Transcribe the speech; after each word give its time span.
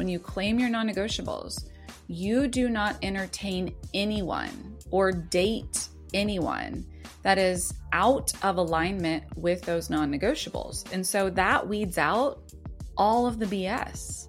when 0.00 0.08
you 0.08 0.18
claim 0.18 0.58
your 0.58 0.70
non 0.70 0.88
negotiables, 0.88 1.66
you 2.08 2.48
do 2.48 2.70
not 2.70 2.96
entertain 3.02 3.74
anyone 3.92 4.78
or 4.90 5.12
date 5.12 5.88
anyone 6.14 6.86
that 7.20 7.36
is 7.36 7.74
out 7.92 8.32
of 8.42 8.56
alignment 8.56 9.24
with 9.36 9.60
those 9.60 9.90
non 9.90 10.10
negotiables. 10.10 10.90
And 10.90 11.06
so 11.06 11.28
that 11.28 11.68
weeds 11.68 11.98
out 11.98 12.40
all 12.96 13.26
of 13.26 13.38
the 13.38 13.44
BS. 13.44 14.28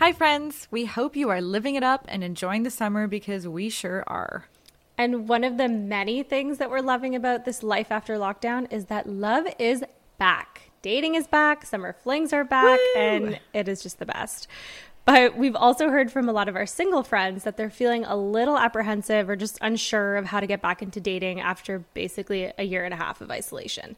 Hi, 0.00 0.14
friends. 0.14 0.66
We 0.70 0.86
hope 0.86 1.14
you 1.14 1.28
are 1.28 1.42
living 1.42 1.74
it 1.74 1.82
up 1.82 2.06
and 2.08 2.24
enjoying 2.24 2.62
the 2.62 2.70
summer 2.70 3.06
because 3.06 3.46
we 3.46 3.68
sure 3.68 4.02
are. 4.06 4.46
And 4.96 5.28
one 5.28 5.44
of 5.44 5.58
the 5.58 5.68
many 5.68 6.22
things 6.22 6.56
that 6.56 6.70
we're 6.70 6.80
loving 6.80 7.14
about 7.14 7.44
this 7.44 7.62
life 7.62 7.92
after 7.92 8.16
lockdown 8.16 8.72
is 8.72 8.86
that 8.86 9.06
love 9.06 9.44
is 9.58 9.84
back. 10.16 10.70
Dating 10.80 11.16
is 11.16 11.26
back, 11.26 11.66
summer 11.66 11.92
flings 11.92 12.32
are 12.32 12.44
back, 12.44 12.78
Woo! 12.94 12.98
and 12.98 13.40
it 13.52 13.68
is 13.68 13.82
just 13.82 13.98
the 13.98 14.06
best. 14.06 14.48
But 15.04 15.36
we've 15.36 15.56
also 15.56 15.90
heard 15.90 16.10
from 16.10 16.30
a 16.30 16.32
lot 16.32 16.48
of 16.48 16.56
our 16.56 16.64
single 16.64 17.02
friends 17.02 17.44
that 17.44 17.58
they're 17.58 17.68
feeling 17.68 18.06
a 18.06 18.16
little 18.16 18.56
apprehensive 18.56 19.28
or 19.28 19.36
just 19.36 19.58
unsure 19.60 20.16
of 20.16 20.24
how 20.24 20.40
to 20.40 20.46
get 20.46 20.62
back 20.62 20.80
into 20.80 21.00
dating 21.00 21.40
after 21.40 21.80
basically 21.92 22.50
a 22.56 22.64
year 22.64 22.86
and 22.86 22.94
a 22.94 22.96
half 22.96 23.20
of 23.20 23.30
isolation. 23.30 23.96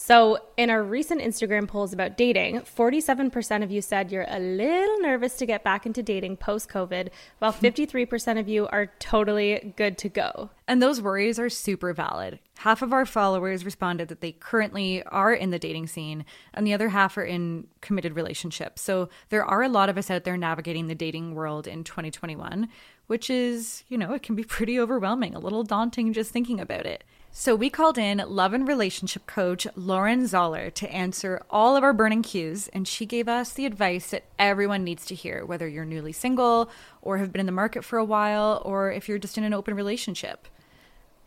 So, 0.00 0.38
in 0.56 0.70
our 0.70 0.84
recent 0.84 1.20
Instagram 1.20 1.66
polls 1.66 1.92
about 1.92 2.16
dating, 2.16 2.60
47% 2.60 3.64
of 3.64 3.72
you 3.72 3.82
said 3.82 4.12
you're 4.12 4.26
a 4.28 4.38
little 4.38 5.00
nervous 5.00 5.36
to 5.38 5.44
get 5.44 5.64
back 5.64 5.86
into 5.86 6.04
dating 6.04 6.36
post 6.36 6.68
COVID, 6.68 7.08
while 7.40 7.52
53% 7.52 8.38
of 8.38 8.48
you 8.48 8.68
are 8.68 8.92
totally 9.00 9.74
good 9.76 9.98
to 9.98 10.08
go. 10.08 10.50
And 10.68 10.80
those 10.80 11.02
worries 11.02 11.40
are 11.40 11.50
super 11.50 11.92
valid. 11.92 12.38
Half 12.58 12.80
of 12.80 12.92
our 12.92 13.04
followers 13.04 13.64
responded 13.64 14.06
that 14.08 14.20
they 14.20 14.30
currently 14.30 15.02
are 15.02 15.34
in 15.34 15.50
the 15.50 15.58
dating 15.58 15.88
scene, 15.88 16.24
and 16.54 16.64
the 16.64 16.74
other 16.74 16.90
half 16.90 17.18
are 17.18 17.24
in 17.24 17.66
committed 17.80 18.14
relationships. 18.14 18.80
So, 18.80 19.08
there 19.30 19.44
are 19.44 19.64
a 19.64 19.68
lot 19.68 19.88
of 19.88 19.98
us 19.98 20.12
out 20.12 20.22
there 20.22 20.36
navigating 20.36 20.86
the 20.86 20.94
dating 20.94 21.34
world 21.34 21.66
in 21.66 21.82
2021, 21.82 22.68
which 23.08 23.28
is, 23.28 23.82
you 23.88 23.98
know, 23.98 24.12
it 24.12 24.22
can 24.22 24.36
be 24.36 24.44
pretty 24.56 24.78
overwhelming, 24.78 25.34
a 25.34 25.40
little 25.40 25.64
daunting 25.64 26.12
just 26.12 26.30
thinking 26.30 26.60
about 26.60 26.86
it. 26.86 27.02
So 27.30 27.54
we 27.54 27.70
called 27.70 27.98
in 27.98 28.22
love 28.26 28.52
and 28.52 28.66
relationship 28.66 29.26
coach 29.26 29.66
Lauren 29.76 30.26
Zoller 30.26 30.70
to 30.70 30.92
answer 30.92 31.40
all 31.50 31.76
of 31.76 31.84
our 31.84 31.92
burning 31.92 32.22
cues, 32.22 32.68
and 32.68 32.88
she 32.88 33.06
gave 33.06 33.28
us 33.28 33.52
the 33.52 33.66
advice 33.66 34.10
that 34.10 34.24
everyone 34.38 34.82
needs 34.82 35.06
to 35.06 35.14
hear, 35.14 35.44
whether 35.44 35.68
you're 35.68 35.84
newly 35.84 36.12
single 36.12 36.68
or 37.00 37.18
have 37.18 37.32
been 37.32 37.40
in 37.40 37.46
the 37.46 37.52
market 37.52 37.84
for 37.84 37.98
a 37.98 38.04
while, 38.04 38.60
or 38.64 38.90
if 38.90 39.08
you're 39.08 39.18
just 39.18 39.38
in 39.38 39.44
an 39.44 39.54
open 39.54 39.74
relationship. 39.74 40.48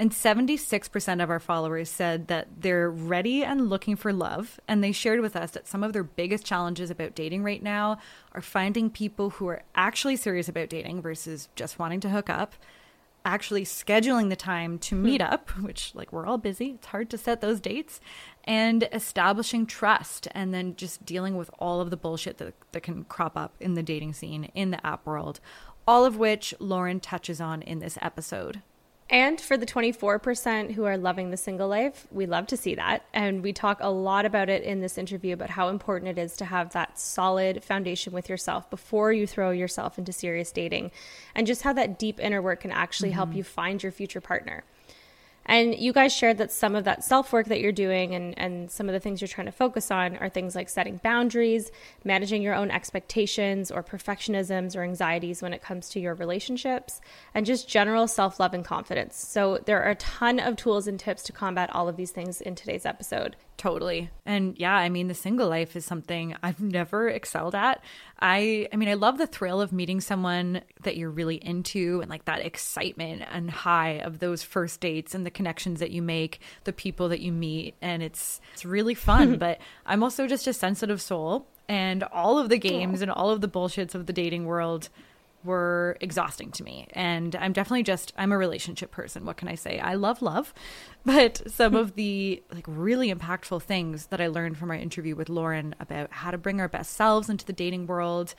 And 0.01 0.11
76% 0.11 1.21
of 1.21 1.29
our 1.29 1.39
followers 1.39 1.87
said 1.87 2.27
that 2.27 2.47
they're 2.59 2.89
ready 2.89 3.43
and 3.43 3.69
looking 3.69 3.95
for 3.95 4.11
love. 4.11 4.59
And 4.67 4.83
they 4.83 4.91
shared 4.91 5.19
with 5.19 5.35
us 5.35 5.51
that 5.51 5.67
some 5.67 5.83
of 5.83 5.93
their 5.93 6.03
biggest 6.03 6.43
challenges 6.43 6.89
about 6.89 7.13
dating 7.13 7.43
right 7.43 7.61
now 7.61 7.99
are 8.31 8.41
finding 8.41 8.89
people 8.89 9.29
who 9.29 9.47
are 9.47 9.61
actually 9.75 10.15
serious 10.15 10.49
about 10.49 10.69
dating 10.69 11.03
versus 11.03 11.49
just 11.55 11.77
wanting 11.77 11.99
to 11.99 12.09
hook 12.09 12.31
up 12.31 12.55
actually 13.23 13.63
scheduling 13.63 14.29
the 14.29 14.35
time 14.35 14.79
to 14.79 14.95
hmm. 14.95 15.03
meet 15.03 15.21
up, 15.21 15.49
which, 15.61 15.93
like, 15.95 16.11
we're 16.11 16.25
all 16.25 16.37
busy. 16.37 16.71
It's 16.71 16.87
hard 16.87 17.09
to 17.11 17.17
set 17.17 17.41
those 17.41 17.59
dates, 17.59 17.99
and 18.43 18.87
establishing 18.91 19.65
trust, 19.65 20.27
and 20.31 20.53
then 20.53 20.75
just 20.75 21.05
dealing 21.05 21.37
with 21.37 21.51
all 21.59 21.81
of 21.81 21.89
the 21.89 21.97
bullshit 21.97 22.37
that, 22.37 22.53
that 22.71 22.83
can 22.83 23.03
crop 23.05 23.37
up 23.37 23.55
in 23.59 23.75
the 23.75 23.83
dating 23.83 24.13
scene, 24.13 24.45
in 24.55 24.71
the 24.71 24.85
app 24.85 25.05
world, 25.05 25.39
all 25.87 26.05
of 26.05 26.17
which 26.17 26.53
Lauren 26.59 26.99
touches 26.99 27.41
on 27.41 27.61
in 27.61 27.79
this 27.79 27.97
episode. 28.01 28.61
And 29.11 29.41
for 29.41 29.57
the 29.57 29.65
24% 29.65 30.71
who 30.71 30.85
are 30.85 30.97
loving 30.97 31.31
the 31.31 31.37
single 31.37 31.67
life, 31.67 32.07
we 32.11 32.25
love 32.25 32.47
to 32.47 32.55
see 32.55 32.75
that. 32.75 33.03
And 33.13 33.43
we 33.43 33.51
talk 33.51 33.79
a 33.81 33.91
lot 33.91 34.25
about 34.25 34.47
it 34.47 34.63
in 34.63 34.79
this 34.79 34.97
interview 34.97 35.33
about 35.33 35.49
how 35.49 35.67
important 35.67 36.17
it 36.17 36.21
is 36.21 36.37
to 36.37 36.45
have 36.45 36.71
that 36.71 36.97
solid 36.97 37.61
foundation 37.61 38.13
with 38.13 38.29
yourself 38.29 38.69
before 38.69 39.11
you 39.11 39.27
throw 39.27 39.51
yourself 39.51 39.99
into 39.99 40.13
serious 40.13 40.53
dating, 40.53 40.91
and 41.35 41.45
just 41.45 41.63
how 41.63 41.73
that 41.73 41.99
deep 41.99 42.21
inner 42.21 42.41
work 42.41 42.61
can 42.61 42.71
actually 42.71 43.09
mm-hmm. 43.09 43.17
help 43.17 43.35
you 43.35 43.43
find 43.43 43.83
your 43.83 43.91
future 43.91 44.21
partner. 44.21 44.63
And 45.45 45.75
you 45.75 45.91
guys 45.91 46.13
shared 46.13 46.37
that 46.37 46.51
some 46.51 46.75
of 46.75 46.83
that 46.83 47.03
self 47.03 47.33
work 47.33 47.47
that 47.47 47.59
you're 47.59 47.71
doing 47.71 48.13
and, 48.13 48.37
and 48.37 48.71
some 48.71 48.87
of 48.87 48.93
the 48.93 48.99
things 48.99 49.21
you're 49.21 49.27
trying 49.27 49.47
to 49.47 49.51
focus 49.51 49.91
on 49.91 50.17
are 50.17 50.29
things 50.29 50.55
like 50.55 50.69
setting 50.69 50.99
boundaries, 51.03 51.71
managing 52.03 52.41
your 52.41 52.53
own 52.53 52.71
expectations 52.71 53.71
or 53.71 53.83
perfectionisms 53.83 54.75
or 54.75 54.83
anxieties 54.83 55.41
when 55.41 55.53
it 55.53 55.61
comes 55.61 55.89
to 55.89 55.99
your 55.99 56.13
relationships, 56.13 57.01
and 57.33 57.45
just 57.45 57.67
general 57.67 58.07
self 58.07 58.39
love 58.39 58.53
and 58.53 58.63
confidence. 58.63 59.17
So, 59.17 59.59
there 59.65 59.81
are 59.83 59.91
a 59.91 59.95
ton 59.95 60.39
of 60.39 60.55
tools 60.55 60.87
and 60.87 60.99
tips 60.99 61.23
to 61.23 61.31
combat 61.31 61.73
all 61.73 61.89
of 61.89 61.97
these 61.97 62.11
things 62.11 62.41
in 62.41 62.55
today's 62.55 62.85
episode. 62.85 63.35
Totally. 63.57 64.09
And 64.25 64.57
yeah, 64.57 64.75
I 64.75 64.89
mean 64.89 65.07
the 65.07 65.13
single 65.13 65.47
life 65.47 65.75
is 65.75 65.85
something 65.85 66.35
I've 66.41 66.59
never 66.61 67.07
excelled 67.07 67.53
at. 67.53 67.83
I 68.19 68.67
I 68.73 68.75
mean 68.75 68.89
I 68.89 68.95
love 68.95 69.17
the 69.19 69.27
thrill 69.27 69.61
of 69.61 69.71
meeting 69.71 70.01
someone 70.01 70.61
that 70.81 70.97
you're 70.97 71.11
really 71.11 71.35
into 71.35 72.01
and 72.01 72.09
like 72.09 72.25
that 72.25 72.43
excitement 72.43 73.23
and 73.31 73.51
high 73.51 73.99
of 73.99 74.17
those 74.17 74.41
first 74.41 74.79
dates 74.79 75.13
and 75.13 75.25
the 75.25 75.31
connections 75.31 75.79
that 75.79 75.91
you 75.91 76.01
make, 76.01 76.39
the 76.63 76.73
people 76.73 77.09
that 77.09 77.19
you 77.19 77.31
meet 77.31 77.75
and 77.81 78.01
it's 78.01 78.41
it's 78.53 78.65
really 78.65 78.95
fun, 78.95 79.37
but 79.39 79.59
I'm 79.85 80.01
also 80.01 80.25
just 80.25 80.47
a 80.47 80.53
sensitive 80.53 81.01
soul 81.01 81.45
and 81.69 82.03
all 82.03 82.39
of 82.39 82.49
the 82.49 82.57
games 82.57 83.01
and 83.01 83.11
all 83.11 83.29
of 83.29 83.41
the 83.41 83.47
bullshits 83.47 83.95
of 83.95 84.05
the 84.05 84.13
dating 84.13 84.45
world 84.45 84.89
were 85.43 85.97
exhausting 86.01 86.51
to 86.51 86.63
me. 86.63 86.87
And 86.93 87.35
I'm 87.35 87.53
definitely 87.53 87.83
just 87.83 88.13
I'm 88.17 88.31
a 88.31 88.37
relationship 88.37 88.91
person. 88.91 89.25
What 89.25 89.37
can 89.37 89.47
I 89.47 89.55
say? 89.55 89.79
I 89.79 89.95
love 89.95 90.21
love. 90.21 90.53
But 91.03 91.51
some 91.51 91.73
of 91.73 91.95
the 91.95 92.43
like 92.53 92.65
really 92.67 93.11
impactful 93.11 93.63
things 93.63 94.05
that 94.07 94.21
I 94.21 94.27
learned 94.27 94.59
from 94.59 94.69
our 94.69 94.77
interview 94.77 95.15
with 95.15 95.29
Lauren 95.29 95.73
about 95.79 96.11
how 96.11 96.29
to 96.29 96.37
bring 96.37 96.61
our 96.61 96.67
best 96.67 96.93
selves 96.93 97.27
into 97.27 97.43
the 97.43 97.53
dating 97.53 97.87
world, 97.87 98.35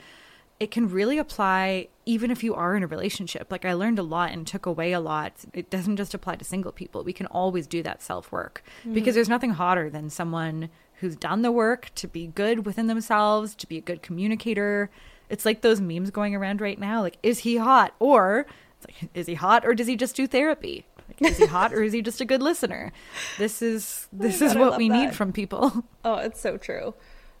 it 0.61 0.71
can 0.71 0.89
really 0.89 1.17
apply 1.17 1.89
even 2.05 2.31
if 2.31 2.41
you 2.41 2.55
are 2.55 2.77
in 2.77 2.83
a 2.83 2.87
relationship. 2.87 3.51
Like 3.51 3.65
I 3.65 3.73
learned 3.73 3.99
a 3.99 4.03
lot 4.03 4.31
and 4.31 4.47
took 4.47 4.65
away 4.65 4.93
a 4.93 5.01
lot. 5.01 5.43
It 5.53 5.69
doesn't 5.69 5.97
just 5.97 6.13
apply 6.13 6.37
to 6.37 6.45
single 6.45 6.71
people. 6.71 7.03
We 7.03 7.11
can 7.11 7.25
always 7.25 7.67
do 7.67 7.83
that 7.83 8.01
self-work 8.01 8.63
mm-hmm. 8.79 8.93
because 8.93 9.13
there's 9.13 9.27
nothing 9.27 9.51
hotter 9.51 9.89
than 9.89 10.09
someone 10.09 10.69
who's 11.01 11.17
done 11.17 11.41
the 11.41 11.51
work 11.51 11.91
to 11.95 12.07
be 12.07 12.27
good 12.27 12.65
within 12.65 12.87
themselves, 12.87 13.55
to 13.55 13.67
be 13.67 13.77
a 13.77 13.81
good 13.81 14.01
communicator, 14.01 14.89
it's 15.33 15.45
like 15.45 15.61
those 15.61 15.81
memes 15.81 16.11
going 16.11 16.35
around 16.35 16.61
right 16.61 16.79
now. 16.79 17.01
Like, 17.01 17.17
is 17.23 17.39
he 17.39 17.57
hot? 17.57 17.95
Or 17.97 18.45
like, 18.87 19.09
is 19.15 19.25
he 19.25 19.33
hot 19.33 19.65
or 19.65 19.73
does 19.73 19.87
he 19.87 19.95
just 19.95 20.15
do 20.15 20.27
therapy? 20.27 20.85
Like, 21.07 21.31
is 21.31 21.37
he 21.39 21.47
hot 21.47 21.73
or 21.73 21.81
is 21.81 21.91
he 21.91 22.03
just 22.03 22.21
a 22.21 22.25
good 22.25 22.43
listener? 22.43 22.91
This 23.39 23.63
is 23.63 24.07
this 24.13 24.41
oh 24.43 24.45
is 24.45 24.53
God, 24.53 24.59
what 24.59 24.77
we 24.77 24.89
that. 24.89 24.95
need 24.95 25.15
from 25.15 25.33
people. 25.33 25.85
Oh, 26.05 26.17
it's 26.17 26.39
so 26.39 26.57
true. 26.57 26.93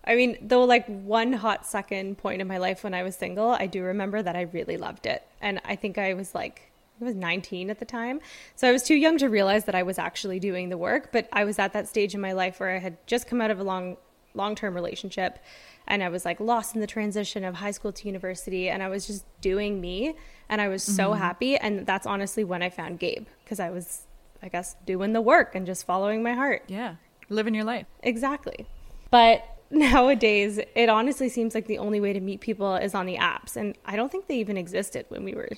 I 0.05 0.15
mean, 0.15 0.37
though, 0.41 0.63
like 0.63 0.87
one 0.87 1.33
hot 1.33 1.67
second 1.67 2.17
point 2.17 2.41
in 2.41 2.47
my 2.47 2.57
life 2.57 2.83
when 2.83 2.93
I 2.95 3.03
was 3.03 3.15
single, 3.15 3.51
I 3.51 3.67
do 3.67 3.83
remember 3.83 4.23
that 4.23 4.35
I 4.35 4.41
really 4.41 4.77
loved 4.77 5.05
it. 5.05 5.21
And 5.39 5.61
I 5.63 5.75
think 5.75 5.97
I 5.97 6.13
was 6.15 6.33
like, 6.33 6.71
I 6.99 7.05
was 7.05 7.13
19 7.13 7.69
at 7.69 7.77
the 7.77 7.85
time. 7.85 8.21
So 8.55 8.67
I 8.67 8.71
was 8.71 8.81
too 8.83 8.95
young 8.95 9.17
to 9.19 9.29
realize 9.29 9.65
that 9.65 9.75
I 9.75 9.83
was 9.83 9.99
actually 9.99 10.39
doing 10.39 10.69
the 10.69 10.77
work. 10.77 11.11
But 11.11 11.27
I 11.31 11.43
was 11.43 11.59
at 11.59 11.73
that 11.73 11.87
stage 11.87 12.15
in 12.15 12.21
my 12.21 12.31
life 12.31 12.59
where 12.59 12.75
I 12.75 12.79
had 12.79 12.97
just 13.05 13.27
come 13.27 13.39
out 13.39 13.51
of 13.51 13.59
a 13.59 13.63
long, 13.63 13.97
long 14.33 14.55
term 14.55 14.73
relationship 14.73 15.39
and 15.87 16.03
I 16.03 16.09
was 16.09 16.25
like 16.25 16.39
lost 16.39 16.75
in 16.75 16.81
the 16.81 16.87
transition 16.87 17.43
of 17.43 17.55
high 17.55 17.71
school 17.71 17.91
to 17.91 18.07
university 18.07 18.69
and 18.69 18.81
I 18.81 18.89
was 18.89 19.05
just 19.05 19.25
doing 19.41 19.81
me 19.81 20.15
and 20.49 20.61
I 20.61 20.67
was 20.67 20.83
so 20.83 21.11
mm-hmm. 21.11 21.21
happy 21.21 21.57
and 21.57 21.85
that's 21.85 22.07
honestly 22.07 22.43
when 22.43 22.61
I 22.61 22.69
found 22.69 22.99
Gabe 22.99 23.27
because 23.43 23.59
I 23.59 23.69
was 23.69 24.03
I 24.41 24.49
guess 24.49 24.75
doing 24.85 25.13
the 25.13 25.21
work 25.21 25.55
and 25.55 25.65
just 25.65 25.85
following 25.85 26.21
my 26.21 26.33
heart. 26.33 26.63
Yeah. 26.67 26.95
Living 27.29 27.55
your 27.55 27.63
life. 27.63 27.85
Exactly. 28.01 28.67
But 29.09 29.45
nowadays 29.71 30.59
it 30.75 30.89
honestly 30.89 31.29
seems 31.29 31.55
like 31.55 31.67
the 31.67 31.77
only 31.77 31.99
way 31.99 32.13
to 32.13 32.19
meet 32.19 32.41
people 32.41 32.75
is 32.75 32.93
on 32.93 33.05
the 33.05 33.17
apps 33.17 33.55
and 33.55 33.77
I 33.85 33.95
don't 33.95 34.11
think 34.11 34.27
they 34.27 34.37
even 34.37 34.57
existed 34.57 35.05
when 35.09 35.23
we 35.23 35.33
were 35.33 35.49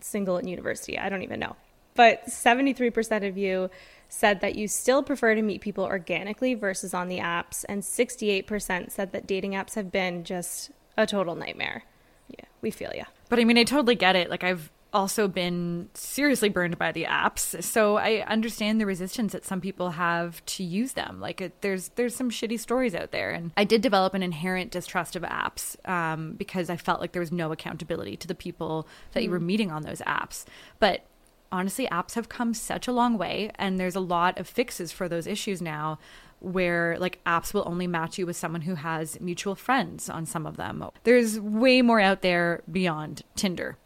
single 0.00 0.38
in 0.38 0.48
university. 0.48 0.98
I 0.98 1.08
don't 1.08 1.22
even 1.22 1.40
know. 1.40 1.56
But 1.94 2.26
73% 2.26 3.28
of 3.28 3.36
you 3.36 3.70
said 4.12 4.42
that 4.42 4.56
you 4.56 4.68
still 4.68 5.02
prefer 5.02 5.34
to 5.34 5.40
meet 5.40 5.62
people 5.62 5.84
organically 5.84 6.52
versus 6.52 6.92
on 6.92 7.08
the 7.08 7.18
apps, 7.18 7.64
and 7.66 7.82
68% 7.82 8.90
said 8.90 9.10
that 9.12 9.26
dating 9.26 9.52
apps 9.52 9.74
have 9.74 9.90
been 9.90 10.22
just 10.22 10.70
a 10.98 11.06
total 11.06 11.34
nightmare. 11.34 11.84
Yeah, 12.28 12.44
we 12.60 12.70
feel 12.70 12.92
you. 12.94 13.04
But 13.30 13.38
I 13.40 13.44
mean, 13.44 13.56
I 13.56 13.64
totally 13.64 13.94
get 13.94 14.14
it. 14.14 14.28
Like, 14.28 14.44
I've 14.44 14.70
also 14.92 15.28
been 15.28 15.88
seriously 15.94 16.50
burned 16.50 16.76
by 16.76 16.92
the 16.92 17.04
apps, 17.04 17.64
so 17.64 17.96
I 17.96 18.22
understand 18.26 18.78
the 18.78 18.84
resistance 18.84 19.32
that 19.32 19.46
some 19.46 19.62
people 19.62 19.92
have 19.92 20.44
to 20.44 20.62
use 20.62 20.92
them. 20.92 21.18
Like, 21.18 21.40
it, 21.40 21.62
there's 21.62 21.88
there's 21.94 22.14
some 22.14 22.28
shitty 22.28 22.60
stories 22.60 22.94
out 22.94 23.12
there, 23.12 23.30
and 23.30 23.50
I 23.56 23.64
did 23.64 23.80
develop 23.80 24.12
an 24.12 24.22
inherent 24.22 24.70
distrust 24.70 25.16
of 25.16 25.22
apps 25.22 25.76
um, 25.88 26.34
because 26.34 26.68
I 26.68 26.76
felt 26.76 27.00
like 27.00 27.12
there 27.12 27.20
was 27.20 27.32
no 27.32 27.50
accountability 27.50 28.18
to 28.18 28.28
the 28.28 28.34
people 28.34 28.86
that 29.12 29.20
mm. 29.20 29.24
you 29.24 29.30
were 29.30 29.38
hmm. 29.38 29.46
meeting 29.46 29.70
on 29.70 29.84
those 29.84 30.02
apps. 30.02 30.44
But 30.78 31.06
honestly, 31.52 31.86
apps 31.86 32.14
have 32.14 32.28
come 32.28 32.54
such 32.54 32.88
a 32.88 32.92
long 32.92 33.16
way, 33.18 33.50
and 33.56 33.78
there's 33.78 33.94
a 33.94 34.00
lot 34.00 34.38
of 34.38 34.48
fixes 34.48 34.90
for 34.90 35.08
those 35.08 35.26
issues 35.26 35.62
now 35.62 35.98
where 36.40 36.98
like 36.98 37.22
apps 37.24 37.54
will 37.54 37.62
only 37.66 37.86
match 37.86 38.18
you 38.18 38.26
with 38.26 38.36
someone 38.36 38.62
who 38.62 38.74
has 38.74 39.20
mutual 39.20 39.54
friends 39.54 40.08
on 40.08 40.26
some 40.26 40.44
of 40.44 40.56
them. 40.56 40.84
There's 41.04 41.38
way 41.38 41.82
more 41.82 42.00
out 42.00 42.22
there 42.22 42.62
beyond 42.70 43.22
Tinder 43.36 43.76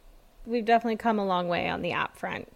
we've 0.46 0.64
definitely 0.64 0.96
come 0.96 1.18
a 1.18 1.26
long 1.26 1.48
way 1.48 1.68
on 1.68 1.82
the 1.82 1.92
app 1.92 2.16
front. 2.16 2.48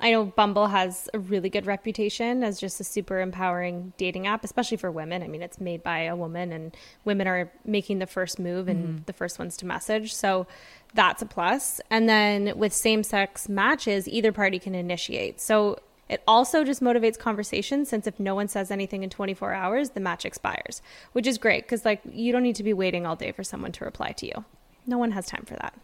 I 0.00 0.12
know 0.12 0.26
Bumble 0.26 0.68
has 0.68 1.08
a 1.12 1.18
really 1.18 1.50
good 1.50 1.66
reputation 1.66 2.44
as 2.44 2.60
just 2.60 2.80
a 2.80 2.84
super 2.84 3.20
empowering 3.20 3.92
dating 3.96 4.28
app, 4.28 4.44
especially 4.44 4.76
for 4.76 4.92
women. 4.92 5.22
I 5.24 5.28
mean, 5.28 5.42
it's 5.42 5.60
made 5.60 5.82
by 5.82 6.02
a 6.02 6.14
woman, 6.14 6.52
and 6.52 6.76
women 7.04 7.26
are 7.26 7.50
making 7.64 7.98
the 7.98 8.06
first 8.06 8.38
move 8.38 8.68
and 8.68 8.84
mm-hmm. 8.84 9.02
the 9.06 9.12
first 9.12 9.40
ones 9.40 9.56
to 9.56 9.66
message. 9.66 10.14
So 10.14 10.46
that's 10.94 11.20
a 11.20 11.26
plus. 11.26 11.80
And 11.90 12.08
then 12.08 12.56
with 12.56 12.72
same 12.72 13.02
sex 13.02 13.48
matches, 13.48 14.08
either 14.08 14.30
party 14.30 14.60
can 14.60 14.76
initiate. 14.76 15.40
So 15.40 15.80
it 16.08 16.22
also 16.28 16.62
just 16.62 16.80
motivates 16.80 17.18
conversation 17.18 17.84
since 17.84 18.06
if 18.06 18.20
no 18.20 18.36
one 18.36 18.46
says 18.46 18.70
anything 18.70 19.02
in 19.02 19.10
24 19.10 19.52
hours, 19.52 19.90
the 19.90 20.00
match 20.00 20.24
expires, 20.24 20.80
which 21.12 21.26
is 21.26 21.38
great 21.38 21.64
because, 21.64 21.84
like, 21.84 22.02
you 22.10 22.30
don't 22.30 22.44
need 22.44 22.56
to 22.56 22.62
be 22.62 22.72
waiting 22.72 23.04
all 23.04 23.16
day 23.16 23.32
for 23.32 23.42
someone 23.42 23.72
to 23.72 23.84
reply 23.84 24.12
to 24.12 24.26
you. 24.26 24.44
No 24.86 24.96
one 24.96 25.10
has 25.10 25.26
time 25.26 25.44
for 25.44 25.54
that 25.56 25.74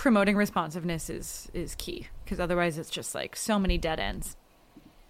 promoting 0.00 0.34
responsiveness 0.34 1.10
is 1.10 1.50
is 1.52 1.74
key 1.74 2.08
because 2.24 2.40
otherwise 2.40 2.78
it's 2.78 2.88
just 2.88 3.14
like 3.14 3.36
so 3.36 3.58
many 3.58 3.76
dead 3.76 4.00
ends. 4.00 4.34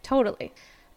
Totally. 0.02 0.52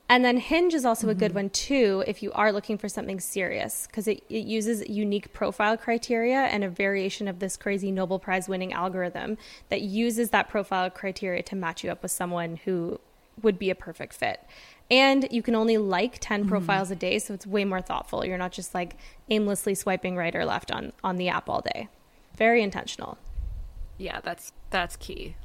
And 0.10 0.26
then 0.26 0.38
Hinge 0.38 0.74
is 0.74 0.84
also 0.84 1.04
mm-hmm. 1.04 1.12
a 1.12 1.20
good 1.20 1.30
mm-hmm. 1.30 1.42
one 1.42 1.50
too 1.52 2.04
if 2.08 2.24
you 2.24 2.32
are 2.32 2.52
looking 2.52 2.80
for 2.80 2.90
something 2.90 3.20
serious 3.20 3.86
because 3.86 4.08
it, 4.08 4.24
it 4.30 4.46
uses 4.48 4.90
unique 4.90 5.32
profile 5.32 5.78
criteria 5.78 6.40
and 6.40 6.64
a 6.64 6.70
variation 6.70 7.28
of 7.28 7.38
this 7.38 7.56
crazy 7.56 7.92
Nobel 7.92 8.18
Prize 8.18 8.50
winning 8.50 8.74
algorithm 8.74 9.38
that 9.70 9.82
uses 9.82 10.32
that 10.32 10.50
profile 10.50 10.90
criteria 10.90 11.44
to 11.44 11.56
match 11.56 11.84
you 11.84 11.92
up 11.92 12.02
with 12.02 12.12
someone 12.12 12.56
who 12.66 13.00
would 13.44 13.60
be 13.60 13.70
a 13.70 13.76
perfect 13.76 14.16
fit. 14.16 14.44
And 14.90 15.28
you 15.30 15.44
can 15.44 15.54
only 15.54 15.78
like 15.78 16.18
10 16.20 16.42
mm-hmm. 16.42 16.50
profiles 16.50 16.90
a 16.90 16.96
day, 16.96 17.20
so 17.20 17.36
it's 17.36 17.46
way 17.46 17.64
more 17.64 17.82
thoughtful. 17.82 18.26
You're 18.26 18.40
not 18.40 18.54
just 18.54 18.74
like 18.74 18.98
aimlessly 19.30 19.76
swiping 19.76 20.16
right 20.16 20.36
or 20.36 20.46
left 20.46 20.72
on, 20.72 20.94
on 21.04 21.18
the 21.18 21.30
app 21.30 21.48
all 21.48 21.62
day. 21.62 21.90
Very 22.36 22.64
intentional 22.64 23.20
yeah, 24.04 24.20
that's 24.22 24.52
that's 24.70 24.96
key. 24.98 25.36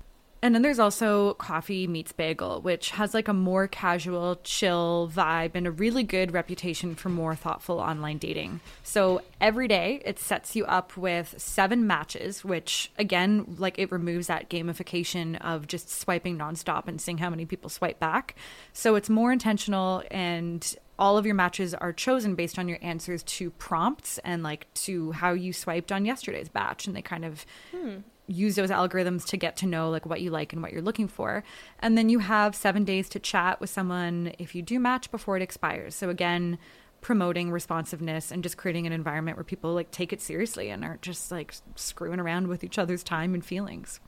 And 0.41 0.55
then 0.55 0.63
there's 0.63 0.79
also 0.79 1.35
Coffee 1.35 1.89
Meets 1.89 2.13
Bagel, 2.13 2.61
which 2.63 2.91
has 2.91 3.13
like 3.13 3.27
a 3.27 3.33
more 3.33 3.67
casual, 3.67 4.39
chill 4.45 5.11
vibe 5.13 5.53
and 5.55 5.67
a 5.67 5.71
really 5.71 6.05
good 6.05 6.33
reputation 6.33 6.95
for 6.95 7.09
more 7.09 7.35
thoughtful 7.35 7.81
online 7.81 8.19
dating. 8.19 8.61
So 8.85 9.23
every 9.41 9.67
day 9.67 10.01
it 10.05 10.21
sets 10.21 10.55
you 10.55 10.65
up 10.67 10.97
with 10.97 11.35
seven 11.39 11.89
matches, 11.89 12.45
which 12.45 12.93
again, 12.97 13.57
like 13.59 13.81
it 13.81 13.91
removes 13.91 14.29
that 14.29 14.49
gamification 14.49 15.41
of 15.41 15.67
just 15.67 15.91
swiping 15.91 16.39
nonstop 16.39 16.87
and 16.87 17.01
seeing 17.01 17.19
how 17.19 17.31
many 17.31 17.45
people 17.45 17.69
swipe 17.69 17.99
back. 17.99 18.37
So 18.73 18.95
it's 18.95 19.11
more 19.11 19.33
intentional 19.33 20.05
and 20.09 20.77
all 21.01 21.19
of 21.19 21.27
your 21.27 21.35
matches 21.35 21.75
are 21.75 21.93
chosen 21.93 22.37
based 22.37 22.61
on 22.61 22.69
your 22.69 22.79
answers 22.81 23.25
to 23.25 23.51
prompts 23.51 24.19
and 24.19 24.45
like 24.45 24.73
to 24.75 25.13
how 25.13 25.33
you 25.33 25.53
swiped 25.53 25.91
on 25.91 26.05
yesterday's 26.05 26.49
batch. 26.49 26.87
And 26.87 26.95
they 26.95 27.03
kind 27.03 27.25
of. 27.25 27.45
Hmm 27.73 27.99
use 28.29 28.55
those 28.55 28.71
algorithms 28.71 29.27
to 29.27 29.37
get 29.37 29.57
to 29.57 29.67
know 29.67 29.91
like 29.91 30.07
what 30.07 30.21
you 30.21 30.31
like 30.31 30.53
and 30.53 30.63
what 30.63 30.73
you're 30.73 30.83
looking 30.83 31.09
for. 31.09 31.43
And 31.81 31.99
then 31.99 32.09
you 32.09 32.21
have 32.21 32.55
seven 32.55 32.85
days 32.85 33.09
to 33.11 33.19
chat 33.19 33.61
with 33.61 33.71
someone 33.71 34.33
if 34.39 34.55
you 34.55 34.63
do 34.63 34.79
match 34.79 35.11
before 35.11 35.37
it 35.37 35.43
expires. 35.43 35.95
So 35.95 36.11
again 36.11 36.59
promoting 37.01 37.51
responsiveness 37.51 38.31
and 38.31 38.43
just 38.43 38.57
creating 38.57 38.87
an 38.87 38.93
environment 38.93 39.37
where 39.37 39.45
people 39.45 39.73
like 39.73 39.91
take 39.91 40.13
it 40.13 40.21
seriously 40.21 40.69
and 40.69 40.85
aren't 40.85 41.03
just 41.03 41.31
like 41.31 41.55
screwing 41.75 42.21
around 42.21 42.49
with 42.49 42.65
each 42.65 42.79
other's 42.79 43.03
time 43.03 43.35
and 43.35 43.45
feelings. 43.45 44.01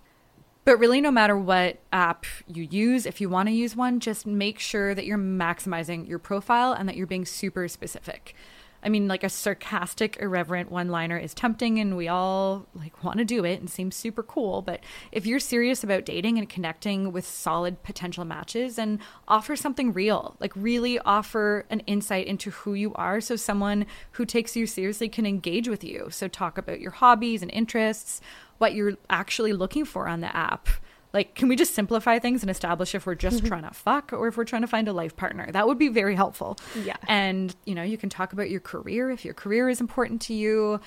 But 0.65 0.79
really 0.79 1.01
no 1.01 1.11
matter 1.11 1.37
what 1.37 1.79
app 1.93 2.27
you 2.47 2.67
use 2.71 3.07
if 3.07 3.21
you 3.21 3.29
want 3.29 3.49
to 3.49 3.55
use 3.55 3.75
one 3.75 4.01
just 4.01 4.27
make 4.27 4.59
sure 4.59 4.95
that 4.95 5.07
you're 5.07 5.19
maximizing 5.19 6.07
your 6.07 6.19
profile 6.19 6.73
and 6.73 6.89
that 6.89 6.97
you're 6.97 7.07
being 7.07 7.25
super 7.25 7.69
specific 7.69 8.35
I 8.83 8.89
mean, 8.89 9.09
like 9.09 9.25
a 9.25 9.29
sarcastic, 9.29 10.17
irreverent 10.21 10.71
one 10.71 10.89
liner 10.89 11.19
is 11.19 11.35
tempting 11.35 11.79
and 11.79 11.97
we 11.97 12.09
all 12.09 12.67
like 12.75 13.05
want 13.05 13.19
to 13.19 13.25
do 13.25 13.45
it 13.45 13.61
and 13.61 13.69
seems 13.69 13.97
super 13.97 14.23
cool. 14.23 14.63
But 14.63 14.81
if 15.13 15.27
you're 15.27 15.41
serious 15.41 15.85
about 15.85 16.05
dating 16.05 16.39
and 16.39 16.49
connecting 16.49 17.13
with 17.13 17.27
solid 17.27 17.83
potential 17.83 18.25
matches 18.25 18.79
and 18.79 18.99
offer 19.29 19.57
something 19.57 19.93
real, 19.93 20.37
like 20.41 20.53
really 20.57 20.99
offer 21.01 21.67
an 21.71 21.81
insight 21.81 22.27
into 22.27 22.51
who 22.51 22.75
you 22.75 22.95
are 22.95 23.21
so 23.21 23.37
someone 23.37 23.87
who 24.13 24.25
takes 24.25 24.57
you 24.57 24.67
seriously 24.67 25.09
can 25.09 25.27
engage 25.27 25.69
with 25.69 25.85
you. 25.85 26.09
So 26.11 26.29
talk 26.29 26.57
about 26.57 26.81
your 26.81 26.93
hobbies 26.93 27.43
and 27.43 27.51
interests, 27.51 28.21
what 28.59 28.75
you're 28.75 28.97
actually 29.09 29.53
looking 29.53 29.85
for 29.85 30.09
on 30.09 30.21
the 30.21 30.35
app 30.35 30.69
like, 31.13 31.35
can 31.35 31.49
we 31.49 31.57
just 31.57 31.75
simplify 31.75 32.19
things 32.19 32.43
and 32.43 32.51
establish 32.51 32.95
if 32.95 33.07
we're 33.07 33.15
just 33.15 33.39
mm-hmm. 33.39 33.49
trying 33.49 33.63
to 33.65 33.75
fuck 33.75 34.13
or 34.13 34.29
if 34.29 34.37
we're 34.37 34.45
trying 34.45 34.63
to 34.63 34.69
find 34.69 34.89
a 34.89 34.93
life 34.93 35.17
partner? 35.17 35.51
That 35.51 35.67
would 35.67 35.79
be 35.79 35.89
very 35.89 36.15
helpful. 36.15 36.59
Yeah. 36.85 36.97
And, 37.09 37.55
you 37.65 37.75
know, 37.75 37.83
you 37.83 37.99
can 37.99 38.09
talk 38.09 38.33
about 38.33 38.51
your 38.51 38.61
career 38.61 39.11
if 39.11 39.25
your 39.25 39.35
career 39.35 39.69
is 39.69 39.81
important 39.81 40.21
to 40.23 40.35
you 40.35 40.81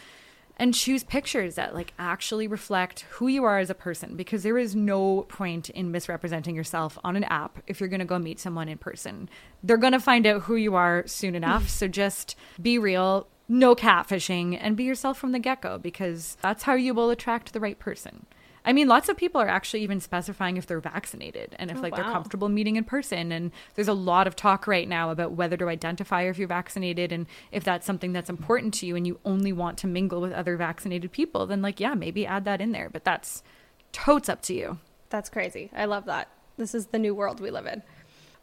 and 0.57 0.73
choose 0.73 1.03
pictures 1.03 1.55
that 1.55 1.73
like 1.73 1.93
actually 1.97 2.47
reflect 2.47 3.01
who 3.11 3.27
you 3.27 3.43
are 3.43 3.57
as 3.57 3.69
a 3.69 3.75
person 3.75 4.15
because 4.15 4.43
there 4.43 4.57
is 4.57 4.75
no 4.75 5.23
point 5.23 5.69
in 5.71 5.91
misrepresenting 5.91 6.55
yourself 6.55 6.97
on 7.03 7.15
an 7.15 7.23
app 7.25 7.59
if 7.67 7.79
you're 7.79 7.89
going 7.89 7.99
to 7.99 8.05
go 8.05 8.19
meet 8.19 8.39
someone 8.39 8.69
in 8.69 8.77
person. 8.77 9.29
They're 9.63 9.77
going 9.77 9.93
to 9.93 9.99
find 9.99 10.27
out 10.27 10.43
who 10.43 10.55
you 10.55 10.75
are 10.75 11.05
soon 11.07 11.35
enough. 11.35 11.69
so 11.69 11.87
just 11.87 12.35
be 12.61 12.77
real, 12.77 13.27
no 13.49 13.75
catfishing, 13.75 14.57
and 14.59 14.77
be 14.77 14.83
yourself 14.83 15.17
from 15.17 15.31
the 15.31 15.39
get 15.39 15.61
go 15.61 15.77
because 15.77 16.37
that's 16.41 16.63
how 16.63 16.75
you 16.75 16.93
will 16.93 17.09
attract 17.09 17.53
the 17.53 17.59
right 17.59 17.79
person. 17.79 18.25
I 18.65 18.71
mean, 18.71 18.87
lots 18.87 19.09
of 19.09 19.17
people 19.17 19.41
are 19.41 19.47
actually 19.47 19.81
even 19.81 19.99
specifying 19.99 20.55
if 20.55 20.65
they're 20.65 20.79
vaccinated 20.79 21.55
and 21.59 21.69
if 21.69 21.77
oh, 21.77 21.81
like 21.81 21.91
wow. 21.91 22.03
they're 22.03 22.11
comfortable 22.11 22.47
meeting 22.47 22.77
in 22.77 22.85
person. 22.85 23.31
And 23.31 23.51
there's 23.75 23.89
a 23.89 23.93
lot 23.93 24.25
of 24.25 24.35
talk 24.35 24.67
right 24.67 24.87
now 24.87 25.09
about 25.09 25.33
whether 25.33 25.57
to 25.57 25.67
identify 25.67 26.23
if 26.23 26.37
you're 26.37 26.47
vaccinated 26.47 27.11
and 27.11 27.25
if 27.51 27.63
that's 27.63 27.85
something 27.85 28.13
that's 28.13 28.29
important 28.29 28.73
to 28.75 28.85
you 28.85 28.95
and 28.95 29.05
you 29.05 29.19
only 29.25 29.51
want 29.51 29.77
to 29.79 29.87
mingle 29.87 30.21
with 30.21 30.31
other 30.31 30.55
vaccinated 30.55 31.11
people, 31.11 31.45
then 31.45 31.61
like, 31.61 31.79
yeah, 31.79 31.93
maybe 31.93 32.25
add 32.25 32.45
that 32.45 32.61
in 32.61 32.71
there. 32.71 32.89
But 32.89 33.03
that's 33.03 33.43
totes 33.91 34.29
up 34.29 34.41
to 34.43 34.53
you. 34.53 34.79
That's 35.09 35.29
crazy. 35.29 35.69
I 35.75 35.85
love 35.85 36.05
that. 36.05 36.29
This 36.57 36.73
is 36.73 36.87
the 36.87 36.99
new 36.99 37.13
world 37.13 37.39
we 37.39 37.51
live 37.51 37.65
in. 37.65 37.83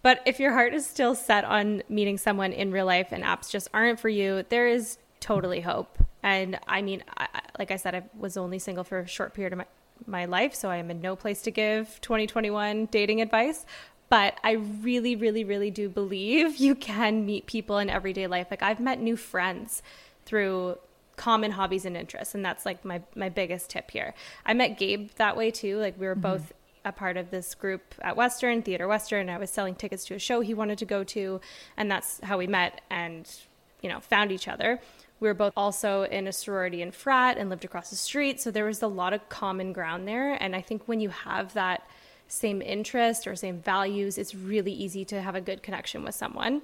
But 0.03 0.21
if 0.25 0.41
your 0.41 0.53
heart 0.53 0.75
is 0.75 0.87
still 0.87 1.15
set 1.15 1.45
on 1.45 1.83
meeting 1.89 2.19
someone 2.19 2.53
in 2.53 2.73
real 2.73 2.87
life 2.87 3.09
and 3.11 3.23
apps 3.23 3.51
just 3.51 3.69
aren't 3.75 4.01
for 4.01 4.09
you, 4.09 4.45
there 4.49 4.69
is 4.69 4.99
totally 5.21 5.61
hope. 5.61 5.99
And 6.23 6.59
I 6.67 6.83
mean, 6.83 7.03
I, 7.17 7.29
like 7.59 7.71
I 7.71 7.77
said, 7.77 7.95
I 7.95 8.03
was 8.19 8.37
only 8.37 8.59
single 8.59 8.85
for 8.85 8.99
a 9.01 9.07
short 9.07 9.35
period 9.35 9.53
of 9.53 9.59
my, 9.59 9.67
my 10.07 10.25
life, 10.25 10.55
so 10.55 10.71
I 10.71 10.77
am 10.77 10.91
in 10.91 11.01
no 11.01 11.17
place 11.17 11.43
to 11.43 11.51
give 11.51 12.01
2021 12.01 12.87
dating 12.87 13.21
advice. 13.21 13.65
But 14.09 14.35
I 14.43 14.53
really, 14.53 15.15
really, 15.15 15.45
really 15.45 15.71
do 15.71 15.89
believe 15.89 16.57
you 16.57 16.75
can 16.75 17.25
meet 17.25 17.47
people 17.47 17.79
in 17.79 17.89
everyday 17.89 18.27
life. 18.27 18.49
Like 18.51 18.63
I've 18.63 18.81
met 18.81 19.01
new 19.01 19.17
friends 19.17 19.83
through 20.27 20.79
common 21.17 21.53
hobbies 21.53 21.85
and 21.85 21.97
interests, 21.97 22.35
and 22.35 22.45
that's 22.45 22.67
like 22.67 22.85
my 22.85 23.03
my 23.15 23.29
biggest 23.29 23.71
tip 23.71 23.91
here. 23.91 24.15
I 24.45 24.55
met 24.55 24.79
Gabe 24.79 25.11
that 25.17 25.37
way 25.37 25.51
too. 25.51 25.79
Like 25.79 25.99
we 25.99 26.07
were 26.07 26.15
mm-hmm. 26.15 26.23
both 26.23 26.53
a 26.85 26.93
part 26.93 27.17
of 27.17 27.31
this 27.31 27.55
group 27.55 27.95
at 28.01 28.17
Western 28.17 28.63
Theater 28.63 28.89
Western. 28.89 29.29
I 29.29 29.39
was 29.39 29.51
selling 29.51 29.75
tickets 29.75 30.05
to 30.07 30.15
a 30.15 30.19
show 30.19 30.41
he 30.41 30.55
wanted 30.55 30.79
to 30.79 30.87
go 30.87 31.05
to, 31.05 31.41
and 31.77 31.91
that's 31.91 32.21
how 32.23 32.39
we 32.39 32.47
met 32.47 32.81
and 32.91 33.31
you 33.83 33.89
know 33.89 34.01
found 34.01 34.33
each 34.33 34.49
other. 34.49 34.81
We 35.21 35.29
were 35.29 35.35
both 35.35 35.53
also 35.57 36.03
in 36.05 36.27
a 36.27 36.33
sorority 36.33 36.83
and 36.83 36.95
frat 36.95 37.37
and 37.37 37.51
lived 37.51 37.65
across 37.65 37.91
the 37.91 37.97
street. 37.97 38.41
So 38.41 38.51
there 38.51 38.65
was 38.65 38.83
a 38.83 38.89
lot 38.89 39.13
of 39.13 39.29
common 39.29 39.73
ground 39.73 40.09
there. 40.09 40.33
And 40.33 40.57
I 40.57 40.63
think 40.63 40.83
when 40.87 41.01
you 41.01 41.11
have 41.11 41.53
that 41.55 41.87
same 42.27 42.63
interest 42.63 43.27
or 43.27 43.37
same 43.37 43.61
values, 43.61 44.17
it's 44.17 44.35
really 44.35 44.73
easy 44.73 45.05
to 45.07 45.21
have 45.21 45.35
a 45.35 45.41
good 45.41 45.63
connection 45.63 46.05
with 46.05 46.15
someone. 46.15 46.63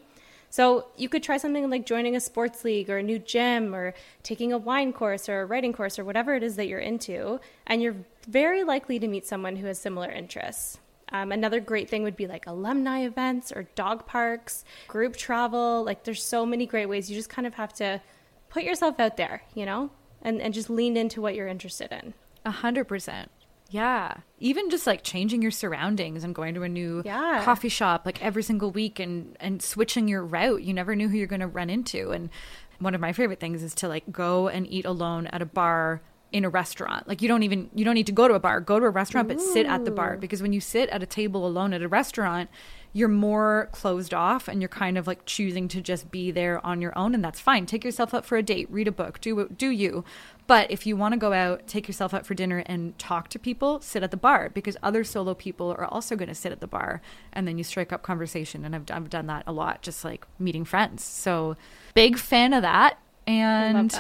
So 0.49 0.87
you 0.97 1.09
could 1.09 1.23
try 1.23 1.37
something 1.37 1.69
like 1.69 1.85
joining 1.85 2.17
a 2.17 2.21
sports 2.21 2.65
league 2.65 2.89
or 2.89 2.99
a 2.99 3.03
new 3.03 3.19
gym 3.19 3.75
or 3.75 3.95
taking 4.23 4.53
a 4.53 4.59
wine 4.59 4.93
course 4.93 5.29
or 5.29 5.43
a 5.43 5.45
writing 5.45 5.73
course 5.73 5.99
or 5.99 6.05
whatever 6.05 6.35
it 6.35 6.43
is 6.43 6.57
that 6.57 6.69
you're 6.69 6.79
into. 6.79 7.41
And 7.67 7.83
you're 7.83 7.97
very 8.27 8.65
likely 8.65 8.99
to 8.99 9.09
meet 9.09 9.27
someone 9.27 9.57
who 9.57 9.67
has 9.67 9.79
similar 9.79 10.11
interests. 10.11 10.79
Um, 11.13 11.31
another 11.31 11.61
great 11.61 11.89
thing 11.89 12.03
would 12.03 12.17
be 12.17 12.27
like 12.27 12.47
alumni 12.47 13.01
events 13.01 13.53
or 13.53 13.65
dog 13.75 14.07
parks, 14.07 14.65
group 14.89 15.17
travel. 15.17 15.85
Like 15.85 16.05
there's 16.05 16.23
so 16.23 16.47
many 16.47 16.67
great 16.67 16.87
ways. 16.87 17.11
You 17.11 17.17
just 17.17 17.31
kind 17.31 17.47
of 17.47 17.55
have 17.55 17.73
to 17.75 18.01
put 18.49 18.63
yourself 18.65 18.99
out 19.01 19.17
there, 19.17 19.43
you 19.55 19.67
know, 19.67 19.91
and, 20.23 20.41
and 20.41 20.55
just 20.55 20.71
lean 20.71 20.97
into 20.97 21.21
what 21.21 21.35
you're 21.35 21.49
interested 21.49 21.93
in. 21.93 22.15
A 22.45 22.51
hundred 22.51 22.85
percent. 22.85 23.31
Yeah. 23.71 24.19
Even 24.39 24.71
just 24.71 24.87
like 24.87 25.03
changing 25.03 25.43
your 25.43 25.51
surroundings 25.51 26.23
and 26.23 26.35
going 26.35 26.55
to 26.55 26.63
a 26.63 26.69
new 26.69 27.03
yeah. 27.05 27.43
coffee 27.45 27.69
shop 27.69 28.07
like 28.07 28.23
every 28.23 28.43
single 28.43 28.71
week 28.71 29.01
and 29.01 29.37
and 29.41 29.61
switching 29.61 30.09
your 30.09 30.25
route. 30.25 30.63
You 30.63 30.73
never 30.73 30.95
knew 30.95 31.09
who 31.09 31.17
you're 31.17 31.27
going 31.27 31.41
to 31.41 31.47
run 31.47 31.71
into. 31.71 32.13
And 32.13 32.31
one 32.79 32.95
of 32.95 33.01
my 33.01 33.13
favorite 33.13 33.41
things 33.41 33.63
is 33.63 33.75
to 33.77 33.89
like 33.89 34.11
go 34.11 34.49
and 34.49 34.71
eat 34.71 34.85
alone 34.85 35.27
at 35.29 35.43
a 35.43 35.47
bar 35.47 36.01
in 36.33 36.45
a 36.45 36.49
restaurant. 36.49 37.09
Like 37.09 37.23
you 37.23 37.29
don't 37.29 37.43
even 37.43 37.71
you 37.75 37.85
don't 37.85 37.95
need 37.95 38.07
to 38.07 38.13
go 38.13 38.29
to 38.29 38.35
a 38.35 38.41
bar. 38.41 38.61
Go 38.61 38.79
to 38.79 38.87
a 38.87 38.91
restaurant 38.91 39.29
but 39.29 39.41
sit 39.41 39.67
at 39.67 39.85
the 39.85 39.91
bar 39.91 40.17
because 40.17 40.43
when 40.43 40.53
you 40.53 40.61
sit 40.61 40.89
at 40.91 41.03
a 41.03 41.07
table 41.07 41.47
alone 41.47 41.73
at 41.73 41.83
a 41.83 41.89
restaurant, 41.89 42.51
you're 42.97 43.09
more 43.09 43.69
closed 43.73 44.15
off 44.15 44.49
and 44.49 44.63
you're 44.63 44.71
kind 44.71 44.97
of 44.97 45.07
like 45.07 45.27
choosing 45.27 45.69
to 45.69 45.83
just 45.83 46.11
be 46.11 46.31
there 46.31 46.65
on 46.65 46.81
your 46.81 46.97
own 46.97 47.15
and 47.15 47.23
that's 47.23 47.39
fine. 47.39 47.67
Take 47.67 47.85
yourself 47.85 48.15
out 48.15 48.25
for 48.25 48.39
a 48.39 48.43
date, 48.43 48.69
read 48.71 48.89
a 48.89 48.93
book, 48.93 49.21
do 49.21 49.51
do 49.51 49.69
you. 49.69 50.03
But 50.47 50.71
if 50.71 50.87
you 50.87 50.97
want 50.97 51.13
to 51.13 51.19
go 51.19 51.35
out, 51.35 51.67
take 51.67 51.89
yourself 51.89 52.15
out 52.15 52.25
for 52.25 52.33
dinner 52.33 52.63
and 52.65 52.99
talk 52.99 53.29
to 53.31 53.39
people, 53.39 53.81
sit 53.83 54.03
at 54.03 54.13
the 54.13 54.17
bar 54.17 54.49
because 54.49 54.79
other 54.83 55.05
solo 55.05 55.35
people 55.35 55.73
are 55.73 55.85
also 55.85 56.17
going 56.17 56.31
to 56.31 56.35
sit 56.35 56.53
at 56.53 56.61
the 56.61 56.67
bar 56.67 57.03
and 57.35 57.47
then 57.47 57.59
you 57.59 57.65
strike 57.65 57.93
up 57.93 58.03
conversation 58.03 58.65
and 58.65 58.75
I've 58.75 58.91
I've 58.91 59.11
done 59.11 59.27
that 59.27 59.45
a 59.47 59.53
lot 59.53 59.83
just 59.83 60.03
like 60.03 60.27
meeting 60.39 60.65
friends. 60.65 61.05
So 61.05 61.55
big 61.93 62.17
fan 62.17 62.55
of 62.55 62.63
that 62.63 62.99
and 63.27 63.93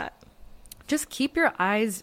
just 0.86 1.10
keep 1.10 1.36
your 1.36 1.52
eyes 1.58 2.02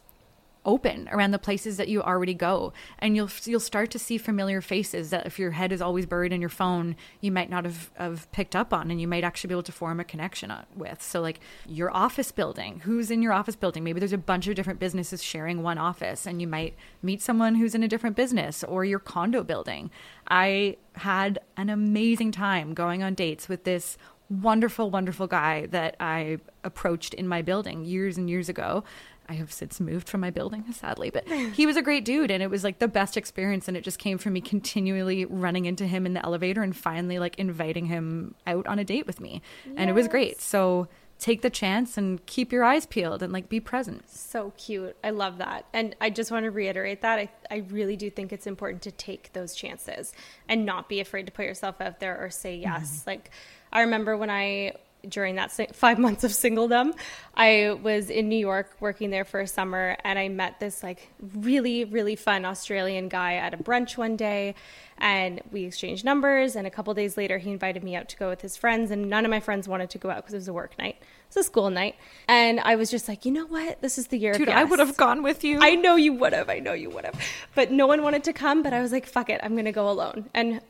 open 0.65 1.09
around 1.11 1.31
the 1.31 1.39
places 1.39 1.77
that 1.77 1.87
you 1.87 2.01
already 2.01 2.33
go. 2.33 2.73
And 2.99 3.15
you'll 3.15 3.29
you'll 3.45 3.59
start 3.59 3.91
to 3.91 3.99
see 3.99 4.17
familiar 4.17 4.61
faces 4.61 5.09
that 5.09 5.25
if 5.25 5.39
your 5.39 5.51
head 5.51 5.71
is 5.71 5.81
always 5.81 6.05
buried 6.05 6.33
in 6.33 6.41
your 6.41 6.49
phone 6.49 6.95
you 7.21 7.31
might 7.31 7.49
not 7.49 7.65
have, 7.65 7.91
have 7.97 8.31
picked 8.31 8.55
up 8.55 8.73
on 8.73 8.91
and 8.91 8.99
you 8.99 9.07
might 9.07 9.23
actually 9.23 9.49
be 9.49 9.53
able 9.53 9.63
to 9.63 9.71
form 9.71 9.99
a 9.99 10.03
connection 10.03 10.51
uh, 10.51 10.65
with. 10.75 11.01
So 11.01 11.21
like 11.21 11.39
your 11.67 11.95
office 11.95 12.31
building 12.31 12.81
who's 12.81 13.11
in 13.11 13.21
your 13.21 13.33
office 13.33 13.55
building? 13.55 13.83
Maybe 13.83 13.99
there's 13.99 14.13
a 14.13 14.17
bunch 14.17 14.47
of 14.47 14.55
different 14.55 14.79
businesses 14.79 15.23
sharing 15.23 15.63
one 15.63 15.77
office 15.77 16.25
and 16.25 16.41
you 16.41 16.47
might 16.47 16.75
meet 17.01 17.21
someone 17.21 17.55
who's 17.55 17.75
in 17.75 17.83
a 17.83 17.87
different 17.87 18.15
business 18.15 18.63
or 18.63 18.85
your 18.85 18.99
condo 18.99 19.43
building. 19.43 19.91
I 20.27 20.77
had 20.95 21.39
an 21.57 21.69
amazing 21.69 22.31
time 22.31 22.73
going 22.73 23.03
on 23.03 23.13
dates 23.15 23.49
with 23.49 23.63
this 23.63 23.97
wonderful, 24.41 24.89
wonderful 24.89 25.27
guy 25.27 25.67
that 25.67 25.95
I 25.99 26.39
approached 26.63 27.13
in 27.13 27.27
my 27.27 27.41
building 27.41 27.85
years 27.85 28.17
and 28.17 28.29
years 28.29 28.49
ago. 28.49 28.83
I 29.29 29.33
have 29.33 29.53
since 29.53 29.79
moved 29.79 30.09
from 30.09 30.19
my 30.21 30.31
building, 30.31 30.65
sadly, 30.73 31.09
but 31.09 31.27
he 31.53 31.65
was 31.65 31.77
a 31.77 31.81
great 31.81 32.03
dude 32.03 32.29
and 32.29 32.43
it 32.43 32.49
was 32.49 32.63
like 32.63 32.79
the 32.79 32.87
best 32.87 33.15
experience. 33.15 33.67
And 33.67 33.77
it 33.77 33.83
just 33.83 33.99
came 33.99 34.17
from 34.17 34.33
me 34.33 34.41
continually 34.41 35.25
running 35.25 35.65
into 35.65 35.87
him 35.87 36.05
in 36.05 36.13
the 36.13 36.23
elevator 36.23 36.61
and 36.61 36.75
finally 36.75 37.19
like 37.19 37.37
inviting 37.39 37.85
him 37.85 38.35
out 38.45 38.67
on 38.67 38.79
a 38.79 38.83
date 38.83 39.07
with 39.07 39.19
me. 39.19 39.41
And 39.77 39.89
it 39.89 39.93
was 39.93 40.07
great. 40.07 40.41
So 40.41 40.89
take 41.19 41.41
the 41.41 41.49
chance 41.49 41.97
and 41.97 42.25
keep 42.25 42.51
your 42.51 42.65
eyes 42.65 42.85
peeled 42.85 43.23
and 43.23 43.31
like 43.31 43.47
be 43.47 43.61
present. 43.61 44.09
So 44.09 44.51
cute. 44.57 44.97
I 45.05 45.11
love 45.11 45.37
that. 45.37 45.65
And 45.71 45.95
I 46.01 46.09
just 46.09 46.31
want 46.31 46.43
to 46.43 46.51
reiterate 46.51 47.01
that. 47.01 47.17
I, 47.17 47.29
I 47.49 47.57
really 47.69 47.95
do 47.95 48.09
think 48.09 48.33
it's 48.33 48.45
important 48.45 48.81
to 48.81 48.91
take 48.91 49.31
those 49.31 49.55
chances 49.55 50.11
and 50.49 50.65
not 50.65 50.89
be 50.89 50.99
afraid 50.99 51.25
to 51.27 51.31
put 51.31 51.45
yourself 51.45 51.79
out 51.79 52.01
there 52.01 52.21
or 52.21 52.29
say 52.29 52.57
yes. 52.57 52.99
Mm-hmm. 52.99 53.09
Like, 53.09 53.31
I 53.73 53.81
remember 53.81 54.15
when 54.15 54.29
I, 54.29 54.75
during 55.09 55.35
that 55.35 55.51
five 55.75 55.99
months 56.05 56.23
of 56.23 56.31
singledom, 56.31 56.93
I 57.35 57.77
was 57.81 58.09
in 58.09 58.29
New 58.29 58.37
York 58.37 58.71
working 58.79 59.09
there 59.09 59.25
for 59.25 59.41
a 59.41 59.47
summer 59.47 59.97
and 60.05 60.17
I 60.17 60.29
met 60.29 60.59
this 60.61 60.83
like 60.83 61.09
really, 61.35 61.83
really 61.83 62.15
fun 62.15 62.45
Australian 62.45 63.09
guy 63.09 63.35
at 63.35 63.53
a 63.53 63.57
brunch 63.57 63.97
one 63.97 64.15
day 64.15 64.55
and 64.99 65.41
we 65.51 65.65
exchanged 65.65 66.05
numbers 66.05 66.55
and 66.55 66.67
a 66.67 66.69
couple 66.69 66.93
days 66.93 67.17
later 67.17 67.39
he 67.39 67.51
invited 67.51 67.83
me 67.83 67.95
out 67.95 68.07
to 68.09 68.15
go 68.15 68.29
with 68.29 68.41
his 68.41 68.55
friends 68.55 68.91
and 68.91 69.09
none 69.09 69.25
of 69.25 69.31
my 69.31 69.39
friends 69.39 69.67
wanted 69.67 69.89
to 69.89 69.97
go 69.97 70.09
out 70.09 70.17
because 70.17 70.33
it 70.33 70.37
was 70.37 70.47
a 70.47 70.53
work 70.53 70.77
night 70.77 70.97
it 70.99 71.35
was 71.35 71.37
a 71.37 71.43
school 71.43 71.71
night 71.71 71.95
and 72.27 72.59
i 72.59 72.75
was 72.75 72.91
just 72.91 73.07
like 73.07 73.25
you 73.25 73.31
know 73.31 73.45
what 73.47 73.81
this 73.81 73.97
is 73.97 74.07
the 74.07 74.17
year 74.17 74.33
Dude, 74.33 74.49
I 74.49 74.63
would 74.63 74.79
have 74.79 74.95
gone 74.95 75.23
with 75.23 75.43
you. 75.43 75.59
I 75.61 75.75
know 75.75 75.95
you 75.95 76.13
would 76.13 76.33
have. 76.33 76.49
I 76.49 76.59
know 76.59 76.73
you 76.73 76.89
would 76.89 77.05
have. 77.05 77.19
But 77.55 77.71
no 77.71 77.87
one 77.87 78.01
wanted 78.01 78.23
to 78.25 78.33
come. 78.33 78.63
But 78.63 78.73
I 78.73 78.81
was 78.81 78.91
like, 78.91 79.05
fuck 79.05 79.29
it. 79.29 79.39
I'm 79.43 79.53
going 79.53 79.65
to 79.65 79.71
go 79.71 79.89
alone. 79.89 80.29
And 80.33 80.61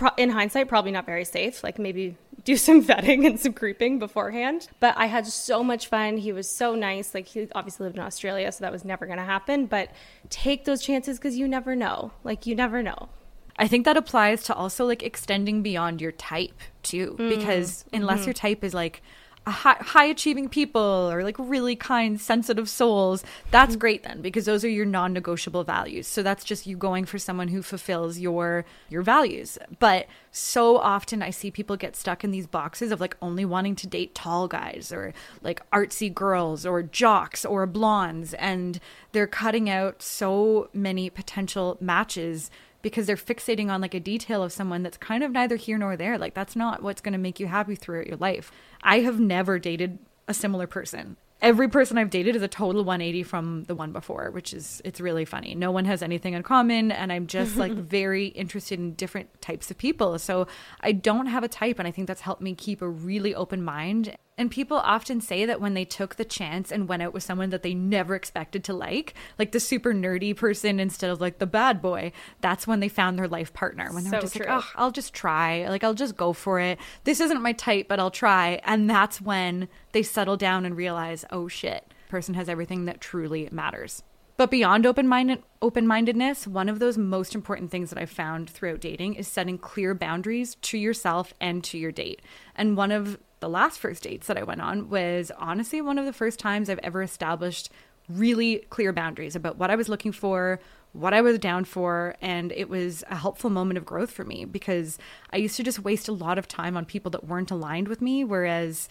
pro- 0.00 0.10
in 0.16 0.30
hindsight, 0.30 0.66
probably 0.66 0.90
not 0.90 1.04
very 1.04 1.26
safe. 1.26 1.62
Like 1.62 1.78
maybe 1.78 2.16
do 2.44 2.56
some 2.56 2.82
vetting 2.90 3.26
and 3.26 3.38
some 3.38 3.52
creeping 3.52 3.98
beforehand. 3.98 4.68
But 4.80 4.94
I 4.96 5.06
had 5.06 5.26
so 5.26 5.62
much 5.62 5.86
fun. 5.86 6.16
He 6.16 6.32
was 6.32 6.48
so 6.48 6.74
nice. 6.74 7.14
Like 7.14 7.26
he 7.26 7.48
obviously 7.54 7.84
lived 7.84 7.96
in 7.96 8.02
Australia, 8.02 8.50
so 8.50 8.64
that 8.64 8.72
was 8.72 8.84
never 8.84 9.06
going 9.06 9.18
to 9.18 9.24
happen. 9.24 9.66
But 9.66 9.90
take 10.30 10.64
those 10.64 10.82
chances 10.82 11.18
because 11.18 11.36
you 11.36 11.46
never 11.46 11.76
know. 11.76 12.12
Like 12.24 12.46
you 12.46 12.56
never 12.56 12.82
know. 12.82 13.10
I 13.58 13.68
think 13.68 13.84
that 13.84 13.98
applies 13.98 14.42
to 14.44 14.54
also 14.54 14.86
like 14.86 15.02
extending 15.02 15.62
beyond 15.62 16.00
your 16.00 16.12
type 16.12 16.58
too, 16.82 17.16
mm. 17.18 17.28
because 17.28 17.84
unless 17.92 18.20
mm-hmm. 18.20 18.28
your 18.28 18.34
type 18.34 18.64
is 18.64 18.72
like 18.72 19.02
high, 19.46 19.76
high 19.80 20.04
achieving 20.04 20.48
people 20.48 21.10
or 21.10 21.22
like 21.24 21.36
really 21.38 21.76
kind, 21.76 22.20
sensitive 22.20 22.68
souls, 22.68 23.24
that's 23.50 23.72
mm-hmm. 23.72 23.80
great 23.80 24.02
then 24.02 24.20
because 24.20 24.44
those 24.44 24.64
are 24.64 24.68
your 24.68 24.86
non-negotiable 24.86 25.64
values. 25.64 26.06
So 26.06 26.22
that's 26.22 26.44
just 26.44 26.66
you 26.66 26.76
going 26.76 27.04
for 27.04 27.18
someone 27.18 27.48
who 27.48 27.62
fulfills 27.62 28.18
your 28.18 28.64
your 28.88 29.02
values. 29.02 29.58
But 29.78 30.06
so 30.30 30.78
often 30.78 31.22
I 31.22 31.30
see 31.30 31.50
people 31.50 31.76
get 31.76 31.96
stuck 31.96 32.22
in 32.22 32.30
these 32.30 32.46
boxes 32.46 32.92
of 32.92 33.00
like 33.00 33.16
only 33.20 33.44
wanting 33.44 33.76
to 33.76 33.86
date 33.86 34.14
tall 34.14 34.46
guys 34.46 34.92
or 34.92 35.12
like 35.42 35.68
artsy 35.70 36.12
girls 36.12 36.64
or 36.64 36.82
jocks 36.82 37.44
or 37.44 37.66
blondes 37.66 38.34
and 38.34 38.78
they're 39.12 39.26
cutting 39.26 39.68
out 39.68 40.02
so 40.02 40.68
many 40.72 41.10
potential 41.10 41.76
matches 41.80 42.50
because 42.82 43.06
they're 43.06 43.16
fixating 43.16 43.70
on 43.70 43.80
like 43.80 43.94
a 43.94 44.00
detail 44.00 44.42
of 44.42 44.52
someone 44.52 44.82
that's 44.82 44.96
kind 44.96 45.22
of 45.22 45.32
neither 45.32 45.56
here 45.56 45.78
nor 45.78 45.96
there. 45.96 46.18
Like 46.18 46.34
that's 46.34 46.56
not 46.56 46.82
what's 46.82 47.00
going 47.00 47.12
to 47.12 47.18
make 47.18 47.40
you 47.40 47.46
happy 47.46 47.74
throughout 47.74 48.06
your 48.06 48.16
life. 48.16 48.50
I 48.82 49.00
have 49.00 49.20
never 49.20 49.58
dated 49.58 49.98
a 50.28 50.34
similar 50.34 50.66
person. 50.66 51.16
Every 51.42 51.68
person 51.68 51.96
I've 51.96 52.10
dated 52.10 52.36
is 52.36 52.42
a 52.42 52.48
total 52.48 52.84
180 52.84 53.22
from 53.22 53.64
the 53.64 53.74
one 53.74 53.92
before, 53.92 54.30
which 54.30 54.52
is 54.52 54.82
it's 54.84 55.00
really 55.00 55.24
funny. 55.24 55.54
No 55.54 55.70
one 55.70 55.86
has 55.86 56.02
anything 56.02 56.34
in 56.34 56.42
common 56.42 56.92
and 56.92 57.10
I'm 57.10 57.26
just 57.26 57.56
like 57.56 57.72
very 57.72 58.26
interested 58.26 58.78
in 58.78 58.92
different 58.92 59.40
types 59.40 59.70
of 59.70 59.78
people. 59.78 60.18
So 60.18 60.46
I 60.82 60.92
don't 60.92 61.26
have 61.26 61.42
a 61.42 61.48
type 61.48 61.78
and 61.78 61.88
I 61.88 61.92
think 61.92 62.08
that's 62.08 62.20
helped 62.20 62.42
me 62.42 62.54
keep 62.54 62.82
a 62.82 62.88
really 62.88 63.34
open 63.34 63.62
mind. 63.62 64.16
And 64.40 64.50
people 64.50 64.78
often 64.78 65.20
say 65.20 65.44
that 65.44 65.60
when 65.60 65.74
they 65.74 65.84
took 65.84 66.14
the 66.14 66.24
chance 66.24 66.72
and 66.72 66.88
went 66.88 67.02
out 67.02 67.12
with 67.12 67.22
someone 67.22 67.50
that 67.50 67.62
they 67.62 67.74
never 67.74 68.14
expected 68.14 68.64
to 68.64 68.72
like, 68.72 69.12
like 69.38 69.52
the 69.52 69.60
super 69.60 69.92
nerdy 69.92 70.34
person 70.34 70.80
instead 70.80 71.10
of 71.10 71.20
like 71.20 71.40
the 71.40 71.46
bad 71.46 71.82
boy, 71.82 72.12
that's 72.40 72.66
when 72.66 72.80
they 72.80 72.88
found 72.88 73.18
their 73.18 73.28
life 73.28 73.52
partner. 73.52 73.92
When 73.92 74.02
they 74.02 74.08
were 74.08 74.16
So 74.16 74.20
just 74.22 74.36
true. 74.36 74.46
like, 74.46 74.64
oh, 74.64 74.70
I'll 74.76 74.92
just 74.92 75.12
try. 75.12 75.68
Like, 75.68 75.84
I'll 75.84 75.92
just 75.92 76.16
go 76.16 76.32
for 76.32 76.58
it. 76.58 76.78
This 77.04 77.20
isn't 77.20 77.42
my 77.42 77.52
type, 77.52 77.86
but 77.86 78.00
I'll 78.00 78.10
try. 78.10 78.62
And 78.64 78.88
that's 78.88 79.20
when 79.20 79.68
they 79.92 80.02
settle 80.02 80.38
down 80.38 80.64
and 80.64 80.74
realize, 80.74 81.26
oh 81.30 81.46
shit, 81.46 81.92
person 82.08 82.32
has 82.32 82.48
everything 82.48 82.86
that 82.86 83.02
truly 83.02 83.46
matters. 83.52 84.02
But 84.38 84.50
beyond 84.50 84.86
open 84.86 85.06
minded 85.06 85.42
open 85.60 85.86
mindedness, 85.86 86.46
one 86.46 86.70
of 86.70 86.78
those 86.78 86.96
most 86.96 87.34
important 87.34 87.70
things 87.70 87.90
that 87.90 87.98
I've 87.98 88.08
found 88.08 88.48
throughout 88.48 88.80
dating 88.80 89.16
is 89.16 89.28
setting 89.28 89.58
clear 89.58 89.94
boundaries 89.94 90.54
to 90.62 90.78
yourself 90.78 91.34
and 91.42 91.62
to 91.64 91.76
your 91.76 91.92
date. 91.92 92.22
And 92.56 92.74
one 92.74 92.90
of 92.90 93.18
the 93.40 93.48
last 93.48 93.78
first 93.78 94.02
dates 94.02 94.26
that 94.26 94.38
I 94.38 94.42
went 94.42 94.60
on 94.60 94.88
was 94.88 95.32
honestly 95.38 95.80
one 95.80 95.98
of 95.98 96.04
the 96.04 96.12
first 96.12 96.38
times 96.38 96.70
I've 96.70 96.78
ever 96.80 97.02
established 97.02 97.70
really 98.08 98.58
clear 98.70 98.92
boundaries 98.92 99.36
about 99.36 99.56
what 99.56 99.70
I 99.70 99.76
was 99.76 99.88
looking 99.88 100.12
for, 100.12 100.60
what 100.92 101.14
I 101.14 101.20
was 101.20 101.38
down 101.38 101.64
for, 101.64 102.16
and 102.20 102.52
it 102.52 102.68
was 102.68 103.04
a 103.08 103.16
helpful 103.16 103.50
moment 103.50 103.78
of 103.78 103.84
growth 103.84 104.10
for 104.10 104.24
me 104.24 104.44
because 104.44 104.98
I 105.32 105.36
used 105.36 105.56
to 105.56 105.62
just 105.62 105.78
waste 105.78 106.08
a 106.08 106.12
lot 106.12 106.38
of 106.38 106.48
time 106.48 106.76
on 106.76 106.84
people 106.84 107.10
that 107.12 107.24
weren't 107.24 107.50
aligned 107.50 107.88
with 107.88 108.02
me 108.02 108.24
whereas 108.24 108.88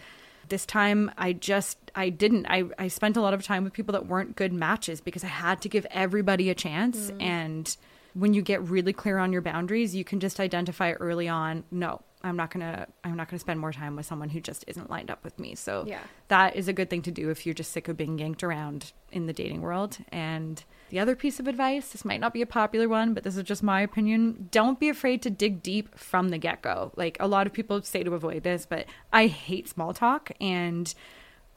this 0.48 0.66
time 0.66 1.12
I 1.18 1.34
just 1.34 1.78
I 1.96 2.10
didn't. 2.10 2.48
I, 2.48 2.64
I 2.78 2.88
spent 2.88 3.18
a 3.18 3.22
lot 3.22 3.34
of 3.34 3.44
time 3.44 3.64
with 3.64 3.74
people 3.74 3.94
that 3.94 4.08
weren't 4.08 4.36
good 4.36 4.52
matches 4.52 5.00
because 5.00 5.24
I 5.24 5.28
had 5.28 5.62
to 5.62 5.70
give 5.70 5.86
everybody 5.92 6.50
a 6.50 6.56
chance 6.56 7.12
mm. 7.12 7.22
and 7.22 7.78
when 8.14 8.34
you 8.34 8.42
get 8.42 8.62
really 8.68 8.94
clear 8.94 9.18
on 9.18 9.32
your 9.32 9.42
boundaries, 9.42 9.96
you 9.96 10.04
can 10.04 10.20
just 10.20 10.40
identify 10.40 10.94
early 10.94 11.28
on, 11.28 11.64
no, 11.72 12.02
I'm 12.22 12.36
not 12.36 12.52
going 12.52 12.62
to 12.66 12.86
I'm 13.04 13.16
not 13.16 13.30
going 13.30 13.38
to 13.38 13.42
spend 13.42 13.60
more 13.60 13.72
time 13.72 13.96
with 13.96 14.06
someone 14.06 14.30
who 14.30 14.42
just 14.42 14.66
isn't 14.68 14.90
lined 14.90 15.10
up 15.10 15.24
with 15.24 15.40
me. 15.40 15.56
So 15.56 15.86
Yeah. 15.88 16.02
that 16.28 16.56
is 16.56 16.68
a 16.68 16.74
good 16.74 16.90
thing 16.90 17.02
to 17.04 17.12
do 17.12 17.30
if 17.30 17.46
you're 17.46 17.56
just 17.56 17.72
sick 17.72 17.88
of 17.88 17.96
being 17.96 18.20
yanked 18.20 18.44
around 18.44 18.92
in 19.12 19.26
the 19.26 19.34
dating 19.34 19.62
world. 19.62 19.98
And 20.12 20.64
the 20.90 21.00
other 21.00 21.16
piece 21.16 21.40
of 21.40 21.48
advice, 21.48 21.90
this 21.90 22.04
might 22.04 22.20
not 22.20 22.34
be 22.34 22.42
a 22.42 22.46
popular 22.46 22.90
one, 22.90 23.14
but 23.14 23.24
this 23.24 23.38
is 23.38 23.44
just 23.44 23.64
my 23.64 23.82
opinion. 23.82 24.50
Don't 24.52 24.80
be 24.80 24.90
afraid 24.90 25.22
to 25.22 25.30
dig 25.30 25.64
deep 25.64 25.98
from 25.98 26.30
the 26.30 26.38
get 26.38 26.62
go. 26.62 26.92
Like 26.96 27.16
a 27.20 27.28
lot 27.28 27.48
of 27.48 27.54
people 27.54 27.82
say 27.84 28.04
to 28.04 28.14
avoid 28.14 28.44
this, 28.44 28.66
but 28.66 28.86
I 29.14 29.28
hate 29.28 29.70
small 29.70 29.94
talk 29.94 30.32
and 30.42 30.94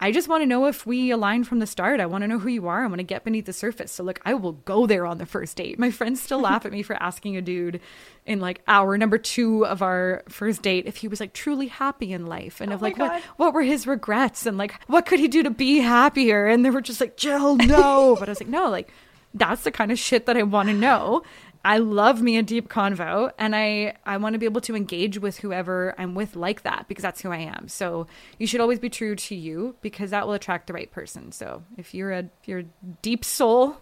I 0.03 0.11
just 0.11 0.27
want 0.27 0.43
to 0.43 0.47
know 0.47 0.67
if 0.67 0.85
we 0.85 1.13
align 1.13 1.45
from 1.45 1.61
the 1.61 1.67
start. 1.67 2.01
I 2.01 2.07
want 2.07 2.23
to 2.23 2.29
know 2.29 2.41
who 2.41 2.49
you 2.49 2.67
are. 2.67 2.83
I 2.83 2.87
want 2.89 2.99
to 2.99 3.05
get 3.05 3.23
beneath 3.23 3.47
the 3.47 3.53
surface. 3.53 3.93
So, 3.93 4.03
look, 4.03 4.21
I 4.25 4.35
will 4.35 4.53
go 4.53 4.85
there 4.85 5.07
on 5.07 5.19
the 5.19 5.27
first 5.27 5.57
date. 5.57 5.79
My 5.79 5.93
friends 5.93 6.21
still 6.21 6.41
laugh 6.49 6.67
at 6.67 6.73
me 6.73 6.83
for 6.83 7.01
asking 7.01 7.37
a 7.37 7.41
dude 7.41 7.81
in 8.27 8.41
like 8.41 8.63
hour 8.67 8.99
number 8.99 9.17
two 9.17 9.65
of 9.65 9.81
our 9.81 10.25
first 10.29 10.63
date 10.63 10.87
if 10.87 10.97
he 10.97 11.07
was 11.07 11.21
like 11.21 11.33
truly 11.33 11.69
happy 11.69 12.13
in 12.13 12.27
life 12.27 12.61
and 12.61 12.73
oh 12.73 12.75
of 12.75 12.81
my 12.81 12.89
like 12.89 12.99
what 12.99 13.23
what 13.37 13.55
were 13.55 13.63
his 13.63 13.87
regrets 13.87 14.45
and 14.45 14.59
like 14.59 14.75
what 14.89 15.07
could 15.07 15.21
he 15.21 15.29
do 15.29 15.45
to 15.45 15.51
be 15.51 15.79
happier. 15.79 16.49
And 16.49 16.65
they 16.65 16.71
were 16.71 16.81
just 16.81 17.01
like, 17.01 17.17
Jill, 17.17 17.57
no. 17.57 18.17
but 18.19 18.29
I 18.29 18.33
was 18.33 18.41
like, 18.41 18.49
no, 18.49 18.71
like, 18.71 18.93
that's 19.35 19.63
the 19.63 19.71
kind 19.71 19.93
of 19.93 20.01
shit 20.01 20.27
that 20.27 20.37
I 20.37 20.43
want 20.43 20.69
to 20.69 20.75
know. 20.75 21.23
I 21.65 21.79
love 21.79 22.23
me 22.23 22.37
a 22.37 22.43
deep 22.43 22.69
convo 22.69 23.31
and 23.39 23.55
I 23.55 23.97
I 24.05 24.17
want 24.17 24.33
to 24.33 24.39
be 24.39 24.47
able 24.47 24.61
to 24.63 24.75
engage 24.75 25.19
with 25.19 25.39
whoever 25.39 25.95
I'm 25.97 26.15
with 26.15 26.35
like 26.35 26.63
that 26.63 26.87
because 26.89 27.03
that's 27.03 27.21
who 27.21 27.31
I 27.31 27.39
am. 27.39 27.69
So 27.69 28.07
you 28.39 28.47
should 28.47 28.61
always 28.61 28.81
be 28.81 28.91
true 28.91 29.15
to 29.15 29.35
you 29.35 29.77
because 29.81 30.11
that 30.11 30.27
will 30.27 30.35
attract 30.35 30.67
the 30.67 30.73
right 30.73 30.91
person. 30.91 31.31
So 31.31 31.63
if 31.77 31.95
you're 31.95 32.13
a 32.13 32.19
if 32.21 32.49
you're 32.49 32.61
a 32.61 32.95
deep 33.01 33.25
soul, 33.25 33.77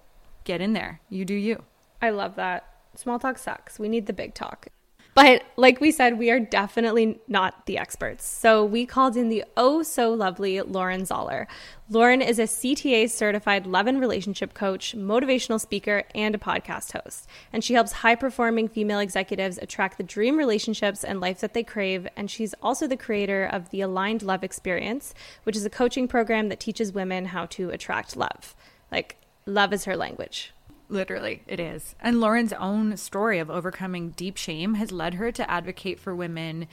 get 0.45 0.61
in 0.61 0.75
there. 0.75 1.01
You 1.09 1.25
do 1.25 1.35
you. 1.35 1.65
I 2.03 2.11
love 2.11 2.37
that. 2.37 2.67
Small 2.97 3.19
talk 3.19 3.39
sucks. 3.39 3.79
We 3.79 3.89
need 3.89 4.07
the 4.07 4.13
big 4.13 4.35
talk. 4.35 4.69
But 5.15 5.43
like 5.57 5.81
we 5.81 5.91
said, 5.91 6.19
we 6.19 6.31
are 6.31 6.39
definitely 6.39 7.21
not 7.27 7.67
the 7.67 7.79
experts. 7.79 8.25
So 8.25 8.65
we 8.65 8.87
called 8.87 9.17
in 9.17 9.29
the 9.29 9.45
oh 9.57 9.83
so 9.83 10.13
lovely 10.13 10.61
Lauren 10.61 11.05
Zoller. 11.05 11.49
Lauren 11.89 12.23
is 12.23 12.39
a 12.39 12.45
CTA 12.45 13.11
certified 13.11 13.67
love 13.67 13.89
and 13.89 14.01
relationship 14.01 14.55
coach, 14.55 14.95
motivational 14.97 15.61
speaker, 15.61 16.05
and 16.15 16.35
a 16.35 16.39
podcast 16.39 16.93
host. 16.93 17.27
And 17.53 17.65
she 17.65 17.75
helps 17.75 17.91
high 17.93 18.15
performing 18.15 18.69
female 18.69 19.01
executives 19.01 19.59
attract 19.59 19.97
the 19.99 20.05
dream 20.05 20.37
relationships 20.37 21.03
and 21.03 21.21
life 21.21 21.41
that 21.41 21.55
they 21.55 21.65
crave. 21.65 22.07
And 22.17 22.31
she's 22.31 22.55
also 22.63 22.87
the 22.87 22.97
creator 22.97 23.45
of 23.45 23.71
the 23.71 23.81
Aligned 23.81 24.23
Love 24.23 24.45
Experience, 24.45 25.13
which 25.43 25.57
is 25.57 25.65
a 25.65 25.71
coaching 25.71 26.07
program 26.07 26.49
that 26.51 26.61
teaches 26.61 26.93
women 26.93 27.27
how 27.27 27.47
to 27.47 27.71
attract 27.71 28.17
love. 28.17 28.55
Like, 28.93 29.17
love 29.45 29.73
is 29.73 29.85
her 29.87 29.97
language. 29.97 30.53
Literally, 30.91 31.43
it 31.47 31.61
is. 31.61 31.95
And 32.01 32.21
Lauren's 32.21 32.53
own 32.53 32.97
story 32.97 33.39
of 33.39 33.49
overcoming 33.49 34.11
deep 34.11 34.37
shame 34.37 34.75
has 34.75 34.91
led 34.91 35.15
her 35.15 35.31
to 35.31 35.49
advocate 35.49 36.01
for 36.01 36.15
women 36.15 36.67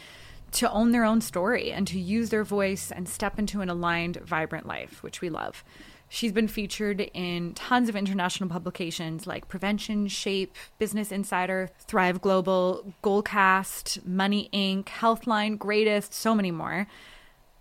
to 0.53 0.71
own 0.71 0.91
their 0.91 1.03
own 1.03 1.21
story 1.21 1.71
and 1.71 1.86
to 1.88 2.00
use 2.00 2.31
their 2.31 2.43
voice 2.43 2.91
and 2.91 3.07
step 3.07 3.38
into 3.38 3.62
an 3.62 3.69
aligned, 3.69 4.17
vibrant 4.17 4.65
life, 4.65 5.03
which 5.03 5.21
we 5.21 5.29
love. 5.29 5.63
She's 6.09 6.31
been 6.31 6.47
featured 6.47 7.01
in 7.13 7.53
tons 7.53 7.89
of 7.89 7.95
international 7.95 8.50
publications 8.50 9.27
like 9.27 9.50
Prevention, 9.50 10.07
Shape, 10.07 10.55
Business 10.79 11.12
Insider, 11.12 11.69
Thrive 11.81 12.19
Global, 12.19 12.93
Goalcast, 13.03 14.03
Money 14.03 14.50
Inc., 14.51 14.86
Healthline, 14.86 15.59
Greatest, 15.59 16.13
so 16.13 16.33
many 16.33 16.50
more. 16.50 16.88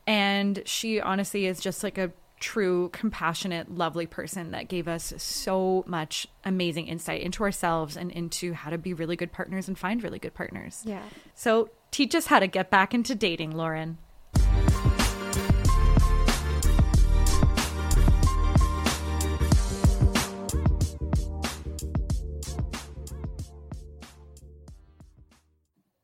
And 0.06 0.62
she 0.64 1.00
honestly 1.00 1.44
is 1.46 1.60
just 1.60 1.82
like 1.82 1.98
a 1.98 2.12
true, 2.46 2.88
compassionate, 2.90 3.74
lovely 3.74 4.06
person 4.06 4.52
that 4.52 4.68
gave 4.68 4.86
us 4.86 5.12
so 5.16 5.82
much 5.84 6.28
amazing 6.44 6.86
insight 6.86 7.20
into 7.20 7.42
ourselves 7.42 7.96
and 7.96 8.12
into 8.12 8.52
how 8.52 8.70
to 8.70 8.78
be 8.78 8.94
really 8.94 9.16
good 9.16 9.32
partners 9.32 9.66
and 9.66 9.76
find 9.76 10.00
really 10.00 10.20
good 10.20 10.32
partners. 10.32 10.80
Yeah. 10.84 11.02
So 11.34 11.70
teach 11.90 12.14
us 12.14 12.28
how 12.28 12.38
to 12.38 12.46
get 12.46 12.70
back 12.70 12.94
into 12.94 13.16
dating, 13.16 13.56
Lauren. 13.56 13.98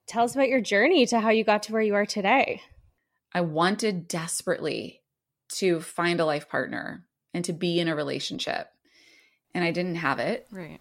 Tell 0.08 0.24
us 0.24 0.34
about 0.34 0.48
your 0.48 0.60
journey 0.60 1.06
to 1.06 1.20
how 1.20 1.30
you 1.30 1.44
got 1.44 1.62
to 1.62 1.72
where 1.72 1.80
you 1.80 1.94
are 1.94 2.04
today. 2.04 2.62
I 3.32 3.42
wanted 3.42 4.08
desperately 4.08 5.01
to 5.58 5.80
find 5.80 6.20
a 6.20 6.24
life 6.24 6.48
partner 6.48 7.04
and 7.34 7.44
to 7.44 7.52
be 7.52 7.80
in 7.80 7.88
a 7.88 7.96
relationship. 7.96 8.68
And 9.54 9.64
I 9.64 9.70
didn't 9.70 9.96
have 9.96 10.18
it. 10.18 10.46
Right. 10.50 10.80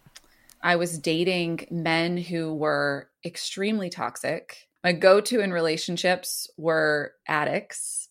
I 0.61 0.75
was 0.75 0.99
dating 0.99 1.67
men 1.71 2.17
who 2.17 2.53
were 2.53 3.09
extremely 3.25 3.89
toxic. 3.89 4.67
My 4.83 4.93
go 4.93 5.21
to 5.21 5.39
in 5.39 5.51
relationships 5.51 6.49
were 6.57 7.13
addicts. 7.27 8.09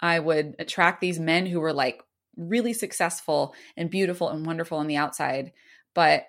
I 0.00 0.20
would 0.20 0.54
attract 0.58 1.00
these 1.00 1.18
men 1.18 1.46
who 1.46 1.60
were 1.60 1.72
like 1.72 2.02
really 2.36 2.72
successful 2.72 3.54
and 3.76 3.90
beautiful 3.90 4.28
and 4.28 4.46
wonderful 4.46 4.78
on 4.78 4.86
the 4.86 4.96
outside. 4.96 5.52
But 5.94 6.26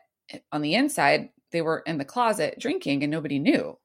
on 0.51 0.61
the 0.61 0.75
inside, 0.75 1.29
they 1.51 1.61
were 1.61 1.83
in 1.85 1.97
the 1.97 2.05
closet 2.05 2.57
drinking 2.59 3.03
and 3.03 3.11
nobody 3.11 3.39
knew. 3.39 3.77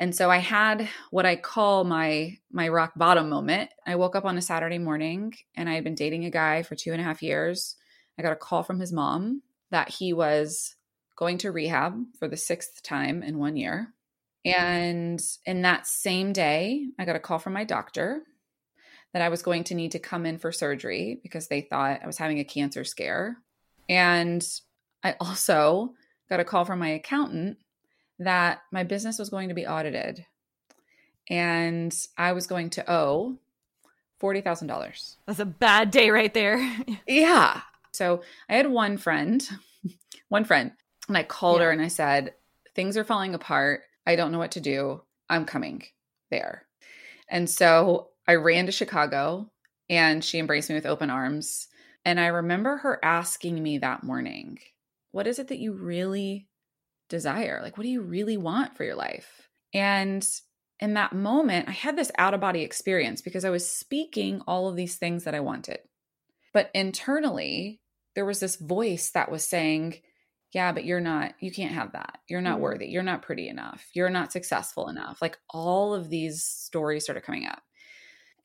And 0.00 0.14
so 0.14 0.30
I 0.30 0.38
had 0.38 0.88
what 1.10 1.26
I 1.26 1.36
call 1.36 1.84
my 1.84 2.38
my 2.50 2.68
rock 2.68 2.92
bottom 2.96 3.28
moment. 3.28 3.70
I 3.86 3.96
woke 3.96 4.16
up 4.16 4.24
on 4.24 4.36
a 4.36 4.42
Saturday 4.42 4.78
morning 4.78 5.34
and 5.56 5.68
I 5.68 5.74
had 5.74 5.84
been 5.84 5.94
dating 5.94 6.24
a 6.24 6.30
guy 6.30 6.62
for 6.62 6.74
two 6.74 6.92
and 6.92 7.00
a 7.00 7.04
half 7.04 7.22
years. 7.22 7.76
I 8.18 8.22
got 8.22 8.32
a 8.32 8.36
call 8.36 8.62
from 8.62 8.80
his 8.80 8.92
mom 8.92 9.42
that 9.70 9.88
he 9.88 10.12
was 10.12 10.74
going 11.16 11.38
to 11.38 11.52
rehab 11.52 12.00
for 12.18 12.28
the 12.28 12.36
sixth 12.36 12.82
time 12.82 13.22
in 13.22 13.38
one 13.38 13.56
year. 13.56 13.94
And 14.44 15.22
in 15.46 15.62
that 15.62 15.86
same 15.86 16.32
day, 16.32 16.86
I 16.98 17.04
got 17.04 17.16
a 17.16 17.20
call 17.20 17.38
from 17.38 17.54
my 17.54 17.64
doctor 17.64 18.22
that 19.12 19.22
I 19.22 19.28
was 19.28 19.42
going 19.42 19.64
to 19.64 19.74
need 19.74 19.92
to 19.92 19.98
come 19.98 20.26
in 20.26 20.38
for 20.38 20.52
surgery 20.52 21.20
because 21.22 21.46
they 21.46 21.62
thought 21.62 22.00
I 22.02 22.06
was 22.06 22.18
having 22.18 22.40
a 22.40 22.44
cancer 22.44 22.84
scare. 22.84 23.38
And 23.88 24.46
I 25.02 25.14
also 25.20 25.94
got 26.28 26.40
a 26.40 26.44
call 26.44 26.64
from 26.64 26.80
my 26.80 26.88
accountant 26.88 27.58
that 28.18 28.62
my 28.70 28.84
business 28.84 29.18
was 29.18 29.30
going 29.30 29.48
to 29.48 29.54
be 29.54 29.66
audited 29.66 30.26
and 31.28 31.94
I 32.16 32.32
was 32.32 32.46
going 32.46 32.70
to 32.70 32.90
owe 32.90 33.38
$40,000. 34.20 35.16
That's 35.26 35.38
a 35.38 35.44
bad 35.44 35.90
day 35.90 36.10
right 36.10 36.32
there. 36.32 36.58
yeah. 37.06 37.62
So 37.92 38.22
I 38.48 38.54
had 38.54 38.70
one 38.70 38.96
friend, 38.96 39.46
one 40.28 40.44
friend, 40.44 40.72
and 41.08 41.16
I 41.16 41.22
called 41.22 41.58
yeah. 41.58 41.66
her 41.66 41.70
and 41.70 41.82
I 41.82 41.88
said, 41.88 42.34
Things 42.74 42.96
are 42.96 43.04
falling 43.04 43.34
apart. 43.34 43.82
I 44.04 44.16
don't 44.16 44.32
know 44.32 44.38
what 44.38 44.52
to 44.52 44.60
do. 44.60 45.02
I'm 45.30 45.44
coming 45.44 45.84
there. 46.30 46.66
And 47.28 47.48
so 47.48 48.08
I 48.26 48.34
ran 48.34 48.66
to 48.66 48.72
Chicago 48.72 49.50
and 49.88 50.24
she 50.24 50.38
embraced 50.38 50.68
me 50.68 50.74
with 50.74 50.86
open 50.86 51.08
arms. 51.08 51.68
And 52.04 52.18
I 52.18 52.26
remember 52.26 52.78
her 52.78 52.98
asking 53.02 53.62
me 53.62 53.78
that 53.78 54.02
morning, 54.02 54.58
What 55.12 55.26
is 55.26 55.38
it 55.38 55.48
that 55.48 55.58
you 55.58 55.72
really 55.72 56.48
desire? 57.08 57.60
Like, 57.62 57.76
what 57.76 57.84
do 57.84 57.90
you 57.90 58.02
really 58.02 58.36
want 58.36 58.76
for 58.76 58.84
your 58.84 58.94
life? 58.94 59.48
And 59.72 60.26
in 60.80 60.94
that 60.94 61.12
moment, 61.12 61.68
I 61.68 61.72
had 61.72 61.96
this 61.96 62.12
out 62.18 62.34
of 62.34 62.40
body 62.40 62.62
experience 62.62 63.22
because 63.22 63.44
I 63.44 63.50
was 63.50 63.68
speaking 63.68 64.42
all 64.46 64.68
of 64.68 64.76
these 64.76 64.96
things 64.96 65.24
that 65.24 65.34
I 65.34 65.40
wanted. 65.40 65.78
But 66.52 66.70
internally, 66.74 67.80
there 68.14 68.24
was 68.24 68.40
this 68.40 68.56
voice 68.56 69.10
that 69.10 69.30
was 69.30 69.44
saying, 69.44 69.96
yeah, 70.52 70.72
but 70.72 70.84
you're 70.84 71.00
not, 71.00 71.34
you 71.40 71.50
can't 71.50 71.74
have 71.74 71.92
that. 71.92 72.18
You're 72.28 72.40
not 72.40 72.54
mm-hmm. 72.54 72.62
worthy. 72.62 72.86
You're 72.86 73.02
not 73.02 73.22
pretty 73.22 73.48
enough. 73.48 73.84
You're 73.92 74.10
not 74.10 74.32
successful 74.32 74.88
enough. 74.88 75.18
Like 75.20 75.38
all 75.50 75.94
of 75.94 76.10
these 76.10 76.44
stories 76.44 77.04
started 77.04 77.24
coming 77.24 77.46
up. 77.46 77.62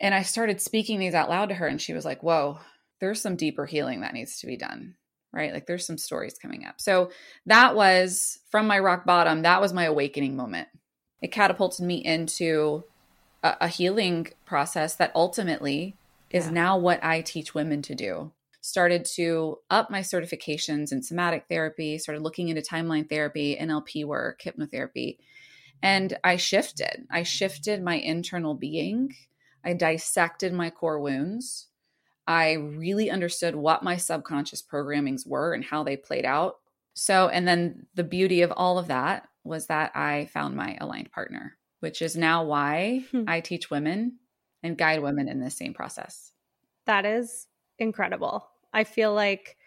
And 0.02 0.16
I 0.16 0.24
started 0.24 0.62
speaking 0.62 0.98
these 1.00 1.14
out 1.14 1.30
loud 1.30 1.50
to 1.50 1.56
her, 1.56 1.68
and 1.68 1.82
she 1.82 1.94
was 1.94 2.06
like, 2.06 2.24
whoa, 2.24 2.60
there's 3.02 3.22
some 3.22 3.36
deeper 3.36 3.66
healing 3.66 4.02
that 4.02 4.14
needs 4.14 4.40
to 4.40 4.48
be 4.48 4.56
done 4.56 4.96
right? 5.32 5.54
Like 5.54 5.68
there's 5.68 5.86
some 5.86 5.98
stories 5.98 6.38
coming 6.42 6.66
up. 6.66 6.82
So 6.82 7.12
that 7.46 7.76
was 7.76 8.40
from 8.50 8.68
my 8.68 8.80
rock 8.80 9.06
bottom, 9.06 9.44
that 9.44 9.62
was 9.62 9.74
my 9.74 9.86
awakening 9.86 10.36
moment. 10.36 10.68
It 11.22 11.32
catapulted 11.32 11.86
me 11.86 12.04
into 12.04 12.84
a, 13.44 13.58
a 13.62 13.68
healing 13.68 14.28
process 14.46 14.96
that 14.96 15.12
ultimately 15.16 15.96
is 16.30 16.46
yeah. 16.46 16.52
now 16.52 16.78
what 16.78 17.04
I 17.04 17.22
teach 17.22 17.54
women 17.54 17.82
to 17.84 17.96
do. 17.96 18.32
Started 18.62 19.06
to 19.16 19.60
up 19.70 19.90
my 19.90 20.02
certifications 20.02 20.92
in 20.92 21.02
somatic 21.02 21.46
therapy, 21.50 21.98
started 21.98 22.22
looking 22.22 22.50
into 22.50 22.62
timeline 22.62 23.08
therapy, 23.08 23.58
NLP 23.60 24.06
work, 24.06 24.42
hypnotherapy. 24.42 25.18
And 25.82 26.18
I 26.26 26.36
shifted. 26.36 27.08
I 27.10 27.24
shifted 27.24 27.82
my 27.82 27.96
internal 27.96 28.54
being. 28.54 29.16
I 29.64 29.74
dissected 29.74 30.54
my 30.54 30.70
core 30.70 31.00
wounds 31.00 31.69
I 32.30 32.54
really 32.54 33.10
understood 33.10 33.56
what 33.56 33.82
my 33.82 33.98
subconscious 33.98 34.62
programmings 34.62 35.26
were 35.26 35.56
and 35.56 35.66
how 35.66 35.84
they 35.84 35.98
played 35.98 36.26
out. 36.26 36.58
So, 36.94 37.28
and 37.28 37.48
then 37.48 37.88
the 37.96 38.04
beauty 38.04 38.44
of 38.44 38.54
all 38.56 38.78
of 38.78 38.88
that 38.88 39.28
was 39.44 39.66
that 39.66 39.96
I 39.96 40.30
found 40.32 40.56
my 40.56 40.78
aligned 40.80 41.12
partner, 41.12 41.58
which 41.80 42.04
is 42.04 42.16
now 42.16 42.44
why 42.44 43.04
hmm. 43.10 43.24
I 43.28 43.40
teach 43.40 43.72
women 43.72 44.20
and 44.62 44.78
guide 44.78 45.02
women 45.02 45.28
in 45.28 45.40
this 45.40 45.58
same 45.58 45.74
process. 45.74 46.32
That 46.86 47.04
is 47.04 47.48
incredible. 47.80 48.48
I 48.72 48.84
feel 48.84 49.12
like 49.12 49.58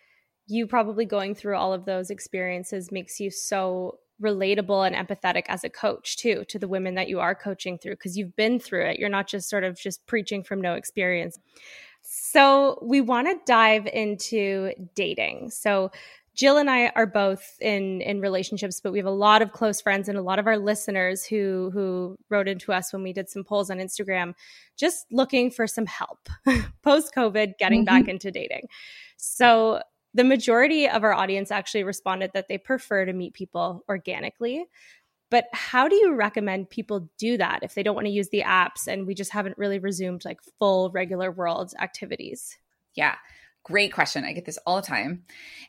you 0.46 0.68
probably 0.68 1.04
going 1.04 1.34
through 1.34 1.56
all 1.56 1.72
of 1.72 1.84
those 1.84 2.10
experiences 2.10 2.92
makes 2.92 3.18
you 3.18 3.32
so 3.32 3.98
relatable 4.22 4.86
and 4.86 4.94
empathetic 4.94 5.46
as 5.48 5.64
a 5.64 5.68
coach 5.68 6.16
too 6.16 6.44
to 6.46 6.60
the 6.60 6.68
women 6.68 6.94
that 6.94 7.08
you 7.08 7.18
are 7.18 7.34
coaching 7.34 7.76
through 7.76 7.94
because 7.94 8.16
you've 8.16 8.36
been 8.36 8.60
through 8.60 8.86
it. 8.86 9.00
You're 9.00 9.08
not 9.08 9.26
just 9.26 9.50
sort 9.50 9.64
of 9.64 9.76
just 9.76 10.06
preaching 10.06 10.44
from 10.44 10.60
no 10.60 10.74
experience. 10.74 11.40
So, 12.14 12.78
we 12.82 13.00
want 13.00 13.28
to 13.28 13.38
dive 13.46 13.86
into 13.86 14.72
dating. 14.94 15.48
So, 15.48 15.90
Jill 16.34 16.58
and 16.58 16.68
I 16.68 16.88
are 16.88 17.06
both 17.06 17.56
in 17.60 18.02
in 18.02 18.20
relationships, 18.20 18.80
but 18.82 18.92
we 18.92 18.98
have 18.98 19.06
a 19.06 19.10
lot 19.10 19.40
of 19.40 19.52
close 19.52 19.80
friends 19.80 20.08
and 20.08 20.18
a 20.18 20.22
lot 20.22 20.38
of 20.38 20.46
our 20.46 20.58
listeners 20.58 21.24
who 21.24 21.70
who 21.72 22.16
wrote 22.28 22.48
into 22.48 22.72
us 22.72 22.92
when 22.92 23.02
we 23.02 23.14
did 23.14 23.30
some 23.30 23.44
polls 23.44 23.70
on 23.70 23.78
Instagram, 23.78 24.34
just 24.76 25.06
looking 25.10 25.50
for 25.50 25.66
some 25.66 25.86
help 25.86 26.28
post 26.82 27.14
COVID, 27.14 27.58
getting 27.58 27.86
mm-hmm. 27.86 27.96
back 27.96 28.08
into 28.08 28.30
dating. 28.30 28.68
So 29.16 29.80
the 30.14 30.24
majority 30.24 30.88
of 30.88 31.04
our 31.04 31.14
audience 31.14 31.50
actually 31.50 31.84
responded 31.84 32.32
that 32.34 32.48
they 32.48 32.58
prefer 32.58 33.06
to 33.06 33.12
meet 33.12 33.32
people 33.32 33.84
organically. 33.88 34.66
But 35.32 35.46
how 35.54 35.88
do 35.88 35.96
you 35.96 36.12
recommend 36.12 36.68
people 36.68 37.08
do 37.16 37.38
that 37.38 37.60
if 37.62 37.74
they 37.74 37.82
don't 37.82 37.94
want 37.94 38.06
to 38.06 38.12
use 38.12 38.28
the 38.28 38.42
apps 38.42 38.86
and 38.86 39.06
we 39.06 39.14
just 39.14 39.30
haven't 39.30 39.56
really 39.56 39.78
resumed 39.78 40.26
like 40.26 40.42
full 40.58 40.90
regular 40.90 41.32
world 41.32 41.72
activities? 41.80 42.58
Yeah. 42.94 43.14
Great 43.64 43.94
question. 43.94 44.26
I 44.26 44.34
get 44.34 44.44
this 44.44 44.58
all 44.66 44.76
the 44.76 44.86
time. 44.86 45.24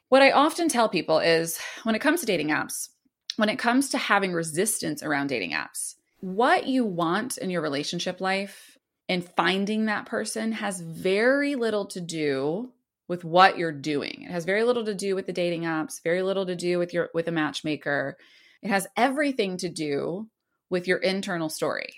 What 0.10 0.22
I 0.22 0.32
often 0.32 0.68
tell 0.68 0.90
people 0.90 1.20
is 1.20 1.60
when 1.84 1.96
it 1.96 2.02
comes 2.02 2.20
to 2.20 2.26
dating 2.26 2.50
apps, 2.50 2.90
when 3.38 3.48
it 3.48 3.58
comes 3.58 3.92
to 3.92 3.98
having 3.98 4.34
resistance 4.34 5.02
around 5.02 5.28
dating 5.28 5.52
apps, 5.52 5.96
what 6.20 6.68
you 6.68 6.84
want 6.84 7.38
in 7.38 7.50
your 7.50 7.62
relationship 7.62 8.20
life 8.20 8.78
and 9.08 9.24
finding 9.24 9.86
that 9.86 10.08
person 10.08 10.52
has 10.52 10.82
very 10.82 11.56
little 11.56 11.86
to 11.86 12.02
do 12.02 12.74
with 13.08 13.24
what 13.24 13.58
you're 13.58 13.72
doing. 13.72 14.24
It 14.24 14.32
has 14.32 14.44
very 14.44 14.66
little 14.66 14.84
to 14.84 14.94
do 14.94 15.16
with 15.16 15.26
the 15.26 15.32
dating 15.32 15.62
apps, 15.62 16.04
very 16.04 16.22
little 16.22 16.48
to 16.48 16.56
do 16.58 16.80
with 16.80 16.94
your 16.94 17.12
with 17.14 17.30
a 17.30 17.32
matchmaker. 17.32 18.18
It 18.64 18.70
has 18.70 18.88
everything 18.96 19.58
to 19.58 19.70
do 19.70 20.30
with 20.70 20.88
your 20.88 20.98
internal 20.98 21.50
story, 21.50 21.94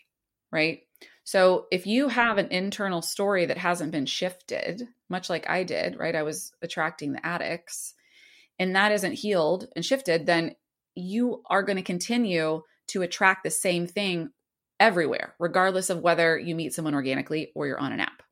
right? 0.51 0.79
So 1.23 1.67
if 1.71 1.87
you 1.87 2.07
have 2.07 2.37
an 2.37 2.51
internal 2.51 3.01
story 3.01 3.45
that 3.45 3.57
hasn't 3.57 3.91
been 3.91 4.05
shifted, 4.05 4.83
much 5.09 5.29
like 5.29 5.49
I 5.49 5.63
did, 5.63 5.97
right? 5.97 6.15
I 6.15 6.23
was 6.23 6.51
attracting 6.61 7.13
the 7.13 7.25
addicts 7.25 7.93
and 8.59 8.75
that 8.75 8.91
isn't 8.91 9.13
healed 9.13 9.67
and 9.75 9.85
shifted, 9.85 10.25
then 10.25 10.55
you 10.95 11.43
are 11.49 11.63
going 11.63 11.77
to 11.77 11.83
continue 11.83 12.61
to 12.87 13.01
attract 13.01 13.43
the 13.43 13.51
same 13.51 13.87
thing 13.87 14.29
everywhere, 14.79 15.35
regardless 15.39 15.89
of 15.89 16.01
whether 16.01 16.37
you 16.37 16.55
meet 16.55 16.73
someone 16.73 16.95
organically 16.95 17.51
or 17.55 17.67
you're 17.67 17.79
on 17.79 17.91
an 17.91 17.99
app. 17.99 18.23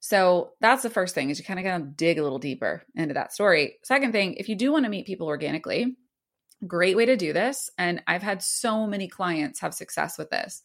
So 0.00 0.52
that's 0.60 0.82
the 0.82 0.90
first 0.90 1.14
thing 1.14 1.30
is 1.30 1.38
you 1.38 1.44
kind 1.44 1.58
of 1.58 1.64
got 1.64 1.78
to 1.78 1.84
dig 1.84 2.18
a 2.18 2.22
little 2.22 2.38
deeper 2.38 2.84
into 2.94 3.14
that 3.14 3.32
story. 3.32 3.76
Second 3.82 4.12
thing, 4.12 4.34
if 4.34 4.48
you 4.48 4.54
do 4.54 4.72
want 4.72 4.84
to 4.84 4.90
meet 4.90 5.06
people 5.06 5.26
organically, 5.26 5.96
great 6.66 6.96
way 6.96 7.06
to 7.06 7.16
do 7.16 7.32
this, 7.32 7.70
and 7.78 8.02
I've 8.06 8.22
had 8.22 8.42
so 8.42 8.86
many 8.86 9.08
clients 9.08 9.60
have 9.60 9.74
success 9.74 10.18
with 10.18 10.30
this, 10.30 10.62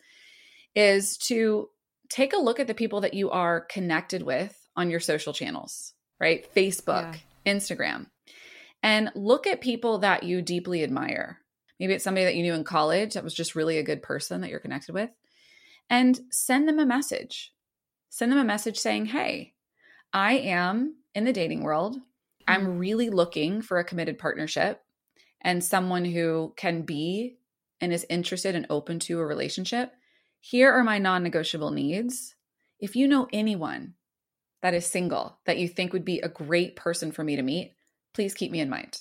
is 0.76 1.18
to 1.20 1.70
take 2.10 2.34
a 2.34 2.40
look 2.42 2.60
at 2.60 2.68
the 2.68 2.74
people 2.74 3.02
that 3.02 3.14
you 3.14 3.30
are 3.32 3.62
connected 3.62 4.24
with 4.24 4.58
on 4.76 4.90
your 4.90 5.00
social 5.00 5.34
channels, 5.34 5.94
right? 6.20 6.48
Facebook, 6.54 7.18
yeah. 7.46 7.54
Instagram, 7.54 8.08
and 8.84 9.12
look 9.16 9.48
at 9.48 9.62
people 9.62 10.00
that 10.00 10.24
you 10.24 10.42
deeply 10.42 10.84
admire. 10.84 11.40
Maybe 11.80 11.94
it's 11.94 12.04
somebody 12.04 12.26
that 12.26 12.36
you 12.36 12.44
knew 12.44 12.54
in 12.54 12.64
college 12.64 13.16
that 13.16 13.24
was 13.24 13.34
just 13.34 13.56
really 13.56 13.78
a 13.78 13.84
good 13.84 14.04
person 14.04 14.42
that 14.42 14.50
you're 14.50 14.60
connected 14.60 14.94
with, 14.94 15.10
and 15.90 16.20
send 16.30 16.68
them 16.68 16.80
a 16.80 16.86
message. 16.86 17.54
Send 18.10 18.32
them 18.32 18.40
a 18.40 18.44
message 18.44 18.78
saying, 18.78 19.08
Hey, 19.08 19.54
I 20.14 20.34
am 20.34 20.96
in 21.16 21.24
the 21.24 21.34
dating 21.34 21.64
world. 21.64 21.98
I'm 22.48 22.62
mm-hmm. 22.62 22.78
really 22.78 23.10
looking 23.10 23.62
for 23.62 23.80
a 23.80 23.84
committed 23.84 24.18
partnership 24.18 24.82
and 25.42 25.64
someone 25.64 26.06
who 26.06 26.54
can 26.56 26.84
be 26.84 27.38
and 27.80 27.92
is 27.92 28.06
interested 28.10 28.56
and 28.56 28.68
open 28.70 29.00
to 29.00 29.20
a 29.20 29.26
relationship. 29.26 29.92
Here 30.40 30.72
are 30.72 30.84
my 30.84 31.00
non 31.00 31.24
negotiable 31.24 31.72
needs. 31.72 32.36
If 32.80 32.96
you 32.96 33.08
know 33.08 33.28
anyone 33.32 33.96
that 34.62 34.74
is 34.74 34.86
single 34.86 35.40
that 35.46 35.58
you 35.58 35.68
think 35.68 35.94
would 35.94 36.06
be 36.06 36.20
a 36.20 36.30
great 36.30 36.76
person 36.76 37.12
for 37.12 37.24
me 37.24 37.36
to 37.36 37.42
meet, 37.42 37.74
please 38.14 38.34
keep 38.34 38.52
me 38.52 38.60
in 38.60 38.70
mind. 38.70 39.00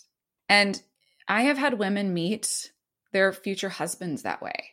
And 0.48 0.81
I 1.29 1.42
have 1.42 1.59
had 1.59 1.79
women 1.79 2.14
meet 2.14 2.72
their 3.12 3.33
future 3.33 3.68
husbands 3.68 4.22
that 4.22 4.42
way. 4.42 4.72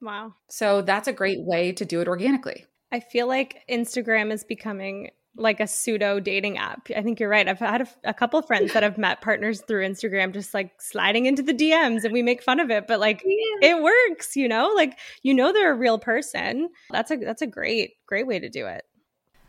Wow. 0.00 0.34
So 0.48 0.82
that's 0.82 1.08
a 1.08 1.12
great 1.12 1.40
way 1.40 1.72
to 1.72 1.84
do 1.84 2.00
it 2.00 2.08
organically. 2.08 2.66
I 2.92 3.00
feel 3.00 3.26
like 3.26 3.62
Instagram 3.68 4.32
is 4.32 4.44
becoming 4.44 5.10
like 5.36 5.60
a 5.60 5.66
pseudo 5.66 6.20
dating 6.20 6.58
app. 6.58 6.88
I 6.96 7.02
think 7.02 7.18
you're 7.18 7.28
right. 7.28 7.48
I've 7.48 7.58
had 7.58 7.82
a, 7.82 7.88
a 8.04 8.14
couple 8.14 8.40
friends 8.42 8.72
that 8.72 8.82
have 8.82 8.98
met 8.98 9.20
partners 9.20 9.60
through 9.60 9.86
Instagram, 9.86 10.32
just 10.32 10.54
like 10.54 10.80
sliding 10.80 11.26
into 11.26 11.42
the 11.42 11.54
DMs, 11.54 12.04
and 12.04 12.12
we 12.12 12.22
make 12.22 12.42
fun 12.42 12.60
of 12.60 12.70
it, 12.70 12.86
but 12.86 13.00
like 13.00 13.22
yeah. 13.24 13.70
it 13.70 13.82
works, 13.82 14.36
you 14.36 14.48
know. 14.48 14.72
Like 14.74 14.98
you 15.22 15.34
know 15.34 15.52
they're 15.52 15.72
a 15.72 15.76
real 15.76 15.98
person. 15.98 16.68
That's 16.90 17.10
a 17.10 17.16
that's 17.16 17.42
a 17.42 17.46
great 17.46 17.94
great 18.06 18.26
way 18.26 18.38
to 18.38 18.48
do 18.48 18.66
it. 18.66 18.84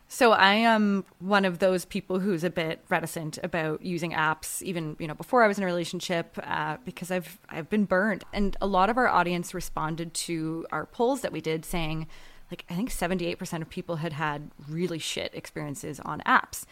So 0.08 0.30
I 0.30 0.54
am 0.54 1.04
one 1.18 1.44
of 1.44 1.58
those 1.58 1.84
people 1.84 2.20
who's 2.20 2.44
a 2.44 2.50
bit 2.50 2.84
reticent 2.88 3.38
about 3.42 3.82
using 3.82 4.12
apps, 4.12 4.62
even 4.62 4.96
you 4.98 5.08
know 5.08 5.14
before 5.14 5.42
I 5.42 5.48
was 5.48 5.58
in 5.58 5.64
a 5.64 5.66
relationship, 5.66 6.38
uh, 6.42 6.76
because 6.84 7.10
I've 7.10 7.38
I've 7.48 7.68
been 7.68 7.84
burned, 7.84 8.24
and 8.32 8.56
a 8.60 8.66
lot 8.66 8.88
of 8.88 8.98
our 8.98 9.08
audience 9.08 9.52
responded 9.52 10.14
to 10.14 10.66
our 10.70 10.86
polls 10.86 11.22
that 11.22 11.32
we 11.32 11.40
did, 11.40 11.64
saying 11.64 12.06
like 12.50 12.64
I 12.70 12.74
think 12.74 12.90
78% 12.90 13.62
of 13.62 13.68
people 13.68 13.96
had 13.96 14.12
had 14.12 14.50
really 14.68 14.98
shit 14.98 15.34
experiences 15.34 16.00
on 16.00 16.20
apps. 16.20 16.64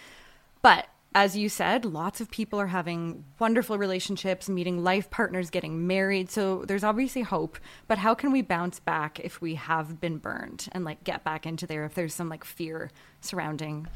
But 0.63 0.87
as 1.15 1.37
you 1.37 1.49
said, 1.49 1.85
lots 1.85 2.21
of 2.21 2.31
people 2.31 2.61
are 2.61 2.67
having 2.67 3.25
wonderful 3.39 3.79
relationships, 3.79 4.49
meeting 4.49 4.83
life 4.83 5.11
partners, 5.11 5.49
getting 5.49 5.87
married. 5.87 6.29
So 6.29 6.65
there's 6.65 6.83
obviously 6.83 7.23
hope. 7.23 7.59
But 7.87 7.99
how 7.99 8.15
can 8.15 8.33
we 8.33 8.43
bounce 8.43 8.81
back 8.81 9.21
if 9.21 9.41
we 9.41 9.55
have 9.55 10.01
been 10.01 10.19
burned 10.19 10.69
and 10.73 10.85
like 10.85 11.05
get 11.05 11.23
back 11.23 11.47
into 11.47 11.67
there 11.67 11.85
if 11.85 11.95
there's 11.95 12.15
some 12.15 12.29
like 12.29 12.45
fear 12.45 12.91
surrounding 13.21 13.87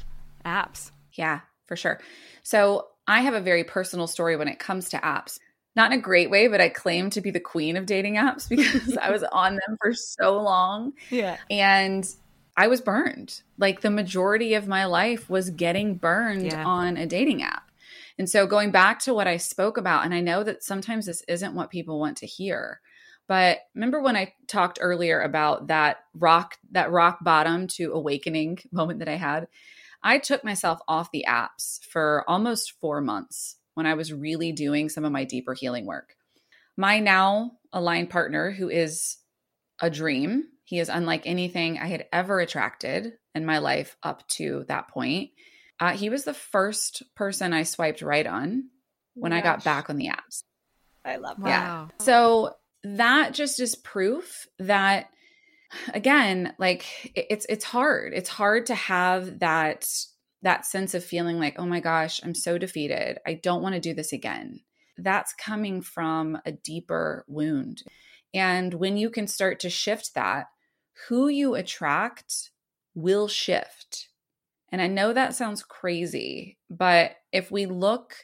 apps? 0.45 0.91
Yeah, 1.13 1.41
for 1.65 1.75
sure. 1.75 1.99
So 2.41 2.87
I 3.05 3.21
have 3.21 3.33
a 3.33 3.41
very 3.41 3.65
personal 3.65 4.07
story 4.07 4.37
when 4.37 4.47
it 4.47 4.59
comes 4.59 4.87
to 4.89 4.97
apps 4.97 5.39
not 5.75 5.91
in 5.91 5.99
a 5.99 6.01
great 6.01 6.29
way, 6.29 6.47
but 6.47 6.61
I 6.61 6.69
claim 6.69 7.09
to 7.11 7.21
be 7.21 7.31
the 7.31 7.39
queen 7.39 7.77
of 7.77 7.85
dating 7.85 8.15
apps 8.15 8.49
because 8.49 8.97
I 8.97 9.11
was 9.11 9.23
on 9.23 9.53
them 9.53 9.77
for 9.81 9.93
so 9.93 10.41
long. 10.41 10.93
Yeah. 11.09 11.37
And 11.49 12.07
I 12.57 12.67
was 12.67 12.81
burned. 12.81 13.41
Like 13.57 13.81
the 13.81 13.89
majority 13.89 14.55
of 14.55 14.67
my 14.67 14.85
life 14.85 15.29
was 15.29 15.49
getting 15.49 15.95
burned 15.95 16.47
yeah. 16.47 16.65
on 16.65 16.97
a 16.97 17.05
dating 17.05 17.41
app. 17.41 17.71
And 18.17 18.29
so 18.29 18.45
going 18.45 18.71
back 18.71 18.99
to 19.01 19.13
what 19.13 19.27
I 19.27 19.37
spoke 19.37 19.77
about, 19.77 20.03
and 20.03 20.13
I 20.13 20.19
know 20.19 20.43
that 20.43 20.61
sometimes 20.61 21.05
this 21.05 21.23
isn't 21.29 21.55
what 21.55 21.69
people 21.69 21.99
want 21.99 22.17
to 22.17 22.25
hear. 22.25 22.81
But 23.27 23.59
remember 23.73 24.01
when 24.01 24.17
I 24.17 24.33
talked 24.47 24.79
earlier 24.81 25.21
about 25.21 25.67
that 25.67 26.03
rock 26.13 26.57
that 26.71 26.91
rock 26.91 27.19
bottom 27.21 27.67
to 27.67 27.93
awakening 27.93 28.59
moment 28.71 28.99
that 28.99 29.07
I 29.07 29.15
had? 29.15 29.47
I 30.03 30.17
took 30.17 30.43
myself 30.43 30.79
off 30.87 31.11
the 31.11 31.25
apps 31.27 31.83
for 31.85 32.23
almost 32.27 32.73
4 32.79 33.01
months 33.01 33.57
when 33.79 33.87
I 33.87 33.93
was 33.93 34.11
really 34.11 34.51
doing 34.51 34.89
some 34.89 35.05
of 35.05 35.13
my 35.13 35.23
deeper 35.23 35.53
healing 35.53 35.85
work. 35.85 36.13
My 36.75 36.99
now 36.99 37.53
aligned 37.71 38.09
partner, 38.09 38.51
who 38.51 38.67
is 38.67 39.15
a 39.79 39.89
dream, 39.89 40.43
he 40.65 40.79
is 40.79 40.89
unlike 40.89 41.25
anything 41.25 41.79
I 41.79 41.87
had 41.87 42.07
ever 42.11 42.41
attracted 42.41 43.13
in 43.33 43.45
my 43.45 43.59
life 43.59 43.95
up 44.03 44.27
to 44.31 44.65
that 44.67 44.89
point. 44.89 45.29
Uh, 45.79 45.91
he 45.93 46.09
was 46.09 46.25
the 46.25 46.33
first 46.33 47.03
person 47.15 47.53
I 47.53 47.63
swiped 47.63 48.01
right 48.01 48.27
on 48.27 48.65
when 49.13 49.31
Gosh. 49.31 49.39
I 49.39 49.43
got 49.43 49.63
back 49.63 49.89
on 49.89 49.95
the 49.95 50.09
apps. 50.09 50.43
I 51.05 51.15
love 51.15 51.37
that. 51.39 51.47
Yeah. 51.47 51.87
So 52.01 52.55
that 52.83 53.33
just 53.33 53.61
is 53.61 53.75
proof 53.75 54.45
that 54.59 55.09
again 55.93 56.53
like 56.59 57.13
it's 57.15 57.45
it's 57.47 57.63
hard 57.63 58.13
it's 58.13 58.29
hard 58.29 58.65
to 58.65 58.75
have 58.75 59.39
that 59.39 59.87
that 60.41 60.65
sense 60.65 60.93
of 60.93 61.03
feeling 61.03 61.39
like, 61.39 61.55
oh 61.59 61.65
my 61.65 61.79
gosh, 61.79 62.21
I'm 62.23 62.35
so 62.35 62.57
defeated. 62.57 63.19
I 63.25 63.33
don't 63.35 63.61
want 63.61 63.75
to 63.75 63.81
do 63.81 63.93
this 63.93 64.13
again. 64.13 64.61
That's 64.97 65.33
coming 65.33 65.81
from 65.81 66.37
a 66.45 66.51
deeper 66.51 67.25
wound. 67.27 67.83
And 68.33 68.73
when 68.75 68.97
you 68.97 69.09
can 69.09 69.27
start 69.27 69.59
to 69.61 69.69
shift 69.69 70.13
that, 70.15 70.47
who 71.07 71.27
you 71.27 71.55
attract 71.55 72.51
will 72.93 73.27
shift. 73.27 74.09
And 74.71 74.81
I 74.81 74.87
know 74.87 75.13
that 75.13 75.35
sounds 75.35 75.63
crazy, 75.63 76.57
but 76.69 77.15
if 77.31 77.49
we 77.49 77.65
look, 77.65 78.15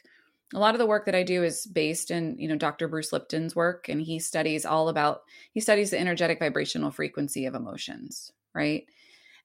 a 0.54 0.58
lot 0.58 0.74
of 0.74 0.78
the 0.78 0.86
work 0.86 1.06
that 1.06 1.14
I 1.14 1.24
do 1.24 1.42
is 1.42 1.66
based 1.66 2.10
in, 2.10 2.36
you 2.38 2.46
know, 2.46 2.56
Dr. 2.56 2.86
Bruce 2.86 3.12
Lipton's 3.12 3.56
work, 3.56 3.88
and 3.88 4.00
he 4.00 4.20
studies 4.20 4.64
all 4.64 4.88
about, 4.88 5.22
he 5.52 5.60
studies 5.60 5.90
the 5.90 5.98
energetic 5.98 6.38
vibrational 6.38 6.92
frequency 6.92 7.46
of 7.46 7.54
emotions, 7.54 8.30
right? 8.54 8.84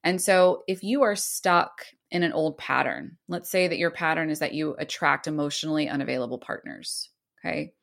And 0.04 0.22
so 0.22 0.64
if 0.68 0.84
you 0.84 1.02
are 1.02 1.16
stuck 1.16 1.86
in 2.12 2.24
an 2.24 2.34
old 2.34 2.58
pattern. 2.58 3.18
Let's 3.28 3.50
say 3.50 3.68
that 3.68 3.78
your 3.78 3.92
pattern 3.92 4.30
is 4.30 4.40
that 4.40 4.54
you 4.54 4.76
attract 4.78 5.28
emotionally 5.28 5.88
unavailable 5.88 6.40
partners. 6.40 7.10
Okay. 7.40 7.74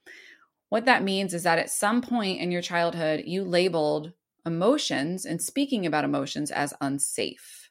What 0.68 0.84
that 0.84 1.02
means 1.02 1.32
is 1.32 1.44
that 1.44 1.58
at 1.58 1.70
some 1.70 2.02
point 2.02 2.40
in 2.40 2.52
your 2.52 2.62
childhood, 2.62 3.24
you 3.26 3.42
labeled 3.42 4.12
emotions 4.44 5.24
and 5.24 5.40
speaking 5.40 5.86
about 5.86 6.04
emotions 6.04 6.50
as 6.50 6.74
unsafe. 6.80 7.70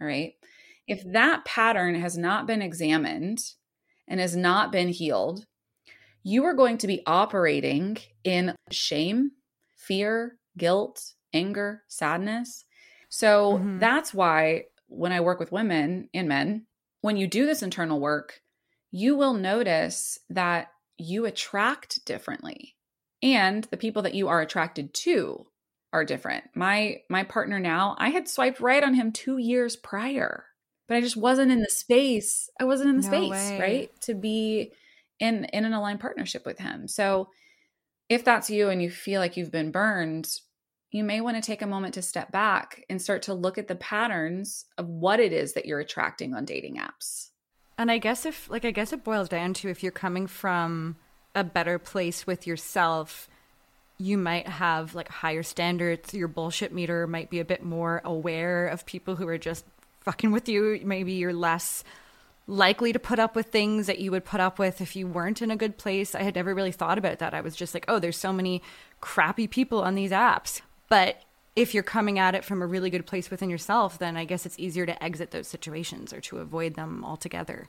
All 0.00 0.06
right. 0.06 0.34
If 0.86 1.02
that 1.12 1.44
pattern 1.44 1.94
has 1.96 2.16
not 2.16 2.46
been 2.46 2.62
examined 2.62 3.40
and 4.06 4.20
has 4.20 4.36
not 4.36 4.70
been 4.70 4.88
healed, 4.88 5.46
you 6.22 6.44
are 6.44 6.54
going 6.54 6.78
to 6.78 6.86
be 6.86 7.02
operating 7.06 7.96
in 8.22 8.54
shame, 8.70 9.32
fear, 9.76 10.36
guilt, 10.58 11.12
anger, 11.32 11.82
sadness. 11.88 12.64
So 13.08 13.54
mm-hmm. 13.54 13.78
that's 13.78 14.12
why 14.12 14.64
when 14.88 15.12
I 15.12 15.20
work 15.20 15.40
with 15.40 15.52
women 15.52 16.08
and 16.14 16.28
men, 16.28 16.66
when 17.00 17.16
you 17.16 17.26
do 17.26 17.46
this 17.46 17.62
internal 17.62 18.00
work, 18.00 18.40
you 18.90 19.16
will 19.16 19.34
notice 19.34 20.18
that 20.30 20.68
you 20.98 21.26
attract 21.26 22.04
differently 22.04 22.76
and 23.22 23.64
the 23.64 23.76
people 23.76 24.02
that 24.02 24.14
you 24.14 24.28
are 24.28 24.40
attracted 24.40 24.94
to 24.94 25.46
are 25.92 26.04
different. 26.04 26.44
My 26.54 27.02
my 27.08 27.24
partner 27.24 27.58
now, 27.58 27.96
I 27.98 28.10
had 28.10 28.28
swiped 28.28 28.60
right 28.60 28.82
on 28.82 28.94
him 28.94 29.12
2 29.12 29.38
years 29.38 29.76
prior, 29.76 30.44
but 30.88 30.96
I 30.96 31.00
just 31.00 31.16
wasn't 31.16 31.52
in 31.52 31.60
the 31.60 31.70
space. 31.70 32.50
I 32.60 32.64
wasn't 32.64 32.90
in 32.90 32.96
the 33.00 33.02
no 33.02 33.08
space, 33.08 33.30
way. 33.30 33.60
right? 33.60 34.00
To 34.02 34.14
be 34.14 34.72
in 35.18 35.44
in 35.46 35.64
an 35.64 35.72
aligned 35.72 36.00
partnership 36.00 36.44
with 36.44 36.58
him. 36.58 36.88
So 36.88 37.28
if 38.08 38.24
that's 38.24 38.50
you 38.50 38.68
and 38.68 38.82
you 38.82 38.90
feel 38.90 39.20
like 39.20 39.36
you've 39.36 39.52
been 39.52 39.70
burned, 39.70 40.40
you 40.90 41.04
may 41.04 41.20
want 41.20 41.36
to 41.36 41.42
take 41.42 41.62
a 41.62 41.66
moment 41.66 41.94
to 41.94 42.02
step 42.02 42.32
back 42.32 42.84
and 42.88 43.00
start 43.00 43.22
to 43.22 43.34
look 43.34 43.58
at 43.58 43.68
the 43.68 43.74
patterns 43.74 44.66
of 44.78 44.88
what 44.88 45.20
it 45.20 45.32
is 45.32 45.54
that 45.54 45.66
you're 45.66 45.80
attracting 45.80 46.34
on 46.34 46.44
dating 46.44 46.76
apps. 46.76 47.30
And 47.78 47.90
I 47.90 47.98
guess 47.98 48.24
if, 48.24 48.48
like, 48.48 48.64
I 48.64 48.70
guess 48.70 48.92
it 48.92 49.04
boils 49.04 49.28
down 49.28 49.52
to 49.54 49.68
if 49.68 49.82
you're 49.82 49.92
coming 49.92 50.26
from 50.26 50.96
a 51.34 51.44
better 51.44 51.78
place 51.78 52.26
with 52.26 52.46
yourself, 52.46 53.28
you 53.98 54.16
might 54.18 54.46
have 54.46 54.94
like 54.94 55.08
higher 55.08 55.42
standards. 55.42 56.14
Your 56.14 56.28
bullshit 56.28 56.72
meter 56.72 57.06
might 57.06 57.30
be 57.30 57.40
a 57.40 57.44
bit 57.44 57.62
more 57.62 58.00
aware 58.04 58.66
of 58.68 58.86
people 58.86 59.16
who 59.16 59.28
are 59.28 59.38
just 59.38 59.64
fucking 60.00 60.32
with 60.32 60.48
you. 60.48 60.80
Maybe 60.84 61.12
you're 61.12 61.32
less 61.32 61.84
likely 62.46 62.92
to 62.92 62.98
put 62.98 63.18
up 63.18 63.34
with 63.34 63.46
things 63.46 63.86
that 63.86 63.98
you 63.98 64.10
would 64.10 64.24
put 64.24 64.40
up 64.40 64.58
with 64.58 64.80
if 64.80 64.94
you 64.94 65.06
weren't 65.06 65.42
in 65.42 65.50
a 65.50 65.56
good 65.56 65.78
place. 65.78 66.14
I 66.14 66.22
had 66.22 66.36
never 66.36 66.54
really 66.54 66.72
thought 66.72 66.98
about 66.98 67.18
that. 67.18 67.34
I 67.34 67.40
was 67.40 67.56
just 67.56 67.74
like, 67.74 67.84
oh, 67.88 67.98
there's 67.98 68.16
so 68.16 68.32
many 68.32 68.62
crappy 69.00 69.46
people 69.46 69.82
on 69.82 69.94
these 69.94 70.12
apps. 70.12 70.60
But 70.88 71.22
if 71.54 71.72
you're 71.72 71.82
coming 71.82 72.18
at 72.18 72.34
it 72.34 72.44
from 72.44 72.62
a 72.62 72.66
really 72.66 72.90
good 72.90 73.06
place 73.06 73.30
within 73.30 73.50
yourself, 73.50 73.98
then 73.98 74.16
I 74.16 74.24
guess 74.24 74.44
it's 74.46 74.58
easier 74.58 74.86
to 74.86 75.02
exit 75.02 75.30
those 75.30 75.48
situations 75.48 76.12
or 76.12 76.20
to 76.22 76.38
avoid 76.38 76.74
them 76.74 77.04
altogether. 77.04 77.68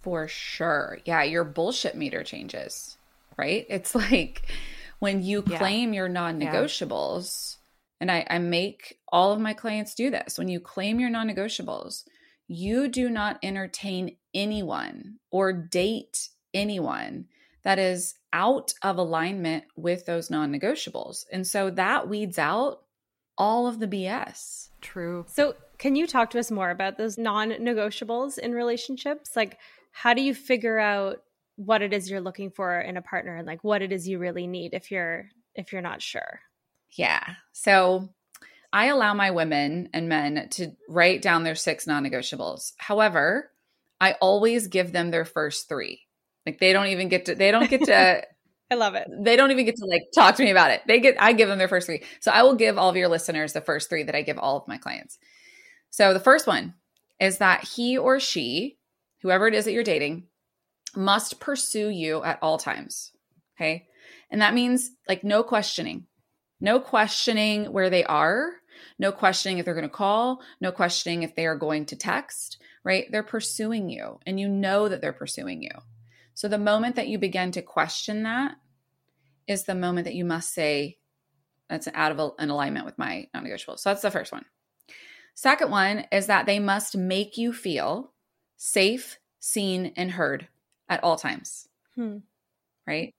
For 0.00 0.26
sure. 0.28 0.98
Yeah, 1.04 1.22
your 1.22 1.44
bullshit 1.44 1.94
meter 1.94 2.22
changes, 2.22 2.96
right? 3.36 3.66
It's 3.68 3.94
like 3.94 4.50
when 4.98 5.22
you 5.22 5.42
claim 5.42 5.92
yeah. 5.92 5.98
your 5.98 6.08
non 6.08 6.40
negotiables, 6.40 7.56
yeah. 7.56 7.96
and 8.00 8.10
I, 8.10 8.26
I 8.30 8.38
make 8.38 8.98
all 9.12 9.32
of 9.32 9.40
my 9.40 9.52
clients 9.52 9.94
do 9.94 10.10
this. 10.10 10.38
When 10.38 10.48
you 10.48 10.58
claim 10.58 10.98
your 10.98 11.10
non 11.10 11.28
negotiables, 11.28 12.04
you 12.48 12.88
do 12.88 13.10
not 13.10 13.38
entertain 13.42 14.16
anyone 14.32 15.18
or 15.30 15.52
date 15.52 16.30
anyone 16.54 17.26
that 17.62 17.78
is 17.78 18.14
out 18.32 18.74
of 18.82 18.98
alignment 18.98 19.64
with 19.76 20.06
those 20.06 20.30
non 20.30 20.52
negotiables. 20.52 21.24
And 21.32 21.46
so 21.46 21.70
that 21.70 22.08
weeds 22.08 22.38
out 22.38 22.82
all 23.36 23.66
of 23.66 23.78
the 23.78 23.86
BS. 23.86 24.68
True. 24.80 25.24
So, 25.28 25.54
can 25.78 25.94
you 25.94 26.06
talk 26.08 26.30
to 26.30 26.38
us 26.40 26.50
more 26.50 26.70
about 26.70 26.98
those 26.98 27.16
non 27.16 27.50
negotiables 27.50 28.38
in 28.38 28.52
relationships? 28.52 29.36
Like, 29.36 29.58
how 29.92 30.14
do 30.14 30.22
you 30.22 30.34
figure 30.34 30.78
out 30.78 31.22
what 31.56 31.82
it 31.82 31.92
is 31.92 32.10
you're 32.10 32.20
looking 32.20 32.50
for 32.50 32.80
in 32.80 32.96
a 32.96 33.02
partner 33.02 33.36
and 33.36 33.46
like 33.46 33.64
what 33.64 33.82
it 33.82 33.92
is 33.92 34.06
you 34.06 34.18
really 34.18 34.46
need 34.46 34.74
if 34.74 34.90
you're 34.90 35.28
if 35.54 35.72
you're 35.72 35.82
not 35.82 36.02
sure? 36.02 36.40
Yeah. 36.90 37.22
So, 37.52 38.08
I 38.72 38.86
allow 38.86 39.14
my 39.14 39.30
women 39.30 39.88
and 39.94 40.08
men 40.08 40.48
to 40.52 40.72
write 40.88 41.22
down 41.22 41.44
their 41.44 41.54
six 41.54 41.86
non 41.86 42.04
negotiables. 42.04 42.72
However, 42.76 43.50
I 44.00 44.12
always 44.20 44.68
give 44.68 44.92
them 44.92 45.10
their 45.10 45.24
first 45.24 45.68
three. 45.68 46.02
Like 46.46 46.58
they 46.58 46.72
don't 46.72 46.86
even 46.86 47.08
get 47.08 47.26
to, 47.26 47.34
they 47.34 47.50
don't 47.50 47.68
get 47.68 47.84
to 47.84 48.22
I 48.70 48.74
love 48.74 48.94
it. 48.94 49.08
They 49.10 49.36
don't 49.36 49.50
even 49.50 49.64
get 49.64 49.76
to 49.76 49.86
like 49.86 50.02
talk 50.14 50.36
to 50.36 50.44
me 50.44 50.50
about 50.50 50.70
it. 50.70 50.82
They 50.86 51.00
get, 51.00 51.16
I 51.18 51.32
give 51.32 51.48
them 51.48 51.58
their 51.58 51.68
first 51.68 51.86
three. 51.86 52.02
So 52.20 52.30
I 52.30 52.42
will 52.42 52.54
give 52.54 52.76
all 52.76 52.90
of 52.90 52.96
your 52.96 53.08
listeners 53.08 53.52
the 53.52 53.62
first 53.62 53.88
three 53.88 54.02
that 54.02 54.14
I 54.14 54.22
give 54.22 54.38
all 54.38 54.58
of 54.58 54.68
my 54.68 54.76
clients. 54.76 55.18
So 55.90 56.12
the 56.12 56.20
first 56.20 56.46
one 56.46 56.74
is 57.18 57.38
that 57.38 57.64
he 57.64 57.96
or 57.96 58.20
she, 58.20 58.78
whoever 59.22 59.48
it 59.48 59.54
is 59.54 59.64
that 59.64 59.72
you're 59.72 59.84
dating, 59.84 60.24
must 60.94 61.40
pursue 61.40 61.88
you 61.88 62.22
at 62.22 62.38
all 62.42 62.58
times. 62.58 63.12
Okay. 63.56 63.86
And 64.30 64.42
that 64.42 64.54
means 64.54 64.90
like 65.08 65.24
no 65.24 65.42
questioning, 65.42 66.06
no 66.60 66.78
questioning 66.78 67.72
where 67.72 67.88
they 67.88 68.04
are, 68.04 68.52
no 68.98 69.12
questioning 69.12 69.58
if 69.58 69.64
they're 69.64 69.74
going 69.74 69.82
to 69.82 69.88
call, 69.88 70.42
no 70.60 70.72
questioning 70.72 71.22
if 71.22 71.34
they 71.34 71.46
are 71.46 71.56
going 71.56 71.86
to 71.86 71.96
text, 71.96 72.58
right? 72.84 73.06
They're 73.10 73.22
pursuing 73.22 73.88
you 73.88 74.20
and 74.26 74.38
you 74.38 74.48
know 74.48 74.88
that 74.88 75.00
they're 75.00 75.12
pursuing 75.12 75.62
you. 75.62 75.70
So 76.38 76.46
the 76.46 76.56
moment 76.56 76.94
that 76.94 77.08
you 77.08 77.18
begin 77.18 77.50
to 77.50 77.62
question 77.62 78.22
that 78.22 78.54
is 79.48 79.64
the 79.64 79.74
moment 79.74 80.04
that 80.04 80.14
you 80.14 80.24
must 80.24 80.54
say, 80.54 80.98
that's 81.68 81.88
out 81.92 82.12
of 82.12 82.34
an 82.38 82.48
alignment 82.48 82.86
with 82.86 82.96
my 82.96 83.26
non 83.34 83.42
negotiable. 83.42 83.76
So 83.76 83.90
that's 83.90 84.02
the 84.02 84.12
first 84.12 84.30
one. 84.30 84.44
Second 85.34 85.72
one 85.72 86.04
is 86.12 86.28
that 86.28 86.46
they 86.46 86.60
must 86.60 86.96
make 86.96 87.38
you 87.38 87.52
feel 87.52 88.12
safe, 88.56 89.18
seen, 89.40 89.92
and 89.96 90.12
heard 90.12 90.46
at 90.88 91.02
all 91.02 91.16
times. 91.16 91.66
Hmm. 91.96 92.18
Right? 92.86 93.16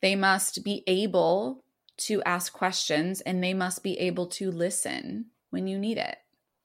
They 0.00 0.14
must 0.14 0.62
be 0.62 0.84
able 0.86 1.64
to 2.02 2.22
ask 2.22 2.52
questions 2.52 3.20
and 3.20 3.42
they 3.42 3.52
must 3.52 3.82
be 3.82 3.98
able 3.98 4.28
to 4.28 4.52
listen 4.52 5.26
when 5.50 5.66
you 5.66 5.76
need 5.76 5.98
it. 5.98 6.18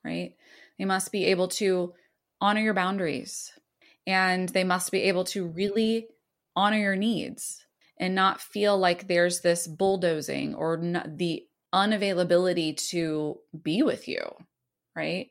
Right? 0.06 0.36
They 0.78 0.86
must 0.86 1.12
be 1.12 1.26
able 1.26 1.48
to 1.48 1.96
honor 2.40 2.62
your 2.62 2.76
boundaries 2.76 3.54
and 4.10 4.50
they 4.50 4.64
must 4.64 4.92
be 4.92 5.04
able 5.04 5.24
to 5.24 5.46
really 5.46 6.08
honor 6.56 6.78
your 6.78 6.96
needs 6.96 7.64
and 7.98 8.16
not 8.16 8.42
feel 8.42 8.78
like 8.78 9.08
there's 9.08 9.42
this 9.42 9.68
bulldozing 9.68 10.56
or 10.56 10.78
the 11.06 11.44
unavailability 11.74 12.76
to 12.90 13.38
be 13.62 13.84
with 13.84 14.08
you 14.08 14.24
right? 14.96 15.30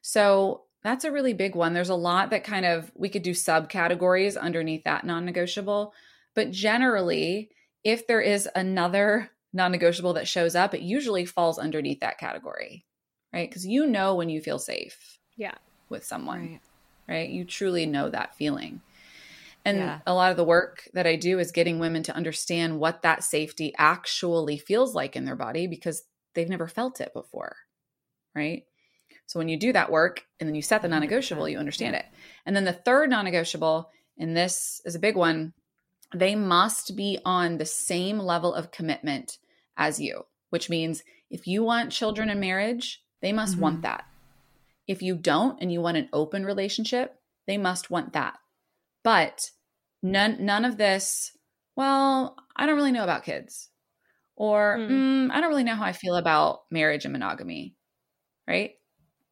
So 0.00 0.62
that's 0.82 1.04
a 1.04 1.12
really 1.12 1.34
big 1.34 1.54
one. 1.54 1.74
There's 1.74 1.90
a 1.90 1.94
lot 1.94 2.30
that 2.30 2.44
kind 2.44 2.64
of 2.64 2.90
we 2.94 3.10
could 3.10 3.22
do 3.22 3.32
subcategories 3.32 4.40
underneath 4.40 4.84
that 4.84 5.04
non-negotiable 5.04 5.92
but 6.34 6.52
generally 6.52 7.50
if 7.82 8.06
there 8.06 8.20
is 8.20 8.48
another 8.54 9.30
non-negotiable 9.52 10.14
that 10.14 10.28
shows 10.28 10.54
up 10.54 10.74
it 10.74 10.80
usually 10.80 11.24
falls 11.24 11.58
underneath 11.58 12.00
that 12.00 12.18
category 12.18 12.86
right? 13.32 13.50
Because 13.50 13.66
you 13.66 13.86
know 13.86 14.14
when 14.14 14.28
you 14.28 14.40
feel 14.40 14.58
safe 14.58 15.18
yeah. 15.36 15.54
with 15.88 16.04
someone. 16.04 16.40
Right 16.40 16.60
right? 17.10 17.28
You 17.28 17.44
truly 17.44 17.84
know 17.84 18.08
that 18.08 18.36
feeling. 18.36 18.80
And 19.64 19.78
yeah. 19.78 19.98
a 20.06 20.14
lot 20.14 20.30
of 20.30 20.38
the 20.38 20.44
work 20.44 20.88
that 20.94 21.06
I 21.06 21.16
do 21.16 21.38
is 21.38 21.52
getting 21.52 21.78
women 21.78 22.02
to 22.04 22.14
understand 22.14 22.78
what 22.78 23.02
that 23.02 23.24
safety 23.24 23.74
actually 23.76 24.56
feels 24.56 24.94
like 24.94 25.16
in 25.16 25.26
their 25.26 25.36
body 25.36 25.66
because 25.66 26.04
they've 26.34 26.48
never 26.48 26.68
felt 26.68 27.00
it 27.00 27.12
before, 27.12 27.56
right? 28.34 28.62
So 29.26 29.38
when 29.38 29.48
you 29.48 29.58
do 29.58 29.72
that 29.72 29.90
work 29.90 30.24
and 30.38 30.48
then 30.48 30.54
you 30.54 30.62
set 30.62 30.82
the 30.82 30.88
non 30.88 31.00
negotiable, 31.00 31.48
you 31.48 31.58
understand 31.58 31.94
it. 31.94 32.06
And 32.46 32.56
then 32.56 32.64
the 32.64 32.72
third 32.72 33.10
non 33.10 33.24
negotiable, 33.24 33.90
and 34.18 34.36
this 34.36 34.80
is 34.84 34.94
a 34.94 35.00
big 35.00 35.16
one, 35.16 35.52
they 36.14 36.34
must 36.34 36.96
be 36.96 37.18
on 37.24 37.58
the 37.58 37.66
same 37.66 38.18
level 38.18 38.54
of 38.54 38.70
commitment 38.70 39.38
as 39.76 40.00
you, 40.00 40.24
which 40.48 40.70
means 40.70 41.02
if 41.30 41.46
you 41.46 41.62
want 41.62 41.92
children 41.92 42.30
in 42.30 42.40
marriage, 42.40 43.02
they 43.20 43.32
must 43.32 43.52
mm-hmm. 43.52 43.62
want 43.62 43.82
that. 43.82 44.04
If 44.90 45.02
you 45.02 45.14
don't 45.14 45.62
and 45.62 45.70
you 45.72 45.80
want 45.80 45.98
an 45.98 46.08
open 46.12 46.44
relationship, 46.44 47.14
they 47.46 47.58
must 47.58 47.92
want 47.92 48.14
that. 48.14 48.34
But 49.04 49.48
none 50.02 50.44
none 50.44 50.64
of 50.64 50.78
this, 50.78 51.30
well, 51.76 52.34
I 52.56 52.66
don't 52.66 52.74
really 52.74 52.90
know 52.90 53.04
about 53.04 53.22
kids. 53.22 53.68
Or 54.34 54.78
mm. 54.80 54.90
Mm, 54.90 55.30
I 55.30 55.40
don't 55.40 55.48
really 55.48 55.62
know 55.62 55.76
how 55.76 55.84
I 55.84 55.92
feel 55.92 56.16
about 56.16 56.62
marriage 56.72 57.04
and 57.04 57.12
monogamy. 57.12 57.76
Right? 58.48 58.72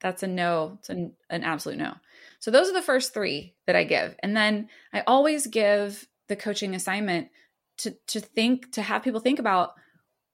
That's 0.00 0.22
a 0.22 0.28
no. 0.28 0.76
It's 0.78 0.90
an, 0.90 1.14
an 1.28 1.42
absolute 1.42 1.78
no. 1.78 1.94
So 2.38 2.52
those 2.52 2.70
are 2.70 2.74
the 2.74 2.80
first 2.80 3.12
three 3.12 3.56
that 3.66 3.74
I 3.74 3.82
give. 3.82 4.14
And 4.22 4.36
then 4.36 4.68
I 4.92 5.02
always 5.08 5.48
give 5.48 6.06
the 6.28 6.36
coaching 6.36 6.72
assignment 6.76 7.30
to 7.78 7.96
to 8.06 8.20
think 8.20 8.70
to 8.74 8.82
have 8.82 9.02
people 9.02 9.18
think 9.18 9.40
about 9.40 9.72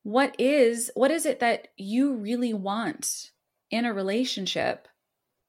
what 0.02 0.38
is 0.38 0.90
what 0.94 1.10
is 1.10 1.24
it 1.24 1.40
that 1.40 1.68
you 1.78 2.16
really 2.16 2.52
want 2.52 3.30
in 3.70 3.86
a 3.86 3.94
relationship 3.94 4.86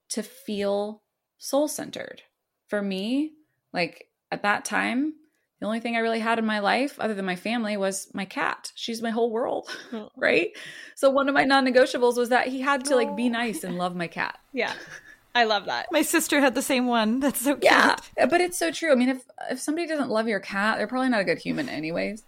to 0.10 0.24
feel 0.24 1.02
soul 1.38 1.68
centered. 1.68 2.22
For 2.68 2.82
me, 2.82 3.34
like 3.74 4.08
at 4.32 4.44
that 4.44 4.66
time, 4.66 5.14
the 5.60 5.68
only 5.68 5.80
thing 5.80 5.96
I 5.96 6.00
really 6.00 6.20
had 6.20 6.40
in 6.40 6.46
my 6.46 6.60
life 6.60 7.00
other 7.00 7.14
than 7.14 7.26
my 7.26 7.36
family 7.36 7.78
was 7.78 8.10
my 8.14 8.26
cat. 8.26 8.72
She's 8.76 9.02
my 9.02 9.12
whole 9.12 9.32
world, 9.32 9.70
oh. 9.94 10.10
right? 10.18 10.50
So 10.96 11.10
one 11.10 11.30
of 11.30 11.36
my 11.36 11.44
non-negotiables 11.44 12.18
was 12.18 12.30
that 12.30 12.48
he 12.48 12.62
had 12.62 12.86
to 12.86 12.96
like 12.96 13.16
be 13.16 13.28
oh. 13.28 13.32
nice 13.32 13.64
and 13.64 13.78
love 13.78 13.96
my 13.96 14.08
cat. 14.08 14.40
Yeah. 14.54 14.74
I 15.38 15.44
love 15.44 15.66
that. 15.66 15.88
My 15.92 16.02
sister 16.02 16.40
had 16.40 16.56
the 16.56 16.62
same 16.62 16.88
one. 16.88 17.20
That's 17.20 17.42
so 17.42 17.56
cute. 17.56 17.66
Yeah, 17.66 17.98
but 18.18 18.40
it's 18.40 18.58
so 18.58 18.72
true. 18.72 18.94
I 18.94 18.96
mean, 18.96 19.10
if 19.10 19.22
if 19.52 19.60
somebody 19.60 19.86
doesn't 19.86 20.10
love 20.10 20.30
your 20.30 20.40
cat, 20.40 20.78
they're 20.78 20.88
probably 20.88 21.10
not 21.10 21.20
a 21.20 21.26
good 21.26 21.40
human 21.40 21.68
anyways. 21.68 22.24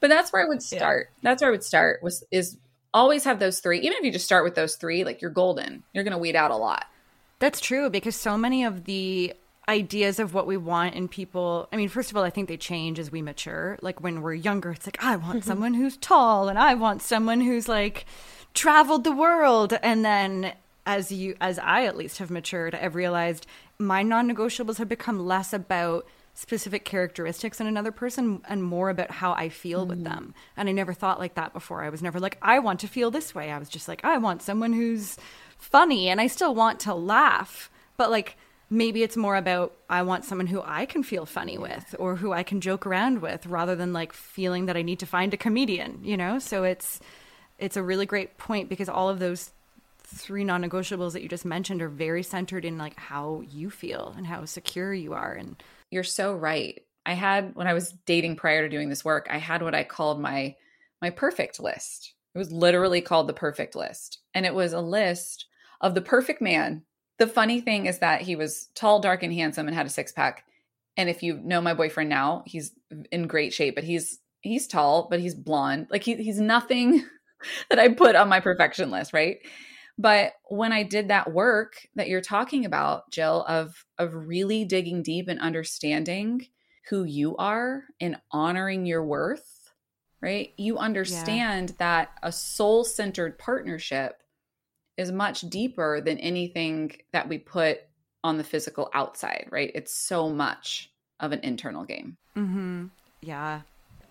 But 0.00 0.10
that's 0.10 0.32
where 0.32 0.44
I 0.44 0.48
would 0.48 0.60
start. 0.60 1.10
Yeah. 1.10 1.30
That's 1.30 1.42
where 1.42 1.50
I 1.50 1.52
would 1.52 1.62
start 1.62 2.02
was 2.02 2.24
is 2.32 2.56
always 2.92 3.22
have 3.22 3.38
those 3.38 3.60
three. 3.60 3.78
Even 3.78 3.98
if 3.98 4.04
you 4.04 4.10
just 4.10 4.24
start 4.24 4.42
with 4.42 4.56
those 4.56 4.74
three, 4.74 5.04
like 5.04 5.22
you're 5.22 5.30
golden. 5.30 5.84
You're 5.92 6.02
going 6.02 6.12
to 6.12 6.18
weed 6.18 6.34
out 6.34 6.50
a 6.50 6.56
lot. 6.56 6.86
That's 7.40 7.60
true 7.60 7.90
because 7.90 8.14
so 8.14 8.38
many 8.38 8.64
of 8.64 8.84
the 8.84 9.34
ideas 9.68 10.18
of 10.18 10.34
what 10.34 10.48
we 10.48 10.56
want 10.56 10.96
in 10.96 11.06
people 11.06 11.68
i 11.72 11.76
mean 11.76 11.88
first 11.88 12.10
of 12.10 12.16
all 12.16 12.24
i 12.24 12.30
think 12.30 12.48
they 12.48 12.56
change 12.56 12.98
as 12.98 13.12
we 13.12 13.22
mature. 13.22 13.78
Like 13.82 14.00
when 14.00 14.20
we're 14.20 14.34
younger 14.34 14.70
it's 14.72 14.86
like 14.86 15.02
i 15.02 15.16
want 15.16 15.40
mm-hmm. 15.40 15.48
someone 15.48 15.74
who's 15.74 15.96
tall 15.96 16.48
and 16.48 16.58
i 16.58 16.74
want 16.74 17.02
someone 17.02 17.40
who's 17.40 17.68
like 17.68 18.06
traveled 18.54 19.04
the 19.04 19.12
world. 19.12 19.74
And 19.82 20.04
then 20.04 20.54
as 20.86 21.12
you 21.12 21.36
as 21.40 21.58
i 21.60 21.84
at 21.84 21.96
least 21.96 22.18
have 22.18 22.30
matured 22.30 22.74
i've 22.74 22.94
realized 22.94 23.46
my 23.78 24.02
non-negotiables 24.02 24.78
have 24.78 24.88
become 24.88 25.26
less 25.26 25.52
about 25.52 26.06
specific 26.32 26.84
characteristics 26.86 27.60
in 27.60 27.66
another 27.66 27.92
person 27.92 28.40
and 28.48 28.64
more 28.64 28.88
about 28.88 29.10
how 29.10 29.32
i 29.34 29.48
feel 29.48 29.84
mm. 29.84 29.90
with 29.90 30.04
them. 30.04 30.34
And 30.56 30.68
i 30.68 30.72
never 30.72 30.94
thought 30.94 31.20
like 31.20 31.34
that 31.34 31.52
before. 31.52 31.84
I 31.84 31.90
was 31.90 32.02
never 32.02 32.18
like 32.18 32.38
i 32.42 32.58
want 32.58 32.80
to 32.80 32.88
feel 32.88 33.10
this 33.10 33.34
way. 33.34 33.52
I 33.52 33.58
was 33.58 33.68
just 33.68 33.86
like 33.86 34.04
i 34.04 34.18
want 34.18 34.42
someone 34.42 34.72
who's 34.72 35.16
funny 35.60 36.08
and 36.08 36.20
I 36.20 36.26
still 36.26 36.54
want 36.54 36.80
to 36.80 36.94
laugh, 36.94 37.70
but 37.96 38.10
like 38.10 38.36
maybe 38.70 39.02
it's 39.02 39.16
more 39.16 39.36
about 39.36 39.74
I 39.88 40.02
want 40.02 40.24
someone 40.24 40.46
who 40.46 40.62
I 40.64 40.86
can 40.86 41.02
feel 41.02 41.26
funny 41.26 41.58
with 41.58 41.94
or 41.98 42.16
who 42.16 42.32
I 42.32 42.42
can 42.42 42.60
joke 42.60 42.86
around 42.86 43.20
with 43.20 43.46
rather 43.46 43.74
than 43.74 43.92
like 43.92 44.12
feeling 44.12 44.66
that 44.66 44.76
I 44.76 44.82
need 44.82 45.00
to 45.00 45.06
find 45.06 45.34
a 45.34 45.36
comedian, 45.36 46.00
you 46.02 46.16
know? 46.16 46.38
So 46.38 46.64
it's 46.64 47.00
it's 47.58 47.76
a 47.76 47.82
really 47.82 48.06
great 48.06 48.38
point 48.38 48.68
because 48.68 48.88
all 48.88 49.08
of 49.08 49.18
those 49.18 49.50
three 50.02 50.44
non-negotiables 50.44 51.12
that 51.12 51.22
you 51.22 51.28
just 51.28 51.44
mentioned 51.44 51.82
are 51.82 51.88
very 51.88 52.22
centered 52.22 52.64
in 52.64 52.78
like 52.78 52.98
how 52.98 53.42
you 53.48 53.70
feel 53.70 54.14
and 54.16 54.26
how 54.26 54.44
secure 54.44 54.92
you 54.94 55.12
are 55.12 55.32
and 55.32 55.62
you're 55.90 56.02
so 56.04 56.34
right. 56.34 56.82
I 57.04 57.14
had 57.14 57.54
when 57.54 57.66
I 57.66 57.74
was 57.74 57.92
dating 58.06 58.36
prior 58.36 58.62
to 58.62 58.68
doing 58.68 58.88
this 58.88 59.04
work, 59.04 59.26
I 59.30 59.38
had 59.38 59.62
what 59.62 59.74
I 59.74 59.84
called 59.84 60.20
my 60.20 60.56
my 61.02 61.10
perfect 61.10 61.60
list. 61.60 62.14
It 62.34 62.38
was 62.38 62.52
literally 62.52 63.00
called 63.00 63.26
the 63.26 63.32
perfect 63.32 63.74
list. 63.74 64.18
And 64.34 64.46
it 64.46 64.54
was 64.54 64.72
a 64.72 64.80
list 64.80 65.46
of 65.80 65.94
the 65.94 66.00
perfect 66.00 66.40
man 66.40 66.82
the 67.20 67.26
funny 67.26 67.60
thing 67.60 67.84
is 67.84 67.98
that 67.98 68.22
he 68.22 68.34
was 68.34 68.70
tall, 68.74 68.98
dark, 68.98 69.22
and 69.22 69.32
handsome 69.32 69.68
and 69.68 69.76
had 69.76 69.84
a 69.84 69.90
six 69.90 70.10
pack. 70.10 70.46
And 70.96 71.10
if 71.10 71.22
you 71.22 71.36
know 71.36 71.60
my 71.60 71.74
boyfriend 71.74 72.08
now, 72.08 72.42
he's 72.46 72.72
in 73.12 73.26
great 73.26 73.52
shape, 73.52 73.74
but 73.74 73.84
he's 73.84 74.18
he's 74.40 74.66
tall, 74.66 75.06
but 75.10 75.20
he's 75.20 75.34
blonde. 75.34 75.88
Like 75.90 76.02
he, 76.02 76.14
he's 76.14 76.40
nothing 76.40 77.04
that 77.68 77.78
I 77.78 77.88
put 77.88 78.16
on 78.16 78.30
my 78.30 78.40
perfection 78.40 78.90
list, 78.90 79.12
right? 79.12 79.36
But 79.98 80.32
when 80.48 80.72
I 80.72 80.82
did 80.82 81.08
that 81.08 81.30
work 81.30 81.86
that 81.94 82.08
you're 82.08 82.22
talking 82.22 82.64
about, 82.64 83.10
Jill, 83.10 83.44
of 83.46 83.84
of 83.98 84.14
really 84.14 84.64
digging 84.64 85.02
deep 85.02 85.28
and 85.28 85.38
understanding 85.40 86.46
who 86.88 87.04
you 87.04 87.36
are 87.36 87.84
and 88.00 88.16
honoring 88.32 88.86
your 88.86 89.04
worth, 89.04 89.70
right? 90.22 90.54
You 90.56 90.78
understand 90.78 91.70
yeah. 91.70 91.76
that 91.78 92.10
a 92.22 92.32
soul-centered 92.32 93.38
partnership 93.38 94.22
is 95.00 95.10
much 95.10 95.40
deeper 95.42 96.00
than 96.00 96.18
anything 96.18 96.92
that 97.12 97.28
we 97.28 97.38
put 97.38 97.80
on 98.22 98.36
the 98.36 98.44
physical 98.44 98.90
outside, 98.92 99.48
right? 99.50 99.72
It's 99.74 99.92
so 99.92 100.28
much 100.28 100.90
of 101.18 101.32
an 101.32 101.40
internal 101.42 101.84
game. 101.84 102.18
Mm-hmm. 102.36 102.86
Yeah. 103.22 103.62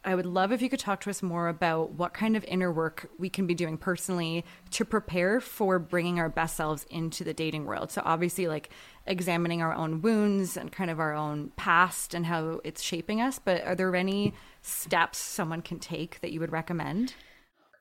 I 0.04 0.15
would 0.15 0.25
love 0.25 0.52
if 0.52 0.62
you 0.62 0.69
could 0.69 0.80
talk 0.80 1.02
to 1.02 1.10
us 1.10 1.21
more 1.21 1.49
about 1.49 1.91
what 1.91 2.13
kind 2.13 2.36
of 2.38 2.45
inner 2.45 2.71
work 2.71 3.10
we 3.19 3.30
can 3.30 3.45
be 3.45 3.54
doing 3.54 3.78
personally 3.78 4.45
to 4.71 4.86
prepare 4.86 5.41
for 5.41 5.78
bringing 5.78 6.19
our 6.19 6.30
best 6.30 6.56
selves 6.56 6.86
into 6.89 7.23
the 7.23 7.34
dating 7.34 7.65
world. 7.65 7.91
So, 7.91 8.02
obviously, 8.06 8.47
like 8.47 8.69
examining 9.06 9.62
our 9.62 9.73
own 9.73 10.02
wounds 10.02 10.56
and 10.56 10.71
kind 10.71 10.89
of 10.89 10.99
our 10.99 11.13
own 11.13 11.52
past 11.58 12.13
and 12.13 12.25
how 12.25 12.62
it's 12.63 12.82
shaping 12.82 13.19
us. 13.19 13.39
But 13.39 13.63
are 13.65 13.75
there 13.75 13.93
any 13.95 14.34
steps 14.62 15.17
someone 15.17 15.62
can 15.62 15.80
take 15.80 16.21
that 16.21 16.32
you 16.32 16.39
would 16.39 16.54
recommend? 16.54 17.13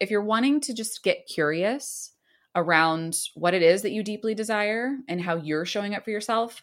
If 0.01 0.11
you're 0.11 0.23
wanting 0.23 0.61
to 0.63 0.75
just 0.75 1.05
get 1.05 1.29
curious 1.33 2.13
around 2.55 3.17
what 3.35 3.55
it 3.55 3.63
is 3.63 3.83
that 3.83 3.93
you 3.93 4.03
deeply 4.03 4.35
desire 4.35 4.97
and 5.09 5.21
how 5.21 5.37
you're 5.37 5.67
showing 5.67 5.95
up 5.95 6.05
for 6.05 6.11
yourself, 6.11 6.63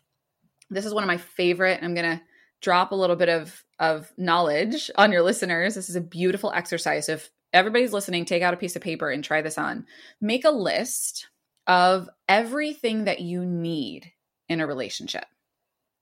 this 0.70 0.86
is 0.86 0.94
one 0.94 1.04
of 1.04 1.08
my 1.08 1.18
favorite. 1.18 1.80
I'm 1.82 1.94
going 1.94 2.18
to 2.18 2.24
drop 2.62 2.92
a 2.92 2.96
little 2.96 3.16
bit 3.16 3.30
of 3.30 3.64
of 3.80 4.12
knowledge 4.18 4.90
on 4.96 5.12
your 5.12 5.22
listeners. 5.22 5.76
This 5.76 5.90
is 5.90 5.96
a 5.96 6.02
beautiful 6.02 6.52
exercise. 6.52 7.10
If 7.10 7.30
everybody's 7.54 7.94
listening, 7.94 8.26
take 8.26 8.42
out 8.42 8.54
a 8.54 8.58
piece 8.58 8.76
of 8.76 8.82
paper 8.82 9.10
and 9.10 9.24
try 9.24 9.42
this 9.42 9.58
on. 9.58 9.86
Make 10.22 10.46
a 10.46 10.52
list 10.52 11.28
of 11.68 12.10
everything 12.30 13.06
that 13.06 13.20
you 13.20 13.46
need 13.46 14.12
in 14.48 14.62
a 14.62 14.68
relationship. 14.68 15.26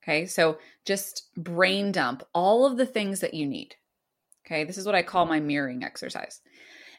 Okay, 0.03 0.25
so 0.25 0.57
just 0.85 1.29
brain 1.37 1.91
dump 1.91 2.23
all 2.33 2.65
of 2.65 2.77
the 2.77 2.85
things 2.85 3.21
that 3.21 3.33
you 3.33 3.47
need. 3.47 3.75
Okay, 4.45 4.65
this 4.65 4.77
is 4.77 4.85
what 4.85 4.95
I 4.95 5.01
call 5.01 5.25
my 5.25 5.39
mirroring 5.39 5.83
exercise. 5.83 6.41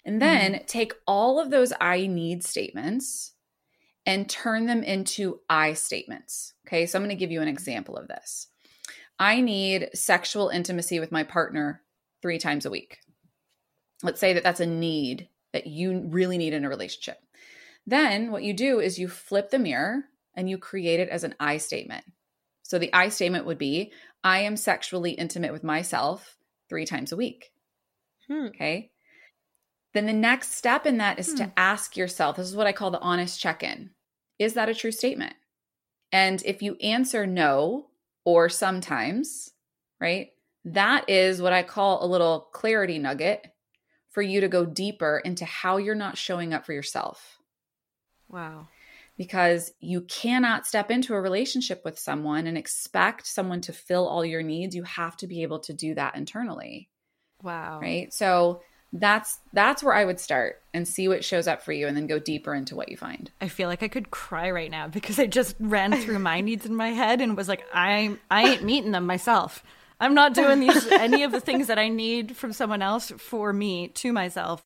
And 0.04 0.20
then 0.20 0.52
mm-hmm. 0.52 0.64
take 0.66 0.92
all 1.06 1.40
of 1.40 1.50
those 1.50 1.72
I 1.80 2.06
need 2.06 2.44
statements 2.44 3.32
and 4.06 4.28
turn 4.28 4.66
them 4.66 4.82
into 4.82 5.40
I 5.48 5.72
statements. 5.72 6.52
Okay, 6.66 6.86
so 6.86 6.98
I'm 6.98 7.02
going 7.02 7.16
to 7.16 7.18
give 7.18 7.30
you 7.30 7.40
an 7.40 7.48
example 7.48 7.96
of 7.96 8.08
this. 8.08 8.48
I 9.18 9.40
need 9.40 9.90
sexual 9.94 10.48
intimacy 10.48 11.00
with 11.00 11.12
my 11.12 11.22
partner 11.22 11.82
three 12.20 12.38
times 12.38 12.66
a 12.66 12.70
week. 12.70 12.98
Let's 14.02 14.20
say 14.20 14.34
that 14.34 14.42
that's 14.42 14.60
a 14.60 14.66
need 14.66 15.28
that 15.52 15.66
you 15.66 16.00
really 16.08 16.36
need 16.36 16.52
in 16.52 16.64
a 16.64 16.68
relationship. 16.68 17.18
Then 17.86 18.30
what 18.30 18.42
you 18.42 18.52
do 18.52 18.80
is 18.80 18.98
you 18.98 19.08
flip 19.08 19.50
the 19.50 19.58
mirror 19.58 20.04
and 20.34 20.50
you 20.50 20.58
create 20.58 21.00
it 21.00 21.08
as 21.08 21.24
an 21.24 21.34
I 21.38 21.58
statement. 21.58 22.04
So 22.62 22.78
the 22.78 22.92
I 22.92 23.08
statement 23.08 23.46
would 23.46 23.58
be 23.58 23.92
I 24.22 24.40
am 24.40 24.56
sexually 24.56 25.12
intimate 25.12 25.52
with 25.52 25.62
myself 25.62 26.36
three 26.68 26.86
times 26.86 27.12
a 27.12 27.16
week. 27.16 27.52
Hmm. 28.26 28.46
Okay. 28.46 28.90
Then 29.94 30.06
the 30.06 30.12
next 30.12 30.52
step 30.52 30.86
in 30.86 30.98
that 30.98 31.18
is 31.18 31.30
hmm. 31.30 31.36
to 31.36 31.52
ask 31.56 31.96
yourself 31.96 32.36
this 32.36 32.48
is 32.48 32.56
what 32.56 32.66
I 32.66 32.72
call 32.72 32.90
the 32.90 33.00
honest 33.00 33.40
check 33.40 33.62
in. 33.62 33.90
Is 34.38 34.54
that 34.54 34.68
a 34.68 34.74
true 34.74 34.92
statement? 34.92 35.34
And 36.12 36.42
if 36.44 36.62
you 36.62 36.76
answer 36.76 37.26
no, 37.26 37.86
or 38.24 38.48
sometimes, 38.48 39.50
right? 40.00 40.30
That 40.64 41.08
is 41.08 41.42
what 41.42 41.52
I 41.52 41.62
call 41.62 42.04
a 42.04 42.08
little 42.08 42.48
clarity 42.52 42.98
nugget 42.98 43.46
for 44.10 44.22
you 44.22 44.40
to 44.40 44.48
go 44.48 44.64
deeper 44.64 45.20
into 45.24 45.44
how 45.44 45.76
you're 45.76 45.94
not 45.94 46.16
showing 46.16 46.54
up 46.54 46.64
for 46.64 46.72
yourself. 46.72 47.38
Wow. 48.28 48.68
Because 49.16 49.72
you 49.80 50.02
cannot 50.02 50.66
step 50.66 50.90
into 50.90 51.14
a 51.14 51.20
relationship 51.20 51.82
with 51.84 51.98
someone 51.98 52.46
and 52.46 52.56
expect 52.56 53.26
someone 53.26 53.60
to 53.62 53.72
fill 53.72 54.08
all 54.08 54.24
your 54.24 54.42
needs. 54.42 54.74
You 54.74 54.84
have 54.84 55.16
to 55.18 55.26
be 55.26 55.42
able 55.42 55.60
to 55.60 55.72
do 55.72 55.94
that 55.94 56.16
internally. 56.16 56.88
Wow. 57.42 57.80
Right? 57.80 58.12
So 58.12 58.62
that's 58.94 59.40
that's 59.52 59.82
where 59.82 59.92
I 59.92 60.04
would 60.04 60.20
start 60.20 60.62
and 60.72 60.86
see 60.86 61.08
what 61.08 61.24
shows 61.24 61.48
up 61.48 61.62
for 61.62 61.72
you 61.72 61.88
and 61.88 61.96
then 61.96 62.06
go 62.06 62.20
deeper 62.20 62.54
into 62.54 62.76
what 62.76 62.88
you 62.88 62.96
find. 62.96 63.30
I 63.40 63.48
feel 63.48 63.68
like 63.68 63.82
I 63.82 63.88
could 63.88 64.12
cry 64.12 64.50
right 64.52 64.70
now 64.70 64.86
because 64.86 65.18
I 65.18 65.26
just 65.26 65.56
ran 65.58 65.92
through 66.00 66.20
my 66.20 66.40
needs 66.40 66.64
in 66.64 66.76
my 66.76 66.90
head 66.90 67.20
and 67.20 67.36
was 67.36 67.48
like 67.48 67.64
I 67.74 68.16
I 68.30 68.50
ain't 68.50 68.64
meeting 68.64 68.92
them 68.92 69.04
myself. 69.04 69.64
I'm 69.98 70.14
not 70.14 70.32
doing 70.32 70.60
these 70.60 70.86
any 70.92 71.24
of 71.24 71.32
the 71.32 71.40
things 71.40 71.66
that 71.66 71.78
I 71.78 71.88
need 71.88 72.36
from 72.36 72.52
someone 72.52 72.82
else 72.82 73.10
for 73.18 73.52
me 73.52 73.88
to 73.88 74.12
myself. 74.12 74.62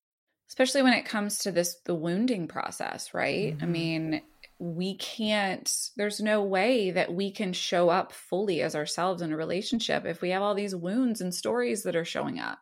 Especially 0.48 0.82
when 0.82 0.94
it 0.94 1.06
comes 1.06 1.38
to 1.38 1.50
this 1.50 1.76
the 1.86 1.94
wounding 1.94 2.48
process, 2.48 3.14
right? 3.14 3.54
Mm-hmm. 3.54 3.64
I 3.64 3.66
mean, 3.66 4.22
we 4.58 4.96
can't 4.96 5.72
there's 5.96 6.20
no 6.20 6.42
way 6.42 6.90
that 6.90 7.14
we 7.14 7.30
can 7.30 7.54
show 7.54 7.88
up 7.88 8.12
fully 8.12 8.60
as 8.60 8.74
ourselves 8.74 9.22
in 9.22 9.32
a 9.32 9.36
relationship 9.36 10.04
if 10.04 10.20
we 10.20 10.30
have 10.30 10.42
all 10.42 10.54
these 10.54 10.74
wounds 10.74 11.22
and 11.22 11.34
stories 11.34 11.84
that 11.84 11.96
are 11.96 12.04
showing 12.04 12.38
up 12.38 12.58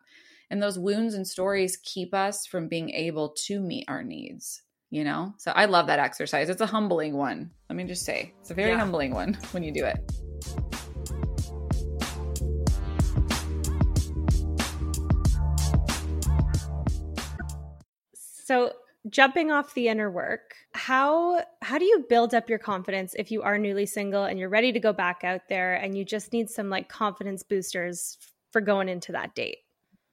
and 0.49 0.61
those 0.61 0.79
wounds 0.79 1.13
and 1.13 1.27
stories 1.27 1.77
keep 1.77 2.13
us 2.13 2.45
from 2.45 2.67
being 2.67 2.89
able 2.91 3.29
to 3.45 3.59
meet 3.59 3.85
our 3.87 4.03
needs, 4.03 4.61
you 4.89 5.03
know? 5.03 5.33
So 5.37 5.51
I 5.51 5.65
love 5.65 5.87
that 5.87 5.99
exercise. 5.99 6.49
It's 6.49 6.61
a 6.61 6.65
humbling 6.65 7.15
one. 7.15 7.51
Let 7.69 7.75
me 7.75 7.83
just 7.83 8.05
say, 8.05 8.33
it's 8.39 8.51
a 8.51 8.53
very 8.53 8.71
yeah. 8.71 8.79
humbling 8.79 9.13
one 9.13 9.33
when 9.51 9.63
you 9.63 9.73
do 9.73 9.85
it. 9.85 9.97
So, 18.15 18.71
jumping 19.09 19.51
off 19.51 19.73
the 19.73 19.89
inner 19.89 20.09
work, 20.09 20.55
how 20.73 21.43
how 21.61 21.77
do 21.77 21.83
you 21.83 22.05
build 22.07 22.33
up 22.33 22.49
your 22.49 22.59
confidence 22.59 23.13
if 23.19 23.29
you 23.29 23.41
are 23.41 23.57
newly 23.57 23.85
single 23.85 24.23
and 24.23 24.39
you're 24.39 24.47
ready 24.47 24.71
to 24.71 24.79
go 24.79 24.93
back 24.93 25.25
out 25.25 25.41
there 25.49 25.75
and 25.75 25.97
you 25.97 26.05
just 26.05 26.31
need 26.31 26.49
some 26.49 26.69
like 26.69 26.87
confidence 26.87 27.43
boosters 27.43 28.17
for 28.53 28.61
going 28.61 28.87
into 28.87 29.11
that 29.11 29.35
date? 29.35 29.57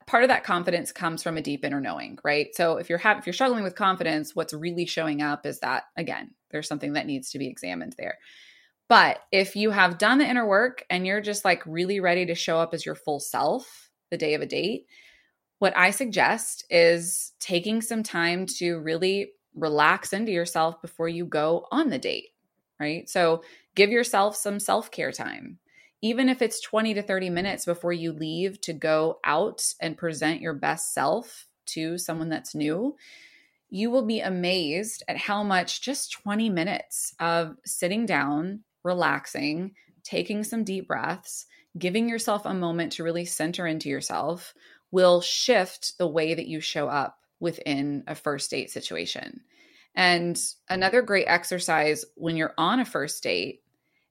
Part 0.07 0.25
of 0.25 0.29
that 0.29 0.45
confidence 0.45 0.93
comes 0.93 1.23
from 1.23 1.37
a 1.37 1.43
deep 1.43 1.64
inner 1.64 1.81
knowing, 1.81 2.19
right? 2.25 2.49
So 2.55 2.77
if 2.77 2.88
you're 2.88 2.99
ha- 2.99 3.17
if 3.19 3.27
you're 3.27 3.33
struggling 3.33 3.64
with 3.64 3.75
confidence, 3.75 4.35
what's 4.35 4.53
really 4.53 4.87
showing 4.87 5.23
up 5.23 5.47
is 5.47 5.61
that 5.61 5.85
again, 5.97 6.33
there's 6.51 6.69
something 6.69 6.95
that 6.95 7.07
needs 7.07 7.31
to 7.31 7.38
be 7.38 7.49
examined 7.49 7.95
there. 7.99 8.19
But 8.88 9.21
if 9.33 9.57
you 9.57 9.71
have 9.71 9.99
done 9.99 10.19
the 10.19 10.29
inner 10.29 10.47
work 10.47 10.85
and 10.90 11.07
you're 11.07 11.21
just 11.21 11.45
like 11.45 11.62
really 11.67 12.01
ready 12.01 12.27
to 12.27 12.35
show 12.35 12.59
up 12.59 12.75
as 12.75 12.85
your 12.85 12.95
full 12.95 13.21
self 13.21 13.90
the 14.11 14.19
day 14.19 14.35
of 14.35 14.43
a 14.43 14.47
date, 14.47 14.87
what 15.59 15.77
I 15.77 15.90
suggest 15.90 16.67
is 16.69 17.33
taking 17.40 17.81
some 17.81 18.03
time 18.03 18.47
to 18.59 18.79
really 18.79 19.33
relax 19.55 20.12
into 20.12 20.33
yourself 20.33 20.83
before 20.83 21.09
you 21.09 21.25
go 21.25 21.67
on 21.71 21.88
the 21.88 21.99
date, 21.99 22.31
right? 22.79 23.09
So 23.09 23.43
give 23.75 23.90
yourself 23.90 24.37
some 24.37 24.61
self-care 24.61 25.12
time 25.12 25.59
even 26.05 26.29
if 26.29 26.43
it's 26.43 26.61
20 26.61 26.93
to 26.93 27.03
30 27.03 27.31
minutes 27.31 27.64
before 27.64 27.95
you 27.95 28.12
leave 28.12 28.61
to 28.61 28.75
go 28.75 29.21
out 29.25 29.64
and 29.81 29.97
present 29.97 30.43
your 30.43 30.53
best 30.53 30.93
self 30.93 31.47
to 31.64 31.97
someone 31.97 32.29
that's 32.29 32.55
new, 32.55 32.95
you 33.71 33.90
will 33.90 34.05
be 34.05 34.21
amazed 34.21 35.03
at 35.09 35.17
how 35.17 35.43
much 35.43 35.81
just 35.81 36.12
20 36.12 36.51
minutes 36.51 37.14
of 37.21 37.57
sitting 37.64 38.05
down, 38.05 38.61
relaxing, 38.83 39.73
taking 40.03 40.45
some 40.45 40.62
deep 40.62 40.88
breaths, 40.88 41.47
giving 41.79 42.07
yourself 42.07 42.45
a 42.45 42.53
moment 42.53 42.93
to 42.93 43.03
really 43.03 43.25
center 43.25 43.67
into 43.67 43.88
yourself 43.88 44.53
will 44.90 45.23
shift 45.23 45.97
the 45.97 46.07
way 46.07 46.35
that 46.35 46.47
you 46.47 46.61
show 46.61 46.87
up 46.87 47.17
within 47.40 48.05
a 48.07 48.14
first 48.14 48.51
date 48.51 48.71
situation. 48.71 49.40
And 49.95 50.38
another 50.69 51.01
great 51.01 51.29
exercise 51.29 52.05
when 52.14 52.37
you're 52.37 52.53
on 52.59 52.81
a 52.81 52.85
first 52.85 53.23
date 53.23 53.62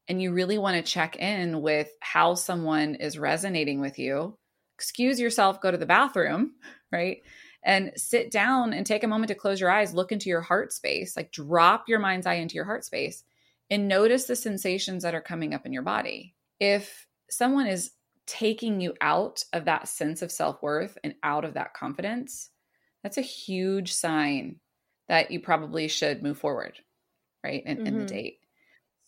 and 0.07 0.21
you 0.21 0.33
really 0.33 0.57
want 0.57 0.75
to 0.75 0.91
check 0.91 1.15
in 1.15 1.61
with 1.61 1.89
how 1.99 2.35
someone 2.35 2.95
is 2.95 3.17
resonating 3.17 3.79
with 3.79 3.97
you, 3.97 4.37
excuse 4.77 5.19
yourself, 5.19 5.61
go 5.61 5.71
to 5.71 5.77
the 5.77 5.85
bathroom, 5.85 6.53
right? 6.91 7.21
And 7.65 7.93
sit 7.95 8.29
down 8.29 8.73
and 8.73 8.85
take 8.85 9.03
a 9.03 9.07
moment 9.07 9.29
to 9.29 9.35
close 9.35 9.61
your 9.61 9.71
eyes, 9.71 9.93
look 9.93 10.11
into 10.11 10.29
your 10.29 10.41
heart 10.41 10.73
space, 10.73 11.15
like 11.15 11.31
drop 11.31 11.87
your 11.87 11.99
mind's 11.99 12.27
eye 12.27 12.33
into 12.33 12.55
your 12.55 12.65
heart 12.65 12.83
space 12.83 13.23
and 13.69 13.87
notice 13.87 14.25
the 14.25 14.35
sensations 14.35 15.03
that 15.03 15.15
are 15.15 15.21
coming 15.21 15.53
up 15.53 15.65
in 15.65 15.71
your 15.71 15.81
body. 15.81 16.35
If 16.59 17.07
someone 17.29 17.67
is 17.67 17.91
taking 18.25 18.81
you 18.81 18.93
out 19.01 19.43
of 19.53 19.65
that 19.65 19.87
sense 19.87 20.21
of 20.21 20.31
self 20.31 20.61
worth 20.61 20.97
and 21.03 21.15
out 21.23 21.45
of 21.45 21.53
that 21.53 21.73
confidence, 21.73 22.49
that's 23.01 23.17
a 23.17 23.21
huge 23.21 23.93
sign 23.93 24.57
that 25.07 25.31
you 25.31 25.39
probably 25.39 25.87
should 25.87 26.23
move 26.23 26.37
forward, 26.37 26.77
right? 27.43 27.63
In, 27.65 27.77
mm-hmm. 27.77 27.87
in 27.87 27.99
the 27.99 28.05
date. 28.05 28.39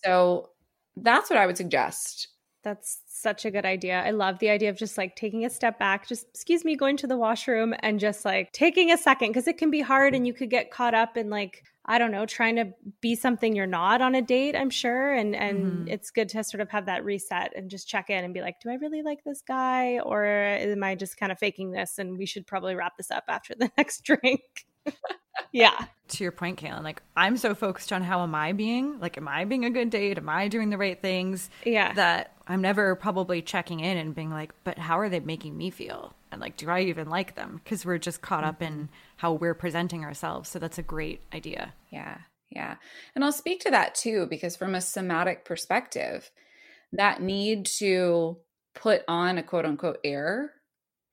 So 0.03 0.49
that's 0.98 1.30
what 1.30 1.38
I 1.38 1.46
would 1.46 1.58
suggest. 1.58 2.30
That's 2.64 3.02
such 3.08 3.46
a 3.46 3.52
good 3.52 3.66
idea. 3.66 4.02
I 4.02 4.10
love 4.10 4.39
the 4.39 4.50
idea 4.50 4.72
of 4.72 4.78
just 4.78 4.98
like 4.98 5.16
taking 5.16 5.46
a 5.46 5.50
step 5.50 5.78
back, 5.78 6.08
just 6.08 6.28
excuse 6.30 6.66
me, 6.66 6.76
going 6.76 6.98
to 6.98 7.08
the 7.08 7.18
washroom 7.18 7.76
and 7.82 8.00
just 8.00 8.26
like 8.26 8.52
taking 8.54 8.91
a 8.91 8.98
second 8.98 9.30
because 9.30 9.48
it 9.48 9.60
can 9.60 9.70
be 9.70 9.82
hard 9.82 10.16
and 10.16 10.26
you 10.26 10.34
could 10.34 10.50
get 10.50 10.72
caught 10.72 10.96
up 10.96 11.16
in 11.16 11.30
like 11.30 11.64
I 11.88 12.00
don't 12.00 12.10
know, 12.10 12.26
trying 12.26 12.56
to 12.56 12.74
be 13.00 13.14
something 13.14 13.56
you're 13.56 13.68
not 13.68 14.02
on 14.02 14.16
a 14.16 14.22
date, 14.22 14.56
I'm 14.56 14.72
sure. 14.72 15.14
And 15.14 15.36
and 15.36 15.64
mm-hmm. 15.64 15.88
it's 15.88 16.10
good 16.10 16.30
to 16.30 16.43
sort 16.43 16.62
of 16.62 16.70
have 16.72 16.88
that 16.88 17.06
reset 17.06 17.54
and 17.56 17.70
just 17.70 17.88
check 17.88 18.10
in 18.10 18.24
and 18.24 18.34
be 18.34 18.41
like, 18.41 18.60
do 18.60 18.72
I 18.72 18.76
really 18.76 19.04
like 19.04 19.24
this 19.24 19.43
guy 19.48 20.00
or 20.00 20.26
am 20.26 20.84
I 20.84 20.96
just 20.96 21.18
kind 21.18 21.32
of 21.32 21.38
faking 21.38 21.72
this 21.72 22.00
and 22.00 22.18
we 22.18 22.26
should 22.26 22.48
probably 22.48 22.74
wrap 22.74 22.98
this 22.98 23.12
up 23.12 23.26
after 23.28 23.54
the 23.54 23.70
next 23.78 24.04
drink? 24.04 24.66
Yeah. 25.51 25.86
To 26.09 26.23
your 26.23 26.31
point, 26.31 26.59
Kaylin, 26.59 26.83
like 26.83 27.01
I'm 27.15 27.38
so 27.38 27.55
focused 27.55 27.91
on 27.91 28.03
how 28.03 28.21
am 28.21 28.36
I 28.36 28.53
being? 28.53 28.99
Like, 28.99 29.17
am 29.17 29.27
I 29.27 29.45
being 29.45 29.65
a 29.65 29.69
good 29.69 29.89
date? 29.89 30.17
Am 30.17 30.29
I 30.29 30.47
doing 30.47 30.69
the 30.69 30.77
right 30.77 31.01
things? 31.01 31.49
Yeah. 31.65 31.93
That 31.93 32.33
I'm 32.47 32.61
never 32.61 32.95
probably 32.95 33.41
checking 33.41 33.79
in 33.79 33.97
and 33.97 34.13
being 34.13 34.29
like, 34.29 34.53
but 34.63 34.77
how 34.77 34.99
are 34.99 35.09
they 35.09 35.19
making 35.19 35.57
me 35.57 35.71
feel? 35.71 36.13
And 36.31 36.39
like, 36.41 36.57
do 36.57 36.69
I 36.69 36.81
even 36.81 37.09
like 37.09 37.36
them? 37.36 37.61
Because 37.63 37.86
we're 37.86 37.97
just 37.97 38.21
caught 38.21 38.43
up 38.43 38.61
in 38.61 38.73
mm-hmm. 38.73 38.86
how 39.17 39.33
we're 39.33 39.55
presenting 39.55 40.03
ourselves. 40.03 40.49
So 40.49 40.59
that's 40.59 40.77
a 40.77 40.83
great 40.83 41.21
idea. 41.33 41.73
Yeah. 41.89 42.17
Yeah. 42.49 42.75
And 43.15 43.23
I'll 43.23 43.31
speak 43.31 43.61
to 43.61 43.71
that 43.71 43.95
too, 43.95 44.27
because 44.29 44.55
from 44.55 44.75
a 44.75 44.81
somatic 44.81 45.45
perspective, 45.45 46.29
that 46.93 47.21
need 47.21 47.65
to 47.77 48.38
put 48.75 49.03
on 49.07 49.38
a 49.38 49.43
quote 49.43 49.65
unquote 49.65 49.99
air 50.03 50.51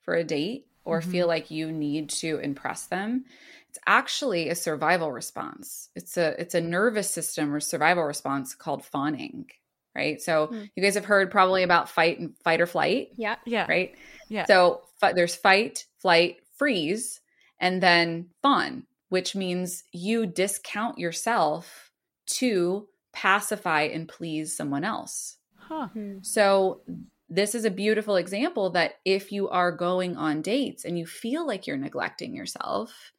for 0.03 0.15
a 0.15 0.25
date 0.25 0.67
or 0.85 1.01
mm-hmm. 1.01 1.11
feel 1.11 1.27
like 1.27 1.51
you 1.51 1.73
need 1.73 2.11
to 2.11 2.39
impress 2.39 2.87
them 2.87 3.25
it's 3.73 3.79
actually 3.87 4.51
a 4.51 4.55
survival 4.55 5.11
response. 5.11 5.89
It's 5.97 6.19
a 6.19 6.39
it's 6.39 6.55
a 6.55 6.61
nervous 6.61 7.09
system 7.09 7.55
or 7.55 7.59
survival 7.59 8.05
response 8.05 8.55
called 8.55 8.85
fawning 8.85 9.47
right? 9.95 10.23
So 10.23 10.49
mm. 10.49 10.71
you 10.75 10.83
guys 10.83 10.95
have 10.95 11.05
heard 11.05 11.31
probably 11.31 11.63
about 11.63 11.89
fight 11.89 12.19
and 12.19 12.35
fight 12.45 12.63
or 12.63 12.67
flight 12.67 13.09
yeah. 13.17 13.37
Yeah. 13.45 13.67
right? 13.69 13.95
Yeah. 14.29 14.47
So 14.47 14.83
f- 15.03 15.15
there's 15.15 15.35
fight 15.35 15.87
flight 16.01 16.37
freeze 16.57 17.21
and 17.61 17.83
then 17.83 18.29
fawn 18.43 18.85
which 19.09 19.35
means 19.35 19.85
you 19.93 20.27
discount 20.27 20.99
yourself 20.99 21.91
to 22.27 22.89
pacify 23.13 23.83
and 23.83 24.07
please 24.09 24.55
someone 24.55 24.85
else. 24.85 25.37
Huh. 25.57 25.89
Hmm. 25.89 26.19
so 26.21 26.83
this 27.31 27.55
is 27.55 27.65
a 27.65 27.71
beautiful 27.71 28.17
example 28.17 28.71
that 28.71 28.97
if 29.07 29.33
you 29.33 29.49
are 29.49 29.73
going 29.73 30.19
on 30.19 30.43
dates 30.43 30.85
and 30.85 30.99
you 30.99 31.07
feel 31.07 31.47
like 31.47 31.67
you're 31.67 31.79
neglecting 31.79 32.35
yourself 32.35 33.13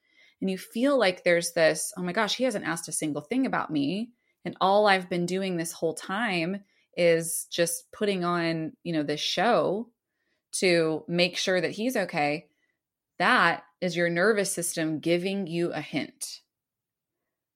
and 0.43 0.51
you 0.51 0.57
feel 0.57 0.99
like 0.99 1.23
there's 1.23 1.53
this, 1.53 1.93
oh 1.95 2.01
my 2.03 2.11
gosh, 2.11 2.35
he 2.35 2.43
hasn't 2.43 2.65
asked 2.65 2.89
a 2.89 2.91
single 2.91 3.21
thing 3.21 3.45
about 3.45 3.71
me. 3.71 4.09
And 4.43 4.57
all 4.59 4.87
I've 4.87 5.09
been 5.09 5.25
doing 5.25 5.55
this 5.55 5.71
whole 5.71 5.93
time 5.93 6.65
is 6.97 7.47
just 7.49 7.89
putting 7.93 8.25
on, 8.25 8.73
you 8.83 8.91
know, 8.91 9.03
this 9.03 9.21
show 9.21 9.87
to 10.55 11.05
make 11.07 11.37
sure 11.37 11.61
that 11.61 11.71
he's 11.71 11.95
okay. 11.95 12.47
That 13.19 13.63
is 13.79 13.95
your 13.95 14.09
nervous 14.09 14.51
system 14.51 14.99
giving 14.99 15.47
you 15.47 15.71
a 15.71 15.79
hint 15.79 16.41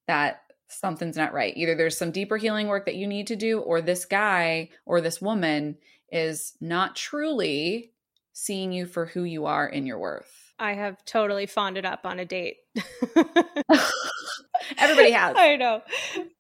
that 0.08 0.44
something's 0.70 1.18
not 1.18 1.34
right. 1.34 1.58
Either 1.58 1.76
there's 1.76 1.98
some 1.98 2.12
deeper 2.12 2.38
healing 2.38 2.68
work 2.68 2.86
that 2.86 2.96
you 2.96 3.06
need 3.06 3.28
to 3.28 3.36
do, 3.36 3.60
or 3.60 3.82
this 3.82 4.06
guy 4.06 4.70
or 4.86 5.02
this 5.02 5.22
woman 5.22 5.78
is 6.10 6.54
not 6.62 6.96
truly 6.96 7.92
seeing 8.38 8.72
you 8.72 8.86
for 8.86 9.08
who 9.08 9.24
you 9.24 9.48
are 9.48 9.68
in 9.68 9.88
your 9.88 9.98
worth. 9.98 10.32
I 10.60 10.74
have 10.74 11.04
totally 11.06 11.48
fawned 11.48 11.78
it 11.78 11.86
up 11.86 12.02
on 12.06 12.20
a 12.20 12.26
date. 12.26 12.58
Everybody 14.78 15.12
has. 15.12 15.36
I 15.38 15.56
know. 15.56 15.82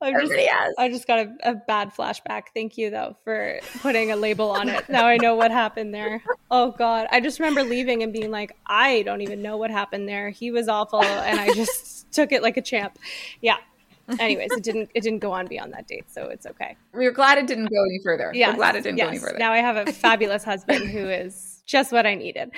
I'm 0.01 0.13
Everybody 0.13 0.45
just, 0.45 0.51
has. 0.51 0.73
I 0.77 0.89
just 0.89 1.07
got 1.07 1.19
a, 1.19 1.33
a, 1.43 1.55
bad 1.55 1.93
flashback. 1.95 2.43
Thank 2.53 2.77
you, 2.77 2.89
though, 2.89 3.15
for 3.23 3.59
putting 3.81 4.11
a 4.11 4.15
label 4.15 4.49
on 4.51 4.69
it. 4.69 4.89
Now 4.89 5.05
I 5.05 5.17
know 5.17 5.35
what 5.35 5.51
happened 5.51 5.93
there. 5.93 6.23
Oh, 6.51 6.71
God. 6.71 7.07
I 7.11 7.19
just 7.19 7.39
remember 7.39 7.63
leaving 7.63 8.03
and 8.03 8.13
being 8.13 8.31
like, 8.31 8.55
I 8.65 9.03
don't 9.03 9.21
even 9.21 9.41
know 9.41 9.57
what 9.57 9.69
happened 9.71 10.07
there. 10.07 10.29
He 10.29 10.51
was 10.51 10.67
awful. 10.67 11.03
And 11.03 11.39
I 11.39 11.53
just 11.53 12.11
took 12.13 12.31
it 12.31 12.41
like 12.41 12.57
a 12.57 12.61
champ. 12.61 12.97
Yeah 13.41 13.57
anyways, 14.19 14.51
it 14.51 14.63
didn't 14.63 14.89
it 14.93 15.01
didn't 15.01 15.19
go 15.19 15.31
on 15.31 15.47
beyond 15.47 15.73
that 15.73 15.87
date, 15.87 16.05
so 16.09 16.27
it's 16.27 16.45
okay. 16.45 16.77
We're 16.93 17.11
glad 17.11 17.37
it 17.37 17.47
didn't 17.47 17.65
go 17.65 17.83
any 17.83 17.99
further. 18.03 18.31
Yeah, 18.33 18.55
glad 18.55 18.75
it 18.75 18.83
didn't 18.83 18.97
yes. 18.97 19.05
go 19.05 19.09
any 19.09 19.19
further. 19.19 19.37
Now 19.37 19.51
I 19.51 19.57
have 19.57 19.75
a 19.75 19.91
fabulous 19.91 20.43
husband 20.43 20.87
who 20.89 21.09
is 21.09 21.46
just 21.68 21.91
what 21.91 22.07
I 22.07 22.15
needed. 22.15 22.49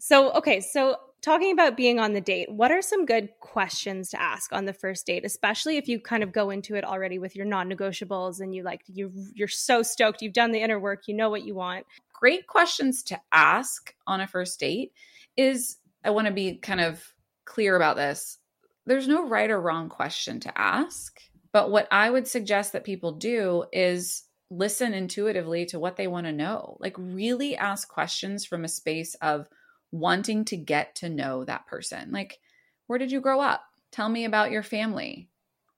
So 0.00 0.32
okay, 0.32 0.60
so 0.60 0.96
talking 1.22 1.52
about 1.52 1.76
being 1.76 1.98
on 1.98 2.12
the 2.12 2.20
date, 2.20 2.50
what 2.50 2.72
are 2.72 2.82
some 2.82 3.06
good 3.06 3.28
questions 3.40 4.10
to 4.10 4.20
ask 4.20 4.52
on 4.52 4.64
the 4.64 4.72
first 4.72 5.06
date, 5.06 5.24
especially 5.24 5.76
if 5.76 5.88
you 5.88 6.00
kind 6.00 6.22
of 6.22 6.32
go 6.32 6.50
into 6.50 6.74
it 6.74 6.84
already 6.84 7.18
with 7.18 7.36
your 7.36 7.46
non-negotiables 7.46 8.40
and 8.40 8.54
you 8.54 8.62
like 8.62 8.82
you 8.86 9.12
you're 9.34 9.48
so 9.48 9.82
stoked, 9.82 10.22
you've 10.22 10.32
done 10.32 10.52
the 10.52 10.60
inner 10.60 10.80
work, 10.80 11.04
you 11.06 11.14
know 11.14 11.30
what 11.30 11.44
you 11.44 11.54
want. 11.54 11.86
Great 12.12 12.46
questions 12.46 13.02
to 13.04 13.20
ask 13.32 13.94
on 14.06 14.20
a 14.20 14.26
first 14.26 14.58
date 14.58 14.92
is 15.36 15.76
I 16.02 16.10
want 16.10 16.26
to 16.26 16.32
be 16.32 16.56
kind 16.56 16.80
of 16.80 17.02
clear 17.44 17.76
about 17.76 17.96
this 17.96 18.38
there's 18.86 19.08
no 19.08 19.26
right 19.26 19.50
or 19.50 19.60
wrong 19.60 19.88
question 19.88 20.40
to 20.40 20.58
ask. 20.58 21.20
But 21.52 21.70
what 21.70 21.88
I 21.90 22.08
would 22.08 22.28
suggest 22.28 22.72
that 22.72 22.84
people 22.84 23.12
do 23.12 23.64
is 23.72 24.22
listen 24.50 24.94
intuitively 24.94 25.66
to 25.66 25.78
what 25.78 25.96
they 25.96 26.06
want 26.06 26.26
to 26.26 26.32
know. 26.32 26.76
Like, 26.80 26.94
really 26.98 27.56
ask 27.56 27.88
questions 27.88 28.44
from 28.44 28.64
a 28.64 28.68
space 28.68 29.14
of 29.16 29.48
wanting 29.90 30.44
to 30.46 30.56
get 30.56 30.96
to 30.96 31.08
know 31.08 31.44
that 31.44 31.66
person. 31.66 32.12
Like, 32.12 32.38
where 32.86 32.98
did 32.98 33.10
you 33.10 33.20
grow 33.20 33.40
up? 33.40 33.64
Tell 33.90 34.08
me 34.08 34.24
about 34.24 34.50
your 34.50 34.62
family. 34.62 35.28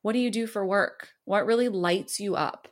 What 0.02 0.12
do 0.12 0.18
you 0.18 0.30
do 0.30 0.46
for 0.46 0.66
work? 0.66 1.10
What 1.24 1.46
really 1.46 1.68
lights 1.68 2.20
you 2.20 2.34
up? 2.36 2.68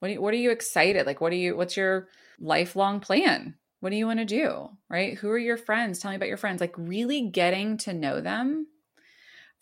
What, 0.00 0.10
you, 0.10 0.20
what 0.20 0.34
are 0.34 0.38
you 0.38 0.50
excited? 0.50 1.06
Like, 1.06 1.20
what 1.20 1.30
do 1.30 1.36
you, 1.36 1.56
what's 1.56 1.76
your 1.76 2.08
lifelong 2.38 3.00
plan? 3.00 3.54
What 3.80 3.90
do 3.90 3.96
you 3.96 4.06
want 4.06 4.20
to 4.20 4.24
do? 4.24 4.70
Right? 4.88 5.16
Who 5.18 5.30
are 5.30 5.38
your 5.38 5.56
friends? 5.56 5.98
Tell 5.98 6.10
me 6.10 6.16
about 6.16 6.28
your 6.28 6.36
friends. 6.36 6.60
Like, 6.60 6.74
really 6.76 7.22
getting 7.22 7.78
to 7.78 7.92
know 7.92 8.20
them 8.20 8.66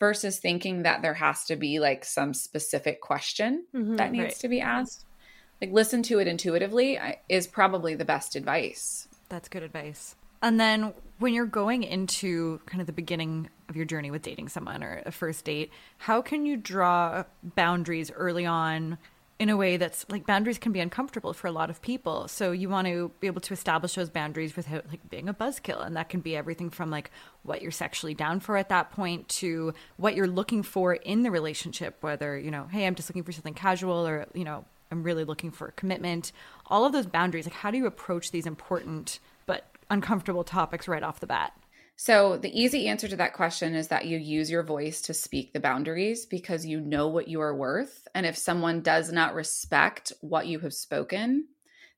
versus 0.00 0.38
thinking 0.38 0.82
that 0.82 1.02
there 1.02 1.14
has 1.14 1.44
to 1.44 1.56
be 1.56 1.78
like 1.78 2.04
some 2.04 2.34
specific 2.34 3.00
question 3.00 3.64
mm-hmm, 3.74 3.96
that 3.96 4.12
needs 4.12 4.24
right. 4.24 4.36
to 4.36 4.48
be 4.48 4.60
asked. 4.60 5.06
Like 5.64 5.72
listen 5.72 6.02
to 6.02 6.18
it 6.18 6.28
intuitively 6.28 6.98
is 7.30 7.46
probably 7.46 7.94
the 7.94 8.04
best 8.04 8.36
advice. 8.36 9.08
That's 9.30 9.48
good 9.48 9.62
advice. 9.62 10.14
And 10.42 10.60
then 10.60 10.92
when 11.20 11.32
you're 11.32 11.46
going 11.46 11.84
into 11.84 12.60
kind 12.66 12.82
of 12.82 12.86
the 12.86 12.92
beginning 12.92 13.48
of 13.70 13.76
your 13.76 13.86
journey 13.86 14.10
with 14.10 14.20
dating 14.20 14.50
someone 14.50 14.84
or 14.84 15.00
a 15.06 15.10
first 15.10 15.46
date, 15.46 15.70
how 15.96 16.20
can 16.20 16.44
you 16.44 16.58
draw 16.58 17.24
boundaries 17.42 18.10
early 18.10 18.44
on 18.44 18.98
in 19.38 19.48
a 19.48 19.56
way 19.56 19.76
that's 19.78 20.06
like 20.08 20.26
boundaries 20.26 20.58
can 20.58 20.70
be 20.70 20.80
uncomfortable 20.80 21.32
for 21.32 21.48
a 21.48 21.52
lot 21.52 21.68
of 21.68 21.82
people. 21.82 22.28
So 22.28 22.52
you 22.52 22.68
want 22.68 22.86
to 22.86 23.10
be 23.20 23.26
able 23.26 23.40
to 23.40 23.52
establish 23.52 23.94
those 23.94 24.08
boundaries 24.08 24.54
without 24.54 24.86
like 24.88 25.08
being 25.10 25.28
a 25.28 25.34
buzzkill. 25.34 25.84
And 25.84 25.96
that 25.96 26.08
can 26.08 26.20
be 26.20 26.36
everything 26.36 26.70
from 26.70 26.90
like 26.90 27.10
what 27.42 27.60
you're 27.60 27.72
sexually 27.72 28.14
down 28.14 28.38
for 28.38 28.56
at 28.56 28.68
that 28.68 28.92
point 28.92 29.28
to 29.30 29.74
what 29.96 30.14
you're 30.14 30.28
looking 30.28 30.62
for 30.62 30.94
in 30.94 31.22
the 31.22 31.30
relationship, 31.30 31.96
whether, 32.00 32.38
you 32.38 32.50
know, 32.50 32.68
hey, 32.70 32.86
I'm 32.86 32.94
just 32.94 33.08
looking 33.08 33.24
for 33.24 33.32
something 33.32 33.54
casual 33.54 34.06
or, 34.06 34.26
you 34.34 34.44
know, 34.44 34.64
I'm 34.94 35.02
really 35.02 35.24
looking 35.24 35.50
for 35.50 35.72
commitment. 35.72 36.30
All 36.66 36.84
of 36.84 36.92
those 36.92 37.06
boundaries, 37.06 37.46
like 37.46 37.54
how 37.54 37.72
do 37.72 37.78
you 37.78 37.86
approach 37.86 38.30
these 38.30 38.46
important 38.46 39.18
but 39.44 39.66
uncomfortable 39.90 40.44
topics 40.44 40.86
right 40.86 41.02
off 41.02 41.18
the 41.18 41.26
bat? 41.26 41.52
So, 41.96 42.36
the 42.36 42.60
easy 42.60 42.88
answer 42.88 43.06
to 43.08 43.16
that 43.16 43.34
question 43.34 43.74
is 43.74 43.88
that 43.88 44.06
you 44.06 44.18
use 44.18 44.50
your 44.50 44.62
voice 44.64 45.00
to 45.02 45.14
speak 45.14 45.52
the 45.52 45.60
boundaries 45.60 46.26
because 46.26 46.66
you 46.66 46.80
know 46.80 47.08
what 47.08 47.28
you 47.28 47.40
are 47.40 47.54
worth. 47.54 48.06
And 48.14 48.26
if 48.26 48.36
someone 48.36 48.80
does 48.80 49.12
not 49.12 49.34
respect 49.34 50.12
what 50.20 50.46
you 50.46 50.58
have 50.60 50.74
spoken, 50.74 51.46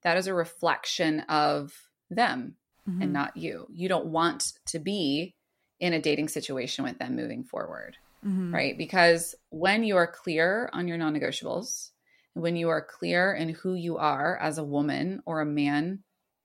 that 0.03 0.19
is 0.19 0.27
a 0.27 0.35
reflection 0.35 1.21
of 1.29 1.73
them 2.11 2.57
mm-hmm. 2.89 3.03
and 3.03 3.13
not 3.13 3.37
you. 3.37 3.67
You 3.73 3.89
don't 3.89 4.07
want 4.07 4.53
to 4.67 4.79
be 4.79 5.35
in 5.81 5.93
a 5.93 6.01
dating 6.01 6.29
situation 6.29 6.85
with 6.85 6.99
them 6.99 7.17
moving 7.17 7.45
forward, 7.45 7.97
mm-hmm. 8.25 8.55
right? 8.55 8.77
Because 8.77 9.35
when 9.51 9.83
you 9.83 9.97
are 9.97 10.07
clear 10.07 10.71
on 10.73 10.89
your 10.89 10.99
non 10.99 11.15
negotiables, 11.15 11.91
when 12.37 12.55
you 12.55 12.69
are 12.69 12.83
clear 12.83 13.33
in 13.33 13.49
who 13.49 13.75
you 13.75 13.97
are 13.97 14.37
as 14.37 14.59
a 14.59 14.65
woman 14.65 15.23
or 15.25 15.41
a 15.41 15.47
man 15.47 16.01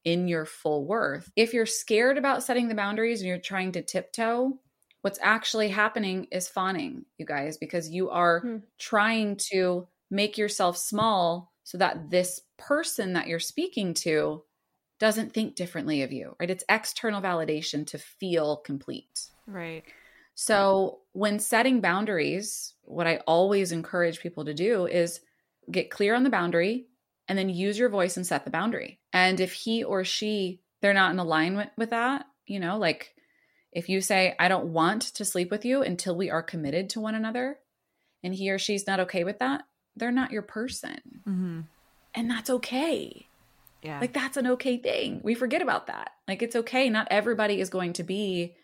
in 0.06 0.30
your 0.30 0.46
full 0.46 0.86
worth. 0.86 1.30
If 1.36 1.54
you're 1.54 1.66
scared 1.66 2.18
about 2.18 2.44
setting 2.44 2.70
the 2.70 2.76
boundaries 2.76 3.20
and 3.20 3.28
you're 3.28 3.38
trying 3.38 3.74
to 3.74 3.82
tiptoe, 3.82 4.58
what's 5.02 5.20
actually 5.22 5.68
happening 5.68 6.28
is 6.32 6.48
fawning, 6.48 7.06
you 7.18 7.26
guys, 7.26 7.58
because 7.58 7.90
you 7.90 8.10
are 8.10 8.40
hmm. 8.40 8.58
trying 8.80 9.38
to 9.52 9.86
make 10.10 10.38
yourself 10.38 10.78
small 10.78 11.52
so 11.66 11.78
that 11.78 12.10
this 12.10 12.40
person 12.58 13.14
that 13.14 13.28
you're 13.28 13.40
speaking 13.40 13.94
to 13.96 14.44
doesn't 14.98 15.34
think 15.34 15.56
differently 15.56 16.04
of 16.04 16.14
you, 16.14 16.38
right? 16.40 16.50
It's 16.50 16.64
external 16.70 17.22
validation 17.22 17.86
to 17.88 17.98
feel 17.98 18.58
complete. 18.58 19.28
Right. 19.46 19.84
So, 20.36 21.00
when 21.12 21.40
setting 21.40 21.82
boundaries, 21.82 22.76
what 22.84 23.08
I 23.08 23.18
always 23.28 23.74
encourage 23.74 24.22
people 24.22 24.46
to 24.46 24.54
do 24.54 24.88
is 24.88 25.20
get 25.70 25.92
clear 25.92 26.16
on 26.16 26.24
the 26.24 26.30
boundary, 26.30 26.88
and 27.28 27.38
then 27.38 27.50
use 27.50 27.78
your 27.78 27.90
voice 27.90 28.18
and 28.18 28.26
set 28.26 28.46
the 28.46 28.52
boundary. 28.52 29.00
And 29.14 29.40
if 29.40 29.54
he 29.54 29.84
or 29.84 30.04
she 30.04 30.62
they're 30.82 30.94
not 30.94 31.12
in 31.12 31.20
alignment 31.20 31.70
with 31.78 31.92
that, 31.92 32.26
you 32.46 32.60
know, 32.60 32.78
like 32.78 33.14
if 33.72 33.88
you 33.88 34.02
say 34.02 34.36
I 34.40 34.48
don't 34.48 34.74
want 34.74 35.02
to 35.04 35.26
sleep 35.26 35.52
with 35.52 35.64
you 35.64 35.82
until 35.82 36.16
we 36.16 36.30
are 36.30 36.44
committed 36.44 36.90
to 36.90 37.00
one 37.00 37.16
another 37.16 37.60
and 38.24 38.34
he 38.34 38.50
or 38.52 38.58
she's 38.58 38.88
not 38.88 39.00
okay 39.02 39.24
with 39.24 39.40
that, 39.40 39.64
they're 39.96 40.12
not 40.12 40.32
your 40.32 40.42
person. 40.42 41.00
Mm-hmm. 41.28 41.62
And 42.14 42.30
that's 42.30 42.50
okay. 42.50 43.28
Yeah. 43.82 44.00
Like 44.00 44.14
that's 44.14 44.38
an 44.38 44.48
okay 44.48 44.78
thing. 44.78 45.22
We 45.24 45.34
forget 45.34 45.62
about 45.62 45.88
that. 45.88 46.12
Like 46.28 46.42
it's 46.42 46.56
okay. 46.56 46.90
Not 46.90 47.08
everybody 47.10 47.62
is 47.62 47.70
going 47.70 47.94
to 47.94 48.04
be 48.04 48.56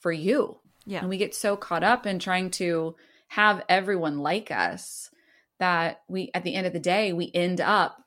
for 0.00 0.12
you. 0.12 0.58
Yeah. 0.84 1.00
And 1.00 1.08
we 1.08 1.18
get 1.18 1.34
so 1.34 1.56
caught 1.56 1.84
up 1.84 2.06
in 2.06 2.18
trying 2.18 2.50
to 2.52 2.96
have 3.28 3.62
everyone 3.68 4.18
like 4.18 4.50
us 4.50 5.10
that 5.58 6.02
we, 6.08 6.30
at 6.34 6.44
the 6.44 6.54
end 6.54 6.66
of 6.66 6.72
the 6.72 6.78
day, 6.78 7.12
we 7.12 7.30
end 7.34 7.60
up 7.60 8.04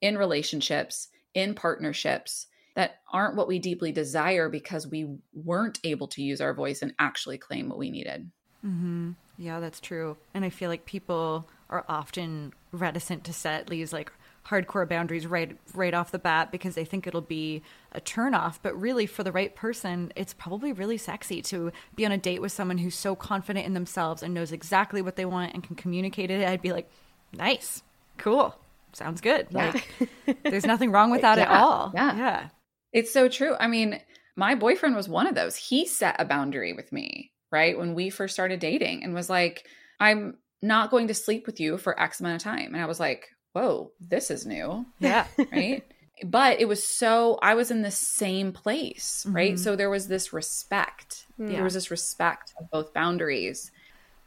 in 0.00 0.18
relationships, 0.18 1.08
in 1.34 1.54
partnerships 1.54 2.46
that 2.74 3.00
aren't 3.12 3.36
what 3.36 3.48
we 3.48 3.58
deeply 3.58 3.92
desire 3.92 4.48
because 4.48 4.86
we 4.86 5.16
weren't 5.32 5.80
able 5.84 6.06
to 6.08 6.22
use 6.22 6.40
our 6.40 6.54
voice 6.54 6.82
and 6.82 6.94
actually 6.98 7.38
claim 7.38 7.68
what 7.68 7.78
we 7.78 7.90
needed. 7.90 8.30
Mm-hmm. 8.64 9.12
Yeah, 9.36 9.60
that's 9.60 9.80
true. 9.80 10.16
And 10.34 10.44
I 10.44 10.50
feel 10.50 10.68
like 10.68 10.84
people 10.84 11.48
are 11.70 11.84
often 11.88 12.52
reticent 12.72 13.24
to 13.24 13.32
set 13.32 13.66
these 13.66 13.92
like 13.92 14.12
hardcore 14.48 14.88
boundaries 14.88 15.26
right 15.26 15.56
right 15.74 15.94
off 15.94 16.10
the 16.10 16.18
bat 16.18 16.50
because 16.50 16.74
they 16.74 16.84
think 16.84 17.06
it'll 17.06 17.20
be 17.20 17.62
a 17.92 18.00
turnoff. 18.00 18.58
But 18.62 18.78
really, 18.80 19.06
for 19.06 19.22
the 19.22 19.32
right 19.32 19.54
person, 19.54 20.12
it's 20.16 20.32
probably 20.34 20.72
really 20.72 20.96
sexy 20.96 21.42
to 21.42 21.72
be 21.94 22.06
on 22.06 22.12
a 22.12 22.18
date 22.18 22.40
with 22.40 22.52
someone 22.52 22.78
who's 22.78 22.94
so 22.94 23.14
confident 23.14 23.66
in 23.66 23.74
themselves 23.74 24.22
and 24.22 24.34
knows 24.34 24.52
exactly 24.52 25.02
what 25.02 25.16
they 25.16 25.24
want 25.24 25.54
and 25.54 25.62
can 25.62 25.76
communicate 25.76 26.30
it. 26.30 26.46
I'd 26.46 26.62
be 26.62 26.72
like, 26.72 26.90
nice, 27.32 27.82
cool, 28.16 28.58
sounds 28.92 29.20
good. 29.20 29.48
Yeah. 29.50 29.72
Like, 29.74 30.42
there's 30.44 30.66
nothing 30.66 30.90
wrong 30.92 31.10
with 31.10 31.20
that 31.22 31.38
at 31.38 31.48
all. 31.48 31.92
yeah. 31.94 32.16
yeah, 32.16 32.48
It's 32.92 33.12
so 33.12 33.28
true. 33.28 33.54
I 33.58 33.66
mean, 33.66 34.00
my 34.36 34.54
boyfriend 34.54 34.96
was 34.96 35.08
one 35.08 35.26
of 35.26 35.34
those. 35.34 35.56
He 35.56 35.86
set 35.86 36.16
a 36.18 36.24
boundary 36.24 36.72
with 36.72 36.92
me, 36.92 37.32
right? 37.50 37.76
When 37.76 37.94
we 37.94 38.08
first 38.08 38.34
started 38.34 38.60
dating 38.60 39.04
and 39.04 39.14
was 39.14 39.28
like, 39.28 39.66
I'm 40.00 40.36
not 40.62 40.90
going 40.90 41.08
to 41.08 41.14
sleep 41.14 41.46
with 41.46 41.60
you 41.60 41.76
for 41.76 41.98
X 42.00 42.20
amount 42.20 42.36
of 42.36 42.42
time. 42.42 42.72
And 42.74 42.82
I 42.82 42.86
was 42.86 43.00
like, 43.00 43.26
whoa, 43.58 43.90
this 44.00 44.30
is 44.30 44.46
new, 44.46 44.86
yeah, 45.00 45.26
right? 45.52 45.84
but 46.24 46.60
it 46.60 46.66
was 46.66 46.82
so, 46.82 47.38
I 47.42 47.54
was 47.54 47.70
in 47.70 47.82
the 47.82 47.90
same 47.90 48.52
place, 48.52 49.24
right? 49.28 49.54
Mhm. 49.54 49.58
So 49.58 49.76
there 49.76 49.90
was 49.90 50.08
this 50.08 50.32
respect. 50.32 51.26
Yeah. 51.38 51.48
There 51.48 51.64
was 51.64 51.74
this 51.74 51.90
respect 51.90 52.54
of 52.58 52.70
both 52.70 52.92
boundaries. 52.92 53.70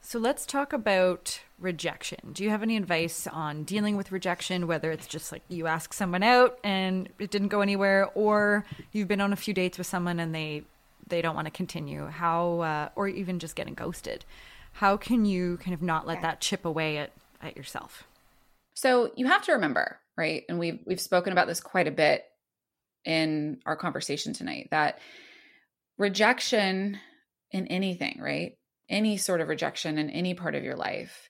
So 0.01 0.17
let's 0.17 0.45
talk 0.45 0.73
about 0.73 1.39
rejection. 1.59 2.31
Do 2.33 2.43
you 2.43 2.49
have 2.49 2.63
any 2.63 2.75
advice 2.75 3.27
on 3.27 3.63
dealing 3.63 3.97
with 3.97 4.11
rejection, 4.11 4.65
whether 4.65 4.91
it's 4.91 5.05
just 5.05 5.31
like 5.31 5.43
you 5.47 5.67
ask 5.67 5.93
someone 5.93 6.23
out 6.23 6.57
and 6.63 7.07
it 7.19 7.29
didn't 7.29 7.49
go 7.49 7.61
anywhere, 7.61 8.09
or 8.15 8.65
you've 8.91 9.07
been 9.07 9.21
on 9.21 9.31
a 9.31 9.35
few 9.35 9.53
dates 9.53 9.77
with 9.77 9.87
someone 9.87 10.19
and 10.19 10.33
they 10.33 10.63
they 11.07 11.21
don't 11.21 11.35
want 11.35 11.45
to 11.45 11.51
continue? 11.51 12.07
How, 12.07 12.61
uh, 12.61 12.89
or 12.95 13.07
even 13.09 13.37
just 13.37 13.55
getting 13.55 13.73
ghosted? 13.73 14.23
How 14.73 14.95
can 14.97 15.25
you 15.25 15.57
kind 15.57 15.73
of 15.73 15.81
not 15.81 16.07
let 16.07 16.21
that 16.21 16.39
chip 16.39 16.63
away 16.65 16.97
at 16.97 17.11
at 17.41 17.55
yourself? 17.57 18.03
So 18.81 19.11
you 19.15 19.27
have 19.27 19.43
to 19.43 19.51
remember, 19.53 19.99
right? 20.17 20.41
And 20.49 20.57
we've 20.57 20.79
we've 20.87 20.99
spoken 20.99 21.33
about 21.33 21.45
this 21.45 21.59
quite 21.59 21.87
a 21.87 21.91
bit 21.91 22.23
in 23.05 23.59
our 23.63 23.75
conversation 23.75 24.33
tonight 24.33 24.69
that 24.71 24.97
rejection 25.99 26.97
in 27.51 27.67
anything, 27.67 28.19
right? 28.19 28.53
Any 28.89 29.17
sort 29.17 29.39
of 29.39 29.49
rejection 29.49 29.99
in 29.99 30.09
any 30.09 30.33
part 30.33 30.55
of 30.55 30.63
your 30.63 30.75
life 30.75 31.29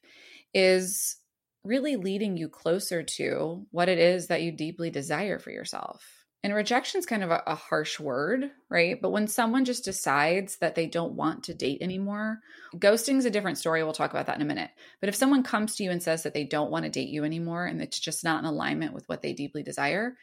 is 0.54 1.18
really 1.66 1.97
leading 1.97 2.38
you 2.38 2.47
closer 2.47 3.04
to 3.04 3.68
what 3.70 3.89
it 3.89 3.99
is 3.99 4.28
that 4.28 4.43
you 4.43 4.54
deeply 4.54 4.89
desire 4.89 5.38
for 5.38 5.52
yourself. 5.52 6.20
And 6.43 6.55
rejection 6.55 6.97
is 6.97 7.05
kind 7.05 7.23
of 7.23 7.29
a, 7.29 7.43
a 7.45 7.53
harsh 7.53 7.99
word, 7.99 8.49
right? 8.67 8.99
But 8.99 9.11
when 9.11 9.27
someone 9.27 9.63
just 9.63 9.85
decides 9.85 10.57
that 10.57 10.73
they 10.73 10.87
don't 10.87 11.13
want 11.13 11.43
to 11.43 11.53
date 11.53 11.81
anymore, 11.81 12.39
ghosting 12.75 13.17
is 13.17 13.25
a 13.25 13.29
different 13.29 13.59
story. 13.59 13.83
We'll 13.83 13.93
talk 13.93 14.09
about 14.09 14.25
that 14.25 14.37
in 14.37 14.41
a 14.41 14.45
minute. 14.45 14.71
But 14.99 15.09
if 15.09 15.15
someone 15.15 15.43
comes 15.43 15.75
to 15.75 15.83
you 15.83 15.91
and 15.91 16.01
says 16.01 16.23
that 16.23 16.33
they 16.33 16.43
don't 16.43 16.71
want 16.71 16.85
to 16.85 16.91
date 16.91 17.09
you 17.09 17.23
anymore 17.23 17.65
and 17.65 17.79
it's 17.79 17.99
just 17.99 18.23
not 18.23 18.39
in 18.39 18.45
alignment 18.45 18.93
with 18.93 19.07
what 19.07 19.21
they 19.21 19.33
deeply 19.33 19.61
desire, 19.61 20.15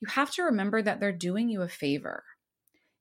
you 0.00 0.08
have 0.08 0.32
to 0.32 0.42
remember 0.42 0.82
that 0.82 0.98
they're 0.98 1.12
doing 1.12 1.48
you 1.48 1.62
a 1.62 1.68
favor. 1.68 2.24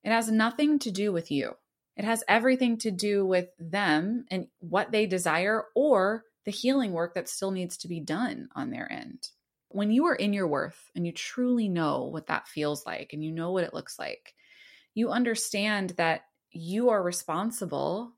It 0.03 0.11
has 0.11 0.29
nothing 0.29 0.77
to 0.79 0.91
do 0.91 1.11
with 1.11 1.31
you, 1.31 1.53
it 1.97 2.05
has 2.05 2.23
everything 2.27 2.77
to 2.79 2.91
do 2.91 3.25
with 3.25 3.49
them 3.57 4.25
and 4.29 4.47
what 4.59 4.91
they 4.91 5.07
desire 5.07 5.65
or 5.75 6.23
the 6.45 6.51
healing 6.51 6.93
work 6.93 7.15
that 7.15 7.27
still 7.27 7.51
needs 7.51 7.77
to 7.77 7.87
be 7.87 7.99
done 7.99 8.47
on 8.55 8.69
their 8.69 8.89
end. 8.91 9.27
When 9.69 9.91
you 9.91 10.05
are 10.05 10.15
in 10.15 10.33
your 10.33 10.47
worth 10.47 10.89
and 10.95 11.05
you 11.05 11.11
truly 11.11 11.69
know 11.69 12.05
what 12.05 12.27
that 12.27 12.47
feels 12.47 12.85
like 12.85 13.13
and 13.13 13.23
you 13.23 13.31
know 13.31 13.51
what 13.51 13.63
it 13.63 13.73
looks 13.73 13.99
like, 13.99 14.33
you 14.93 15.09
understand 15.09 15.91
that 15.91 16.23
you 16.51 16.89
are 16.89 17.03
responsible 17.03 18.13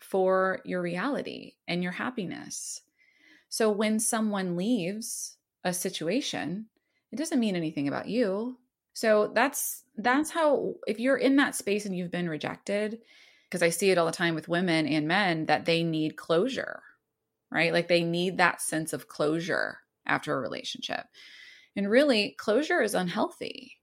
for 0.00 0.60
your 0.64 0.82
reality 0.82 1.54
and 1.68 1.82
your 1.82 1.92
happiness. 1.92 2.82
So 3.48 3.70
when 3.70 4.00
someone 4.00 4.56
leaves 4.56 5.36
a 5.64 5.72
situation, 5.72 6.66
it 7.12 7.16
doesn't 7.16 7.40
mean 7.40 7.56
anything 7.56 7.88
about 7.88 8.08
you. 8.08 8.58
So 8.92 9.30
that's 9.34 9.84
that's 9.96 10.30
how 10.30 10.74
if 10.86 10.98
you're 10.98 11.16
in 11.16 11.36
that 11.36 11.54
space 11.54 11.84
and 11.84 11.96
you've 11.96 12.10
been 12.10 12.28
rejected 12.28 13.00
because 13.48 13.62
I 13.62 13.70
see 13.70 13.90
it 13.90 13.98
all 13.98 14.06
the 14.06 14.12
time 14.12 14.34
with 14.34 14.48
women 14.48 14.86
and 14.86 15.06
men 15.06 15.46
that 15.46 15.64
they 15.64 15.82
need 15.82 16.16
closure. 16.16 16.82
Right? 17.50 17.72
Like 17.72 17.88
they 17.88 18.04
need 18.04 18.38
that 18.38 18.60
sense 18.60 18.92
of 18.92 19.08
closure 19.08 19.78
after 20.10 20.36
a 20.36 20.40
relationship. 20.40 21.06
And 21.76 21.88
really, 21.88 22.34
closure 22.36 22.82
is 22.82 22.94
unhealthy. 22.94 23.76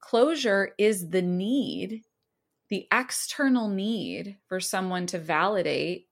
Closure 0.00 0.70
is 0.78 1.10
the 1.10 1.22
need, 1.22 2.04
the 2.70 2.86
external 2.92 3.68
need 3.68 4.36
for 4.46 4.60
someone 4.60 5.06
to 5.06 5.18
validate 5.18 6.06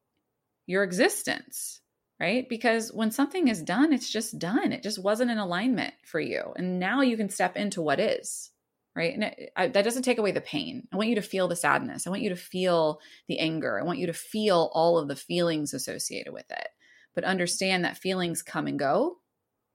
your 0.66 0.82
existence, 0.82 1.80
right? 2.18 2.48
Because 2.48 2.92
when 2.92 3.12
something 3.12 3.46
is 3.46 3.62
done, 3.62 3.92
it's 3.92 4.10
just 4.10 4.38
done. 4.38 4.72
It 4.72 4.82
just 4.82 5.02
wasn't 5.02 5.30
in 5.30 5.38
alignment 5.38 5.94
for 6.04 6.18
you. 6.18 6.52
And 6.56 6.80
now 6.80 7.02
you 7.02 7.16
can 7.16 7.28
step 7.28 7.56
into 7.56 7.80
what 7.80 8.00
is, 8.00 8.50
right? 8.96 9.14
And 9.14 9.24
it, 9.24 9.52
I, 9.56 9.68
that 9.68 9.84
doesn't 9.84 10.02
take 10.02 10.18
away 10.18 10.32
the 10.32 10.40
pain. 10.40 10.88
I 10.92 10.96
want 10.96 11.08
you 11.08 11.14
to 11.14 11.22
feel 11.22 11.46
the 11.46 11.54
sadness. 11.54 12.06
I 12.06 12.10
want 12.10 12.22
you 12.22 12.30
to 12.30 12.36
feel 12.36 13.00
the 13.28 13.38
anger. 13.38 13.78
I 13.78 13.84
want 13.84 14.00
you 14.00 14.08
to 14.08 14.12
feel 14.12 14.70
all 14.72 14.98
of 14.98 15.06
the 15.06 15.16
feelings 15.16 15.72
associated 15.72 16.32
with 16.32 16.50
it. 16.50 16.68
But 17.16 17.24
understand 17.24 17.84
that 17.84 17.98
feelings 17.98 18.42
come 18.42 18.68
and 18.68 18.78
go. 18.78 19.16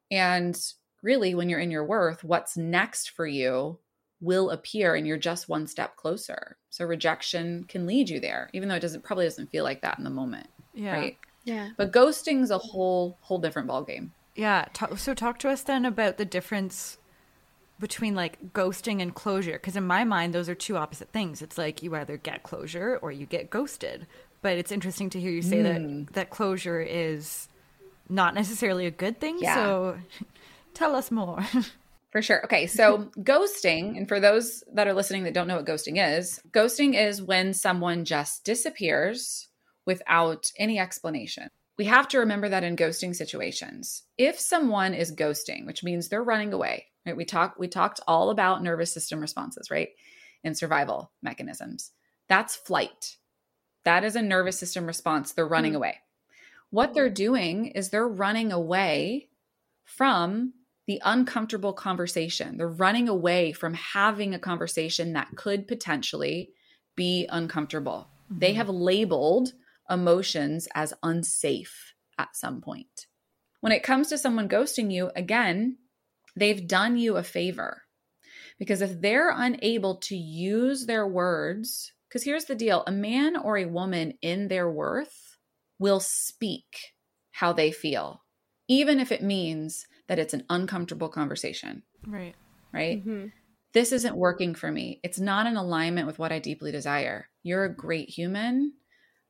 And 0.09 0.57
really, 1.03 1.35
when 1.35 1.49
you're 1.49 1.59
in 1.59 1.71
your 1.71 1.83
worth, 1.83 2.23
what's 2.23 2.55
next 2.55 3.09
for 3.09 3.27
you 3.27 3.79
will 4.21 4.51
appear 4.51 4.95
and 4.95 5.05
you're 5.05 5.17
just 5.17 5.49
one 5.49 5.67
step 5.67 5.95
closer. 5.97 6.57
So 6.69 6.85
rejection 6.85 7.65
can 7.65 7.85
lead 7.85 8.09
you 8.09 8.19
there, 8.19 8.49
even 8.53 8.69
though 8.69 8.75
it 8.75 8.81
doesn't 8.81 9.03
probably 9.03 9.25
doesn't 9.25 9.49
feel 9.49 9.63
like 9.63 9.81
that 9.81 9.97
in 9.97 10.03
the 10.03 10.09
moment. 10.09 10.47
Yeah. 10.73 10.93
Right. 10.93 11.17
Yeah. 11.43 11.69
But 11.75 11.91
ghosting's 11.91 12.51
a 12.51 12.57
whole 12.59 13.17
whole 13.21 13.39
different 13.39 13.67
ballgame. 13.67 14.11
Yeah. 14.35 14.65
Ta- 14.73 14.95
so 14.95 15.13
talk 15.13 15.39
to 15.39 15.49
us 15.49 15.63
then 15.63 15.85
about 15.85 16.17
the 16.17 16.25
difference 16.25 16.99
between 17.79 18.13
like 18.13 18.53
ghosting 18.53 19.01
and 19.01 19.15
closure. 19.15 19.53
Because 19.53 19.75
in 19.75 19.85
my 19.85 20.03
mind, 20.03 20.33
those 20.33 20.47
are 20.47 20.55
two 20.55 20.77
opposite 20.77 21.11
things. 21.11 21.41
It's 21.41 21.57
like 21.57 21.81
you 21.81 21.95
either 21.95 22.15
get 22.17 22.43
closure 22.43 22.99
or 23.01 23.11
you 23.11 23.25
get 23.25 23.49
ghosted. 23.49 24.05
But 24.41 24.57
it's 24.57 24.71
interesting 24.71 25.09
to 25.11 25.19
hear 25.19 25.31
you 25.31 25.41
say 25.41 25.57
Mm. 25.57 26.05
that 26.07 26.13
that 26.13 26.29
closure 26.29 26.81
is 26.81 27.47
not 28.09 28.33
necessarily 28.35 28.85
a 28.87 28.91
good 28.91 29.19
thing. 29.19 29.37
Yeah. 29.39 29.55
So 29.55 29.97
tell 30.73 30.95
us 30.95 31.11
more. 31.11 31.43
For 32.11 32.21
sure. 32.21 32.43
Okay. 32.43 32.67
So, 32.67 33.09
ghosting, 33.19 33.95
and 33.97 34.05
for 34.07 34.19
those 34.19 34.65
that 34.73 34.85
are 34.87 34.93
listening 34.93 35.23
that 35.23 35.33
don't 35.33 35.47
know 35.47 35.55
what 35.55 35.65
ghosting 35.65 35.95
is, 36.17 36.41
ghosting 36.51 36.93
is 36.93 37.21
when 37.21 37.53
someone 37.53 38.03
just 38.03 38.43
disappears 38.43 39.47
without 39.85 40.51
any 40.57 40.77
explanation. 40.77 41.47
We 41.77 41.85
have 41.85 42.09
to 42.09 42.19
remember 42.19 42.49
that 42.49 42.65
in 42.65 42.75
ghosting 42.75 43.15
situations, 43.15 44.03
if 44.17 44.37
someone 44.37 44.93
is 44.93 45.15
ghosting, 45.15 45.65
which 45.65 45.83
means 45.85 46.09
they're 46.09 46.21
running 46.21 46.51
away, 46.51 46.87
right? 47.05 47.15
We 47.15 47.23
talked 47.25 47.57
we 47.59 47.67
talked 47.69 48.01
all 48.07 48.29
about 48.29 48.61
nervous 48.61 48.93
system 48.93 49.21
responses, 49.21 49.71
right? 49.71 49.89
And 50.43 50.57
survival 50.57 51.11
mechanisms. 51.23 51.91
That's 52.27 52.55
flight. 52.57 53.15
That 53.83 54.03
is 54.03 54.15
a 54.15 54.21
nervous 54.21 54.57
system 54.59 54.85
response. 54.85 55.33
They're 55.33 55.47
running 55.47 55.71
mm-hmm. 55.71 55.77
away. 55.77 55.97
What 56.69 56.93
they're 56.93 57.09
doing 57.09 57.67
is 57.67 57.89
they're 57.89 58.07
running 58.07 58.51
away 58.51 59.29
from 59.83 60.53
the 60.87 61.01
uncomfortable 61.03 61.73
conversation. 61.73 62.57
They're 62.57 62.67
running 62.67 63.09
away 63.09 63.51
from 63.51 63.73
having 63.73 64.33
a 64.33 64.39
conversation 64.39 65.13
that 65.13 65.35
could 65.35 65.67
potentially 65.67 66.51
be 66.95 67.27
uncomfortable. 67.29 68.07
They 68.29 68.49
mm-hmm. 68.49 68.57
have 68.57 68.69
labeled 68.69 69.53
emotions 69.89 70.67
as 70.73 70.93
unsafe 71.03 71.93
at 72.17 72.35
some 72.35 72.61
point. 72.61 73.07
When 73.59 73.71
it 73.71 73.83
comes 73.83 74.09
to 74.09 74.17
someone 74.17 74.49
ghosting 74.49 74.91
you, 74.91 75.11
again, 75.15 75.77
they've 76.35 76.67
done 76.67 76.97
you 76.97 77.17
a 77.17 77.23
favor. 77.23 77.83
Because 78.57 78.81
if 78.81 79.01
they're 79.01 79.33
unable 79.35 79.95
to 79.97 80.15
use 80.15 80.85
their 80.85 81.07
words, 81.07 81.91
because 82.11 82.23
here's 82.25 82.45
the 82.45 82.55
deal 82.55 82.83
a 82.87 82.91
man 82.91 83.37
or 83.37 83.57
a 83.57 83.65
woman 83.65 84.13
in 84.21 84.49
their 84.49 84.69
worth 84.69 85.37
will 85.79 86.01
speak 86.01 86.93
how 87.31 87.53
they 87.53 87.71
feel, 87.71 88.23
even 88.67 88.99
if 88.99 89.11
it 89.11 89.23
means 89.23 89.87
that 90.07 90.19
it's 90.19 90.33
an 90.33 90.43
uncomfortable 90.49 91.07
conversation, 91.07 91.83
right. 92.05 92.35
right? 92.73 93.01
hmm 93.01 93.27
This 93.73 93.93
isn't 93.93 94.17
working 94.17 94.55
for 94.55 94.69
me. 94.69 94.99
It's 95.03 95.19
not 95.19 95.47
in 95.47 95.55
alignment 95.55 96.05
with 96.05 96.19
what 96.19 96.33
I 96.33 96.39
deeply 96.39 96.71
desire. 96.71 97.29
You're 97.43 97.63
a 97.63 97.73
great 97.73 98.09
human. 98.09 98.73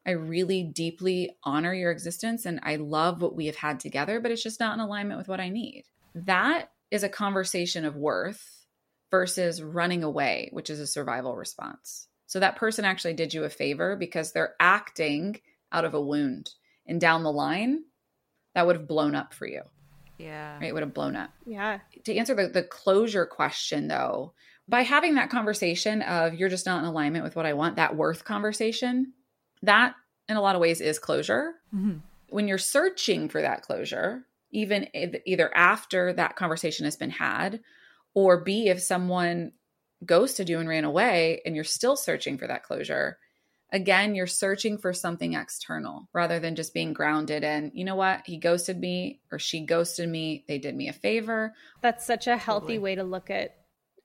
I 0.05 0.11
really 0.11 0.63
deeply 0.63 1.37
honor 1.43 1.75
your 1.75 1.91
existence 1.91 2.47
and 2.47 2.59
I 2.63 2.77
love 2.77 3.21
what 3.21 3.35
we 3.35 3.45
have 3.45 3.55
had 3.55 3.79
together, 3.79 4.19
but 4.19 4.31
it's 4.31 4.41
just 4.41 4.59
not 4.59 4.73
in 4.73 4.79
alignment 4.79 5.19
with 5.19 5.27
what 5.27 5.39
I 5.39 5.49
need. 5.49 5.83
That 6.15 6.71
is 6.89 7.03
a 7.03 7.09
conversation 7.09 7.85
of 7.85 7.95
worth 7.95 8.65
versus 9.11 9.61
running 9.61 10.03
away, 10.03 10.49
which 10.51 10.71
is 10.71 10.79
a 10.79 10.87
survival 10.87 11.35
response. 11.35 12.07
So 12.31 12.39
that 12.39 12.55
person 12.55 12.85
actually 12.85 13.15
did 13.15 13.33
you 13.33 13.43
a 13.43 13.49
favor 13.49 13.97
because 13.97 14.31
they're 14.31 14.55
acting 14.57 15.41
out 15.73 15.83
of 15.83 15.93
a 15.93 15.99
wound. 15.99 16.51
And 16.87 17.01
down 17.01 17.23
the 17.23 17.31
line, 17.31 17.83
that 18.55 18.65
would 18.65 18.77
have 18.77 18.87
blown 18.87 19.15
up 19.15 19.33
for 19.33 19.45
you. 19.45 19.63
Yeah. 20.17 20.57
Right? 20.57 20.69
It 20.69 20.73
would 20.73 20.81
have 20.83 20.93
blown 20.93 21.17
up. 21.17 21.31
Yeah. 21.45 21.79
To 22.05 22.15
answer 22.15 22.33
the, 22.33 22.47
the 22.47 22.63
closure 22.63 23.25
question, 23.25 23.89
though, 23.89 24.31
by 24.65 24.83
having 24.83 25.15
that 25.15 25.29
conversation 25.29 26.03
of 26.03 26.33
you're 26.33 26.47
just 26.47 26.65
not 26.65 26.79
in 26.79 26.85
alignment 26.85 27.25
with 27.25 27.35
what 27.35 27.45
I 27.45 27.51
want, 27.51 27.75
that 27.75 27.97
worth 27.97 28.23
conversation, 28.23 29.11
that 29.63 29.95
in 30.29 30.37
a 30.37 30.41
lot 30.41 30.55
of 30.55 30.61
ways 30.61 30.79
is 30.79 30.99
closure. 30.99 31.55
Mm-hmm. 31.75 31.97
When 32.29 32.47
you're 32.47 32.57
searching 32.57 33.27
for 33.27 33.41
that 33.41 33.61
closure, 33.61 34.25
even 34.51 34.87
either 34.93 35.53
after 35.53 36.13
that 36.13 36.37
conversation 36.37 36.85
has 36.85 36.95
been 36.95 37.09
had, 37.09 37.59
or 38.13 38.41
B, 38.41 38.69
if 38.69 38.81
someone 38.81 39.51
ghosted 40.05 40.49
you 40.49 40.59
and 40.59 40.69
ran 40.69 40.83
away 40.83 41.41
and 41.45 41.55
you're 41.55 41.63
still 41.63 41.95
searching 41.95 42.37
for 42.37 42.47
that 42.47 42.63
closure, 42.63 43.17
again, 43.71 44.15
you're 44.15 44.27
searching 44.27 44.77
for 44.77 44.93
something 44.93 45.33
external 45.33 46.09
rather 46.13 46.39
than 46.39 46.55
just 46.55 46.73
being 46.73 46.93
grounded 46.93 47.43
in, 47.43 47.71
you 47.73 47.85
know 47.85 47.95
what, 47.95 48.21
he 48.25 48.37
ghosted 48.37 48.79
me 48.79 49.21
or 49.31 49.39
she 49.39 49.65
ghosted 49.65 50.09
me. 50.09 50.43
They 50.47 50.57
did 50.57 50.75
me 50.75 50.89
a 50.89 50.93
favor. 50.93 51.53
That's 51.81 52.05
such 52.05 52.27
a 52.27 52.37
healthy 52.37 52.73
totally. 52.73 52.79
way 52.79 52.95
to 52.95 53.03
look 53.03 53.29
at 53.29 53.55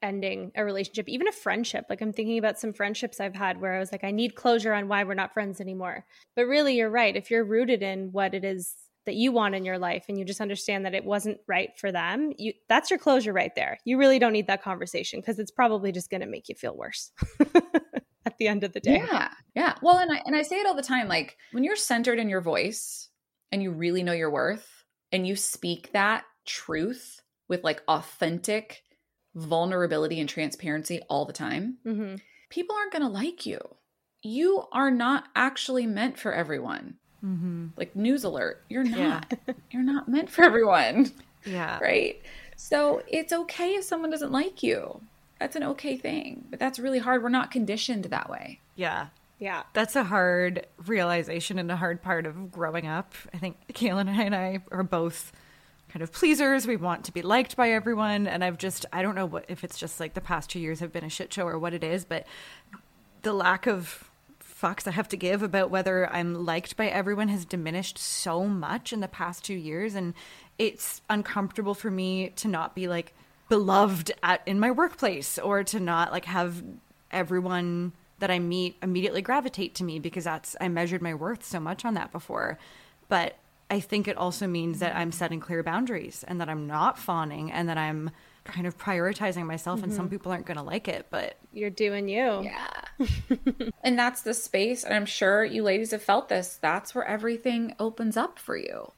ending 0.02 0.52
a 0.54 0.64
relationship, 0.64 1.08
even 1.08 1.26
a 1.26 1.32
friendship. 1.32 1.86
Like 1.88 2.00
I'm 2.00 2.12
thinking 2.12 2.38
about 2.38 2.58
some 2.58 2.72
friendships 2.72 3.18
I've 3.18 3.34
had 3.34 3.60
where 3.60 3.74
I 3.74 3.78
was 3.78 3.90
like, 3.90 4.04
I 4.04 4.10
need 4.10 4.34
closure 4.34 4.72
on 4.72 4.88
why 4.88 5.04
we're 5.04 5.14
not 5.14 5.34
friends 5.34 5.60
anymore. 5.60 6.04
But 6.36 6.46
really, 6.46 6.76
you're 6.76 6.90
right. 6.90 7.16
If 7.16 7.30
you're 7.30 7.44
rooted 7.44 7.82
in 7.82 8.12
what 8.12 8.34
it 8.34 8.44
is 8.44 8.74
that 9.06 9.14
you 9.14 9.32
want 9.32 9.54
in 9.54 9.64
your 9.64 9.78
life 9.78 10.04
and 10.08 10.18
you 10.18 10.24
just 10.24 10.40
understand 10.40 10.84
that 10.84 10.94
it 10.94 11.04
wasn't 11.04 11.38
right 11.46 11.70
for 11.78 11.90
them, 11.90 12.32
you 12.36 12.52
that's 12.68 12.90
your 12.90 12.98
closure 12.98 13.32
right 13.32 13.54
there. 13.54 13.78
You 13.84 13.98
really 13.98 14.18
don't 14.18 14.32
need 14.32 14.48
that 14.48 14.62
conversation 14.62 15.20
because 15.20 15.38
it's 15.38 15.50
probably 15.50 15.92
just 15.92 16.10
going 16.10 16.20
to 16.20 16.26
make 16.26 16.48
you 16.48 16.54
feel 16.54 16.76
worse. 16.76 17.12
at 18.26 18.36
the 18.38 18.48
end 18.48 18.64
of 18.64 18.72
the 18.72 18.80
day. 18.80 19.02
Yeah. 19.10 19.30
Yeah. 19.54 19.74
Well, 19.80 19.98
and 19.98 20.12
I 20.12 20.20
and 20.26 20.36
I 20.36 20.42
say 20.42 20.56
it 20.56 20.66
all 20.66 20.74
the 20.74 20.82
time 20.82 21.08
like 21.08 21.38
when 21.52 21.64
you're 21.64 21.76
centered 21.76 22.18
in 22.18 22.28
your 22.28 22.40
voice 22.40 23.08
and 23.52 23.62
you 23.62 23.70
really 23.70 24.02
know 24.02 24.12
your 24.12 24.30
worth 24.30 24.68
and 25.12 25.26
you 25.26 25.36
speak 25.36 25.92
that 25.92 26.24
truth 26.44 27.22
with 27.48 27.64
like 27.64 27.82
authentic 27.88 28.82
vulnerability 29.34 30.18
and 30.18 30.28
transparency 30.28 31.00
all 31.08 31.24
the 31.24 31.32
time, 31.32 31.78
mm-hmm. 31.86 32.16
people 32.50 32.74
aren't 32.74 32.92
going 32.92 33.02
to 33.02 33.08
like 33.08 33.46
you. 33.46 33.60
You 34.22 34.64
are 34.72 34.90
not 34.90 35.24
actually 35.36 35.86
meant 35.86 36.18
for 36.18 36.32
everyone. 36.32 36.96
Mm-hmm. 37.24 37.68
Like 37.76 37.96
news 37.96 38.24
alert, 38.24 38.62
you're 38.68 38.84
not. 38.84 39.34
Yeah. 39.46 39.54
you're 39.70 39.82
not 39.82 40.08
meant 40.08 40.30
for 40.30 40.42
everyone. 40.44 41.12
Yeah. 41.44 41.78
Right. 41.82 42.20
So 42.56 43.02
it's 43.06 43.32
okay 43.32 43.74
if 43.74 43.84
someone 43.84 44.10
doesn't 44.10 44.32
like 44.32 44.62
you. 44.62 45.00
That's 45.38 45.54
an 45.56 45.62
okay 45.62 45.96
thing, 45.96 46.46
but 46.50 46.58
that's 46.58 46.78
really 46.78 46.98
hard. 46.98 47.22
We're 47.22 47.28
not 47.28 47.50
conditioned 47.50 48.06
that 48.06 48.30
way. 48.30 48.60
Yeah. 48.74 49.08
Yeah. 49.38 49.64
That's 49.74 49.94
a 49.94 50.04
hard 50.04 50.66
realization 50.86 51.58
and 51.58 51.70
a 51.70 51.76
hard 51.76 52.00
part 52.02 52.24
of 52.26 52.50
growing 52.50 52.86
up. 52.86 53.14
I 53.34 53.38
think 53.38 53.56
Kaylin 53.74 54.08
and 54.08 54.10
I 54.10 54.22
and 54.22 54.34
I 54.34 54.60
are 54.72 54.82
both 54.82 55.32
kind 55.90 56.02
of 56.02 56.10
pleasers. 56.12 56.66
We 56.66 56.76
want 56.76 57.04
to 57.04 57.12
be 57.12 57.22
liked 57.22 57.56
by 57.56 57.70
everyone. 57.70 58.26
And 58.26 58.42
I've 58.42 58.58
just, 58.58 58.86
I 58.92 59.02
don't 59.02 59.14
know 59.14 59.26
what, 59.26 59.44
if 59.48 59.62
it's 59.62 59.78
just 59.78 60.00
like 60.00 60.14
the 60.14 60.20
past 60.20 60.50
two 60.50 60.58
years 60.58 60.80
have 60.80 60.92
been 60.92 61.04
a 61.04 61.10
shit 61.10 61.32
show 61.32 61.46
or 61.46 61.58
what 61.58 61.74
it 61.74 61.84
is, 61.84 62.04
but 62.04 62.26
the 63.22 63.32
lack 63.34 63.66
of 63.66 64.10
fucks 64.60 64.86
I 64.86 64.92
have 64.92 65.08
to 65.08 65.16
give 65.16 65.42
about 65.42 65.70
whether 65.70 66.10
I'm 66.10 66.46
liked 66.46 66.76
by 66.76 66.86
everyone 66.88 67.28
has 67.28 67.44
diminished 67.44 67.98
so 67.98 68.44
much 68.44 68.92
in 68.92 69.00
the 69.00 69.08
past 69.08 69.44
two 69.44 69.54
years. 69.54 69.94
And 69.94 70.14
it's 70.58 71.02
uncomfortable 71.10 71.74
for 71.74 71.90
me 71.90 72.30
to 72.36 72.48
not 72.48 72.74
be 72.74 72.88
like 72.88 73.14
beloved 73.48 74.12
at, 74.22 74.42
in 74.46 74.58
my 74.58 74.70
workplace 74.70 75.38
or 75.38 75.62
to 75.64 75.80
not 75.80 76.10
like 76.10 76.24
have 76.24 76.64
everyone 77.10 77.92
that 78.18 78.30
I 78.30 78.38
meet 78.38 78.76
immediately 78.82 79.20
gravitate 79.20 79.74
to 79.76 79.84
me 79.84 79.98
because 79.98 80.24
that's, 80.24 80.56
I 80.60 80.68
measured 80.68 81.02
my 81.02 81.14
worth 81.14 81.44
so 81.44 81.60
much 81.60 81.84
on 81.84 81.94
that 81.94 82.10
before. 82.10 82.58
But 83.08 83.36
I 83.70 83.80
think 83.80 84.08
it 84.08 84.16
also 84.16 84.46
means 84.46 84.78
that 84.78 84.96
I'm 84.96 85.12
setting 85.12 85.40
clear 85.40 85.62
boundaries 85.62 86.24
and 86.26 86.40
that 86.40 86.48
I'm 86.48 86.66
not 86.66 86.98
fawning 86.98 87.52
and 87.52 87.68
that 87.68 87.76
I'm 87.76 88.10
kind 88.46 88.66
of 88.66 88.78
prioritizing 88.78 89.46
myself 89.46 89.78
mm-hmm. 89.78 89.84
and 89.84 89.92
some 89.92 90.06
mm-hmm. 90.06 90.14
people 90.14 90.32
aren't 90.32 90.46
going 90.46 90.56
to 90.56 90.62
like 90.62 90.88
it, 90.88 91.06
but 91.10 91.36
you're 91.52 91.70
doing 91.70 92.08
you. 92.08 92.42
Yeah. 92.42 93.08
and 93.84 93.98
that's 93.98 94.22
the 94.22 94.34
space 94.34 94.84
and 94.84 94.94
I'm 94.94 95.06
sure 95.06 95.44
you 95.44 95.62
ladies 95.62 95.90
have 95.90 96.02
felt 96.02 96.28
this. 96.28 96.58
That's 96.60 96.94
where 96.94 97.04
everything 97.04 97.74
opens 97.78 98.16
up 98.16 98.38
for 98.38 98.56
you. 98.56 98.92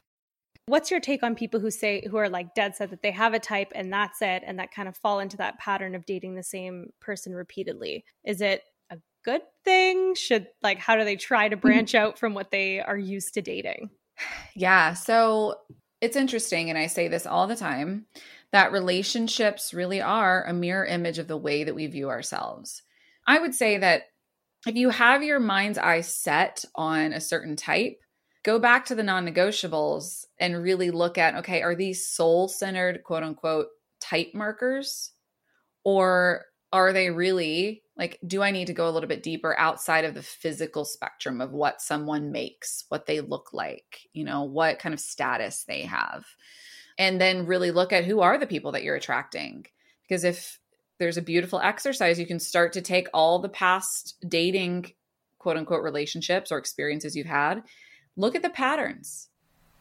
What's 0.65 0.91
your 0.91 0.99
take 0.99 1.23
on 1.23 1.35
people 1.35 1.59
who 1.59 1.71
say 1.71 2.07
who 2.09 2.17
are 2.17 2.29
like 2.29 2.53
dead 2.53 2.75
set 2.75 2.91
that 2.91 3.01
they 3.01 3.11
have 3.11 3.33
a 3.33 3.39
type 3.39 3.71
and 3.73 3.91
that's 3.91 4.21
it 4.21 4.43
and 4.45 4.59
that 4.59 4.71
kind 4.71 4.87
of 4.87 4.95
fall 4.95 5.19
into 5.19 5.37
that 5.37 5.57
pattern 5.57 5.95
of 5.95 6.05
dating 6.05 6.35
the 6.35 6.43
same 6.43 6.91
person 7.01 7.33
repeatedly? 7.33 8.05
Is 8.23 8.39
it 8.39 8.63
a 8.91 8.97
good 9.25 9.41
thing? 9.65 10.13
Should 10.13 10.47
like 10.61 10.77
how 10.77 10.95
do 10.95 11.03
they 11.03 11.15
try 11.15 11.49
to 11.49 11.57
branch 11.57 11.95
out 11.95 12.19
from 12.19 12.35
what 12.35 12.51
they 12.51 12.79
are 12.79 12.97
used 12.97 13.33
to 13.33 13.41
dating? 13.41 13.89
Yeah. 14.55 14.93
So 14.93 15.55
it's 16.01 16.17
interesting, 16.17 16.69
and 16.69 16.77
I 16.77 16.87
say 16.87 17.07
this 17.07 17.25
all 17.25 17.47
the 17.47 17.55
time 17.55 18.05
that 18.51 18.71
relationships 18.71 19.73
really 19.73 20.01
are 20.01 20.43
a 20.43 20.53
mirror 20.53 20.85
image 20.85 21.19
of 21.19 21.27
the 21.27 21.37
way 21.37 21.63
that 21.63 21.75
we 21.75 21.87
view 21.87 22.09
ourselves. 22.09 22.81
I 23.27 23.39
would 23.39 23.53
say 23.53 23.77
that 23.77 24.03
if 24.65 24.75
you 24.75 24.89
have 24.89 25.23
your 25.23 25.39
mind's 25.39 25.77
eye 25.77 26.01
set 26.01 26.65
on 26.75 27.13
a 27.13 27.21
certain 27.21 27.55
type, 27.55 27.99
go 28.43 28.59
back 28.59 28.85
to 28.85 28.95
the 28.95 29.03
non 29.03 29.25
negotiables 29.25 30.25
and 30.39 30.61
really 30.61 30.91
look 30.91 31.17
at 31.17 31.35
okay, 31.35 31.61
are 31.61 31.75
these 31.75 32.07
soul 32.07 32.47
centered, 32.47 33.03
quote 33.03 33.23
unquote, 33.23 33.67
type 33.99 34.31
markers? 34.33 35.11
Or 35.83 36.45
are 36.71 36.93
they 36.93 37.09
really 37.09 37.83
like 37.97 38.19
do 38.25 38.41
i 38.41 38.51
need 38.51 38.67
to 38.67 38.73
go 38.73 38.87
a 38.87 38.91
little 38.91 39.09
bit 39.09 39.23
deeper 39.23 39.57
outside 39.57 40.05
of 40.05 40.13
the 40.13 40.21
physical 40.21 40.85
spectrum 40.85 41.41
of 41.41 41.51
what 41.51 41.81
someone 41.81 42.31
makes 42.31 42.85
what 42.89 43.05
they 43.05 43.21
look 43.21 43.53
like 43.53 44.01
you 44.13 44.23
know 44.23 44.43
what 44.43 44.79
kind 44.79 44.93
of 44.93 44.99
status 44.99 45.63
they 45.63 45.81
have 45.81 46.25
and 46.99 47.19
then 47.19 47.47
really 47.47 47.71
look 47.71 47.91
at 47.91 48.05
who 48.05 48.19
are 48.19 48.37
the 48.37 48.45
people 48.45 48.71
that 48.73 48.83
you're 48.83 48.95
attracting 48.95 49.65
because 50.03 50.23
if 50.23 50.59
there's 50.99 51.17
a 51.17 51.21
beautiful 51.21 51.59
exercise 51.59 52.19
you 52.19 52.27
can 52.27 52.39
start 52.39 52.73
to 52.73 52.81
take 52.81 53.07
all 53.13 53.39
the 53.39 53.49
past 53.49 54.17
dating 54.27 54.85
quote 55.39 55.57
unquote 55.57 55.83
relationships 55.83 56.51
or 56.51 56.59
experiences 56.59 57.15
you've 57.15 57.25
had 57.25 57.63
look 58.15 58.35
at 58.35 58.43
the 58.43 58.49
patterns 58.51 59.29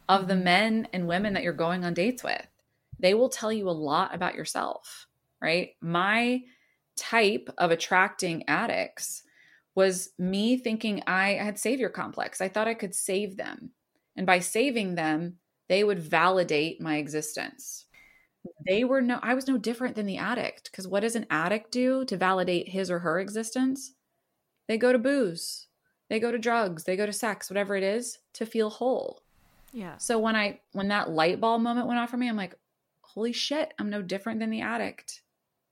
of 0.08 0.28
the 0.28 0.34
mm-hmm. 0.34 0.44
men 0.44 0.88
and 0.94 1.06
women 1.06 1.34
that 1.34 1.42
you're 1.42 1.52
going 1.52 1.84
on 1.84 1.92
dates 1.92 2.24
with 2.24 2.46
they 2.98 3.12
will 3.12 3.28
tell 3.28 3.52
you 3.52 3.68
a 3.68 3.70
lot 3.70 4.14
about 4.14 4.34
yourself 4.34 5.06
right 5.42 5.72
my 5.82 6.40
type 6.96 7.48
of 7.58 7.70
attracting 7.70 8.44
addicts 8.48 9.22
was 9.74 10.10
me 10.18 10.58
thinking 10.58 11.04
I 11.06 11.34
had 11.34 11.56
savior 11.56 11.88
complex. 11.88 12.40
I 12.40 12.48
thought 12.48 12.66
I 12.66 12.74
could 12.74 12.96
save 12.96 13.36
them. 13.36 13.70
And 14.16 14.26
by 14.26 14.40
saving 14.40 14.96
them, 14.96 15.36
they 15.68 15.84
would 15.84 15.98
validate 15.98 16.80
my 16.80 16.96
existence. 16.96 17.86
They 18.66 18.84
were 18.84 19.00
no 19.00 19.18
I 19.22 19.34
was 19.34 19.46
no 19.46 19.58
different 19.58 19.96
than 19.96 20.06
the 20.06 20.16
addict 20.16 20.70
because 20.70 20.88
what 20.88 21.00
does 21.00 21.16
an 21.16 21.26
addict 21.30 21.70
do 21.70 22.04
to 22.06 22.16
validate 22.16 22.68
his 22.68 22.90
or 22.90 23.00
her 23.00 23.20
existence? 23.20 23.94
They 24.66 24.78
go 24.78 24.92
to 24.92 24.98
booze. 24.98 25.66
They 26.08 26.20
go 26.20 26.32
to 26.32 26.38
drugs, 26.38 26.84
they 26.84 26.96
go 26.96 27.06
to 27.06 27.12
sex, 27.12 27.50
whatever 27.50 27.76
it 27.76 27.82
is 27.82 28.18
to 28.34 28.46
feel 28.46 28.70
whole. 28.70 29.22
Yeah. 29.72 29.98
So 29.98 30.18
when 30.18 30.36
I 30.36 30.60
when 30.72 30.88
that 30.88 31.10
light 31.10 31.40
bulb 31.40 31.60
moment 31.60 31.86
went 31.86 31.98
off 31.98 32.10
for 32.10 32.16
me, 32.16 32.28
I'm 32.28 32.36
like, 32.36 32.54
holy 33.02 33.32
shit, 33.32 33.74
I'm 33.78 33.90
no 33.90 34.00
different 34.00 34.40
than 34.40 34.50
the 34.50 34.62
addict. 34.62 35.22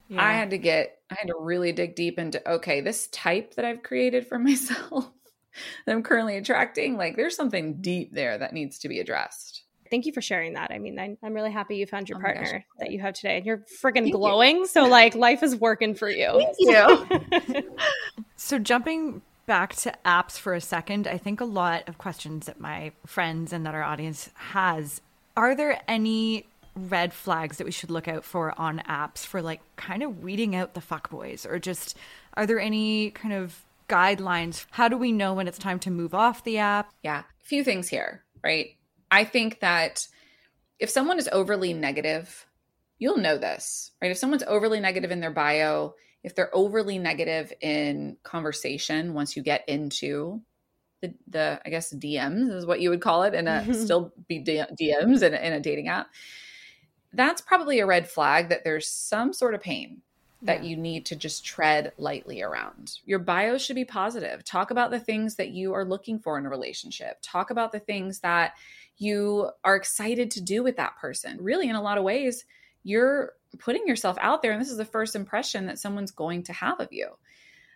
Yeah. 0.09 0.25
I 0.25 0.35
had 0.35 0.51
to 0.51 0.59
get, 0.59 0.99
I 1.11 1.15
had 1.19 1.29
to 1.29 1.37
really 1.39 1.73
dig 1.73 1.97
deep 1.97 2.19
into, 2.19 2.49
okay, 2.49 2.81
this 2.81 3.09
type 3.09 3.55
that 3.55 3.65
I've 3.65 3.83
created 3.83 4.27
for 4.27 4.39
myself 4.39 5.11
that 5.85 5.93
I'm 5.93 6.03
currently 6.03 6.37
attracting, 6.37 6.97
like 6.97 7.17
there's 7.17 7.37
something 7.37 7.81
deep 7.81 8.13
there 8.13 8.39
that 8.39 8.53
needs 8.53 8.79
to 8.81 8.89
be 8.89 9.01
addressed. 9.01 9.63
Thank 9.91 10.07
you 10.07 10.13
for 10.13 10.21
sharing 10.21 10.55
that. 10.55 10.71
I 10.71 10.79
mean, 10.79 10.99
I'm, 10.99 11.19
I'm 11.23 11.35
really 11.35 11.51
happy 11.51 11.77
you 11.77 11.87
found 11.87 12.09
your 12.09 12.19
oh 12.19 12.23
partner 12.23 12.65
that 12.79 12.91
you 12.91 13.01
have 13.01 13.15
today. 13.15 13.39
And 13.39 13.47
you're 13.47 13.65
friggin' 13.83 14.11
glowing. 14.11 14.59
You. 14.59 14.67
So, 14.67 14.85
like, 14.87 15.15
life 15.15 15.43
is 15.43 15.57
working 15.57 15.95
for 15.95 16.09
you. 16.09 16.43
Thank 16.59 17.55
you. 17.55 17.77
so, 18.37 18.59
jumping 18.59 19.23
back 19.47 19.75
to 19.77 19.95
apps 20.05 20.39
for 20.39 20.55
a 20.55 20.61
second, 20.61 21.07
I 21.07 21.19
think 21.19 21.41
a 21.41 21.45
lot 21.45 21.89
of 21.89 21.99
questions 21.99 22.47
that 22.47 22.61
my 22.61 22.93
friends 23.07 23.53
and 23.53 23.65
that 23.67 23.75
our 23.75 23.83
audience 23.83 24.31
has 24.35 25.01
are 25.37 25.55
there 25.55 25.81
any 25.87 26.47
red 26.75 27.13
flags 27.13 27.59
that 27.59 27.65
we 27.65 27.71
should 27.71 27.91
look 27.91 28.09
out 28.09 28.25
for 28.25 28.59
on 28.59 28.81
apps 28.81 29.25
for 29.25 29.41
like 29.41 29.61
kind 29.77 30.03
of 30.03 30.23
weeding 30.23 30.55
out 30.55 30.75
the 30.75 30.81
fuckboys 30.81 31.49
or 31.51 31.59
just 31.59 31.97
are 32.35 32.47
there 32.47 32.61
any 32.61 33.11
kind 33.11 33.33
of 33.33 33.65
guidelines 33.89 34.67
how 34.73 34.89
do 34.89 34.97
we 34.97 35.11
know 35.11 35.33
when 35.33 35.49
it's 35.49 35.59
time 35.59 35.79
to 35.79 35.91
move 35.91 36.13
off 36.13 36.45
the 36.45 36.59
app 36.59 36.93
yeah 37.03 37.21
a 37.21 37.45
few 37.45 37.65
things 37.65 37.89
here 37.89 38.23
right 38.45 38.76
i 39.11 39.25
think 39.25 39.61
that 39.61 40.07
if 40.79 40.91
someone 40.91 41.19
is 41.19 41.29
overly 41.33 41.73
negative 41.73 42.47
you'll 42.99 43.19
know 43.19 43.39
this 43.39 43.93
right 44.01 44.11
if 44.11 44.19
someone's 44.19 44.45
overly 44.47 44.81
negative 44.81 45.11
in 45.11 45.21
their 45.21 45.31
bio 45.31 45.95
if 46.23 46.35
they're 46.35 46.55
overly 46.55 46.99
negative 46.99 47.53
in 47.61 48.17
conversation 48.23 49.15
once 49.15 49.37
you 49.37 49.43
get 49.43 49.69
into 49.69 50.41
the, 51.03 51.15
the 51.29 51.61
i 51.65 51.71
guess 51.71 51.93
dms 51.93 52.53
is 52.53 52.67
what 52.67 52.81
you 52.81 52.91
would 52.91 53.03
call 53.03 53.23
it 53.23 53.35
and 53.35 53.77
still 53.77 54.13
be 54.29 54.43
dms 54.43 55.23
in, 55.23 55.35
in 55.35 55.53
a 55.53 55.61
dating 55.61 55.89
app 55.89 56.09
that's 57.13 57.41
probably 57.41 57.81
a 57.81 57.87
red 57.87 58.09
flag 58.09 58.51
that 58.51 58.65
there's 58.65 58.89
some 58.89 59.33
sort 59.33 59.55
of 59.55 59.61
pain 59.61 60.03
that 60.43 60.63
yeah. 60.63 60.71
you 60.71 60.77
need 60.77 61.07
to 61.07 61.17
just 61.17 61.45
tread 61.45 61.93
lightly 61.99 62.43
around. 62.43 62.99
Your 63.05 63.19
bio 63.19 63.59
should 63.59 63.77
be 63.77 63.85
positive. 63.85 64.45
Talk 64.45 64.71
about 64.71 64.91
the 64.91 65.01
things 65.01 65.37
that 65.37 65.51
you 65.51 65.73
are 65.73 65.85
looking 65.85 66.19
for 66.19 66.39
in 66.39 66.47
a 66.47 66.51
relationship. 66.51 67.19
Talk 67.23 67.51
about 67.51 67.73
the 67.73 67.79
things 67.79 68.21
that 68.21 68.53
you 68.99 69.51
are 69.65 69.77
excited 69.77 70.31
to 70.33 70.41
do 70.41 70.63
with 70.63 70.77
that 70.77 70.97
person. 70.97 71.39
Really, 71.41 71.69
in 71.69 71.77
a 71.77 71.83
lot 71.83 71.99
of 71.99 72.05
ways, 72.05 72.45
you're 72.83 73.33
putting 73.59 73.87
yourself 73.87 74.17
out 74.21 74.43
there, 74.43 74.53
and 74.53 74.61
this 74.61 74.71
is 74.71 74.77
the 74.77 74.85
first 74.85 75.15
impression 75.15 75.67
that 75.67 75.79
someone's 75.79 76.11
going 76.11 76.43
to 76.45 76.53
have 76.53 76.81
of 76.81 76.93
you. 76.93 77.09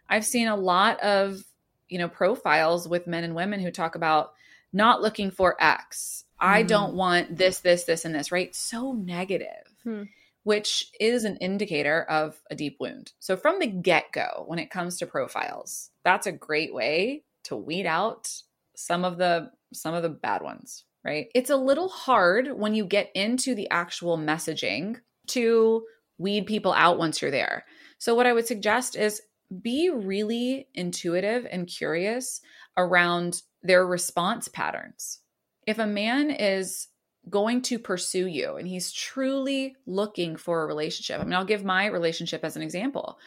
I've 0.09 0.25
seen 0.25 0.49
a 0.49 0.57
lot 0.57 1.01
of, 1.01 1.45
you 1.89 1.99
know, 1.99 2.09
profiles 2.09 2.89
with 2.89 3.07
men 3.07 3.25
and 3.25 3.35
women 3.35 3.61
who 3.61 3.71
talk 3.71 3.95
about 3.95 4.33
not 4.73 5.03
looking 5.03 5.31
for 5.31 5.57
X. 5.61 6.25
Mm. 6.41 6.47
I 6.47 6.62
don't 6.62 6.95
want 6.95 7.37
this, 7.37 7.61
this, 7.61 7.85
this, 7.85 8.05
and 8.05 8.14
this, 8.14 8.33
right? 8.33 8.55
So 8.55 8.93
negative. 8.93 9.47
Hmm 9.85 10.05
which 10.43 10.91
is 10.99 11.25
an 11.25 11.37
indicator 11.37 12.03
of 12.05 12.41
a 12.51 12.55
deep 12.55 12.79
wound. 12.81 13.12
So, 13.18 13.37
from 13.37 13.59
the 13.59 13.66
get 13.66 14.11
go, 14.11 14.45
when 14.47 14.59
it 14.59 14.71
comes 14.71 14.99
to 14.99 15.07
profiles, 15.07 15.91
that's 16.03 16.27
a 16.27 16.33
great 16.33 16.73
way 16.73 17.25
to 17.45 17.57
weed 17.57 17.87
out 17.87 18.33
some 18.75 19.05
of 19.05 19.18
the 19.18 19.51
some 19.73 19.95
of 19.95 20.03
the 20.03 20.09
bad 20.09 20.43
ones 20.43 20.85
right 21.05 21.28
it's 21.34 21.51
a 21.51 21.57
little 21.57 21.88
hard 21.88 22.53
when 22.53 22.74
you 22.74 22.84
get 22.84 23.11
into 23.14 23.55
the 23.55 23.68
actual 23.70 24.18
messaging 24.18 24.96
to 25.26 25.84
weed 26.18 26.46
people 26.46 26.72
out 26.72 26.98
once 26.98 27.20
you're 27.20 27.30
there 27.30 27.64
so 27.98 28.14
what 28.14 28.26
i 28.26 28.32
would 28.32 28.46
suggest 28.46 28.96
is 28.96 29.22
be 29.62 29.90
really 29.90 30.68
intuitive 30.74 31.46
and 31.51 31.66
curious 31.66 32.40
around 32.76 33.42
their 33.62 33.86
response 33.86 34.48
patterns 34.48 35.20
if 35.66 35.78
a 35.78 35.86
man 35.86 36.30
is 36.30 36.88
going 37.28 37.62
to 37.62 37.78
pursue 37.78 38.26
you 38.26 38.57
and 38.57 38.66
he's 38.66 38.92
truly 38.92 39.76
looking 39.86 40.36
for 40.36 40.62
a 40.62 40.66
relationship. 40.66 41.20
I 41.20 41.24
mean, 41.24 41.34
I'll 41.34 41.44
give 41.44 41.64
my 41.64 41.86
relationship 41.86 42.44
as 42.44 42.57
an 42.57 42.62
example. 42.62 43.18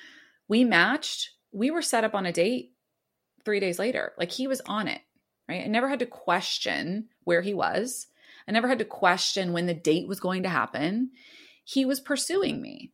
We 0.47 0.63
matched, 0.63 1.31
we 1.51 1.69
were 1.69 1.81
set 1.81 2.03
up 2.03 2.15
on 2.15 2.25
a 2.25 2.31
date 2.31 2.71
three 3.45 3.59
days 3.59 3.77
later. 3.77 4.13
Like 4.17 4.31
he 4.31 4.47
was 4.47 4.61
on 4.65 4.87
it, 4.87 5.01
right? 5.47 5.63
I 5.63 5.67
never 5.67 5.87
had 5.87 5.99
to 5.99 6.05
question 6.05 7.09
where 7.23 7.41
he 7.41 7.53
was. 7.53 8.07
I 8.47 8.51
never 8.51 8.67
had 8.67 8.79
to 8.79 8.85
question 8.85 9.53
when 9.53 9.65
the 9.65 9.73
date 9.73 10.07
was 10.07 10.19
going 10.19 10.43
to 10.43 10.49
happen. 10.49 11.11
He 11.63 11.85
was 11.85 11.99
pursuing 11.99 12.61
me. 12.61 12.91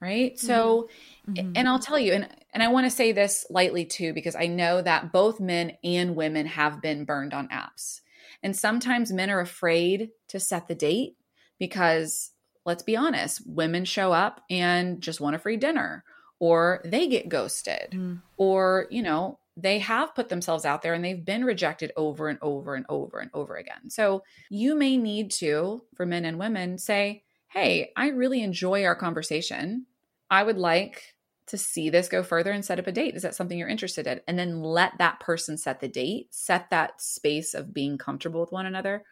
Right. 0.00 0.34
Mm-hmm. 0.34 0.46
So, 0.46 0.88
mm-hmm. 1.28 1.52
and 1.54 1.68
I'll 1.68 1.78
tell 1.78 1.98
you, 1.98 2.12
and, 2.12 2.28
and 2.52 2.62
I 2.62 2.68
want 2.68 2.86
to 2.86 2.90
say 2.90 3.12
this 3.12 3.46
lightly 3.50 3.84
too, 3.84 4.12
because 4.12 4.34
I 4.34 4.48
know 4.48 4.82
that 4.82 5.12
both 5.12 5.38
men 5.38 5.76
and 5.84 6.16
women 6.16 6.46
have 6.46 6.82
been 6.82 7.04
burned 7.04 7.32
on 7.32 7.48
apps. 7.48 8.00
And 8.42 8.56
sometimes 8.56 9.12
men 9.12 9.30
are 9.30 9.40
afraid 9.40 10.10
to 10.28 10.40
set 10.40 10.66
the 10.66 10.74
date 10.74 11.16
because 11.58 12.32
let's 12.64 12.82
be 12.82 12.96
honest, 12.96 13.42
women 13.46 13.84
show 13.84 14.12
up 14.12 14.40
and 14.50 15.00
just 15.00 15.20
want 15.20 15.36
a 15.36 15.38
free 15.38 15.56
dinner 15.56 16.04
or 16.40 16.80
they 16.84 17.06
get 17.06 17.28
ghosted 17.28 17.90
mm. 17.92 18.20
or, 18.36 18.86
you 18.90 19.02
know, 19.02 19.38
they 19.56 19.78
have 19.80 20.14
put 20.14 20.28
themselves 20.28 20.64
out 20.64 20.82
there 20.82 20.94
and 20.94 21.04
they've 21.04 21.24
been 21.24 21.44
rejected 21.44 21.92
over 21.96 22.28
and 22.28 22.38
over 22.40 22.74
and 22.74 22.86
over 22.88 23.18
and 23.18 23.30
over 23.34 23.56
again. 23.56 23.90
So 23.90 24.22
you 24.50 24.74
may 24.74 24.96
need 24.96 25.30
to, 25.32 25.84
for 25.94 26.06
men 26.06 26.24
and 26.24 26.38
women, 26.38 26.78
say, 26.78 27.24
Hey, 27.48 27.92
I 27.96 28.08
really 28.08 28.42
enjoy 28.42 28.84
our 28.84 28.96
conversation. 28.96 29.86
I 30.30 30.42
would 30.42 30.56
like 30.56 31.14
to 31.48 31.58
see 31.58 31.90
this 31.90 32.08
go 32.08 32.22
further 32.22 32.50
and 32.50 32.64
set 32.64 32.78
up 32.78 32.86
a 32.86 32.92
date? 32.92 33.14
Is 33.14 33.22
that 33.22 33.34
something 33.34 33.58
you're 33.58 33.68
interested 33.68 34.06
in? 34.06 34.20
And 34.26 34.38
then 34.38 34.62
let 34.62 34.96
that 34.98 35.20
person 35.20 35.58
set 35.58 35.80
the 35.80 35.88
date, 35.88 36.28
set 36.30 36.70
that 36.70 37.02
space 37.02 37.52
of 37.52 37.74
being 37.74 37.98
comfortable 37.98 38.40
with 38.40 38.52
one 38.52 38.64
another. 38.64 39.04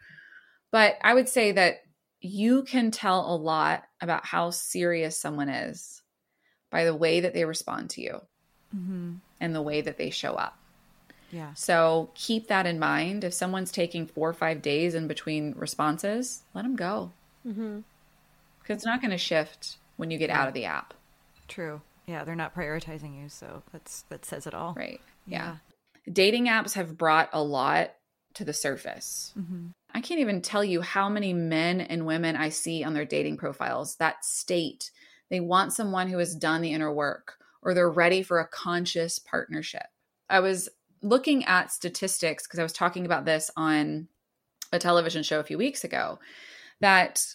But 0.71 0.95
I 1.03 1.13
would 1.13 1.29
say 1.29 1.51
that 1.51 1.81
you 2.21 2.63
can 2.63 2.91
tell 2.91 3.33
a 3.33 3.35
lot 3.35 3.83
about 3.99 4.25
how 4.25 4.51
serious 4.51 5.17
someone 5.17 5.49
is 5.49 6.01
by 6.69 6.85
the 6.85 6.95
way 6.95 7.19
that 7.19 7.33
they 7.33 7.45
respond 7.45 7.89
to 7.91 8.01
you 8.01 8.21
mm-hmm. 8.75 9.13
And 9.41 9.53
the 9.53 9.61
way 9.61 9.81
that 9.81 9.97
they 9.97 10.09
show 10.09 10.35
up. 10.35 10.57
Yeah. 11.31 11.53
So 11.55 12.09
keep 12.13 12.47
that 12.47 12.65
in 12.65 12.79
mind. 12.79 13.23
If 13.23 13.33
someone's 13.33 13.71
taking 13.71 14.05
four 14.05 14.29
or 14.29 14.33
five 14.33 14.61
days 14.61 14.95
in 14.95 15.07
between 15.07 15.53
responses, 15.57 16.43
let 16.53 16.61
them 16.61 16.75
go. 16.75 17.11
Mm-hmm. 17.45 17.79
Because 18.61 18.75
it's 18.75 18.85
not 18.85 19.01
going 19.01 19.11
to 19.11 19.17
shift 19.17 19.77
when 19.97 20.11
you 20.11 20.17
get 20.17 20.29
yeah. 20.29 20.41
out 20.41 20.47
of 20.47 20.53
the 20.53 20.65
app. 20.65 20.93
True. 21.47 21.81
Yeah, 22.05 22.23
they're 22.23 22.35
not 22.35 22.55
prioritizing 22.55 23.21
you, 23.21 23.29
so 23.29 23.63
that's 23.71 24.03
that 24.09 24.25
says 24.25 24.47
it 24.47 24.53
all. 24.53 24.73
Right. 24.75 25.01
Yeah. 25.25 25.55
yeah. 26.05 26.11
Dating 26.13 26.47
apps 26.47 26.73
have 26.73 26.97
brought 26.97 27.29
a 27.33 27.43
lot 27.43 27.93
to 28.35 28.45
the 28.45 28.53
surface. 28.53 29.33
Mm-hmm. 29.37 29.67
I 29.93 30.01
can't 30.01 30.19
even 30.19 30.41
tell 30.41 30.63
you 30.63 30.81
how 30.81 31.09
many 31.09 31.33
men 31.33 31.81
and 31.81 32.05
women 32.05 32.35
I 32.35 32.49
see 32.49 32.83
on 32.83 32.93
their 32.93 33.05
dating 33.05 33.37
profiles 33.37 33.95
that 33.97 34.23
state 34.23 34.91
they 35.31 35.39
want 35.39 35.73
someone 35.73 36.09
who 36.09 36.17
has 36.17 36.35
done 36.35 36.61
the 36.61 36.73
inner 36.73 36.91
work 36.91 37.37
or 37.61 37.73
they're 37.73 37.89
ready 37.89 38.23
for 38.23 38.39
a 38.39 38.47
conscious 38.47 39.19
partnership. 39.19 39.87
I 40.29 40.39
was 40.39 40.69
looking 41.01 41.45
at 41.45 41.71
statistics 41.71 42.45
because 42.47 42.59
I 42.59 42.63
was 42.63 42.73
talking 42.73 43.05
about 43.05 43.25
this 43.25 43.51
on 43.57 44.07
a 44.71 44.79
television 44.79 45.23
show 45.23 45.39
a 45.39 45.43
few 45.43 45.57
weeks 45.57 45.83
ago 45.83 46.19
that 46.79 47.25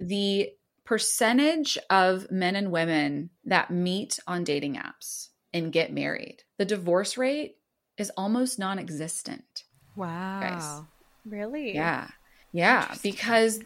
the 0.00 0.50
percentage 0.84 1.78
of 1.90 2.30
men 2.30 2.56
and 2.56 2.70
women 2.70 3.30
that 3.44 3.70
meet 3.70 4.18
on 4.26 4.44
dating 4.44 4.74
apps 4.74 5.28
and 5.52 5.72
get 5.72 5.92
married, 5.92 6.38
the 6.58 6.64
divorce 6.64 7.16
rate 7.16 7.56
is 7.96 8.12
almost 8.16 8.58
non 8.58 8.78
existent. 8.78 9.64
Wow. 9.96 10.40
Guys. 10.40 10.82
Really? 11.24 11.74
Yeah. 11.74 12.08
Yeah. 12.52 12.94
Because 13.02 13.60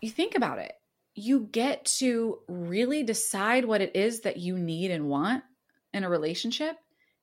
you 0.00 0.10
think 0.10 0.34
about 0.36 0.58
it, 0.58 0.72
you 1.14 1.48
get 1.52 1.84
to 1.98 2.38
really 2.48 3.02
decide 3.02 3.64
what 3.64 3.80
it 3.80 3.94
is 3.94 4.20
that 4.20 4.38
you 4.38 4.58
need 4.58 4.90
and 4.90 5.08
want 5.08 5.44
in 5.92 6.04
a 6.04 6.08
relationship, 6.08 6.76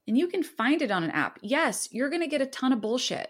and 0.08 0.18
you 0.18 0.28
can 0.28 0.44
find 0.44 0.82
it 0.82 0.92
on 0.92 1.04
an 1.04 1.12
app. 1.12 1.40
Yes, 1.42 1.90
you're 1.92 2.10
going 2.10 2.22
to 2.22 2.28
get 2.28 2.42
a 2.42 2.46
ton 2.46 2.74
of 2.74 2.82
bullshit. 2.82 3.30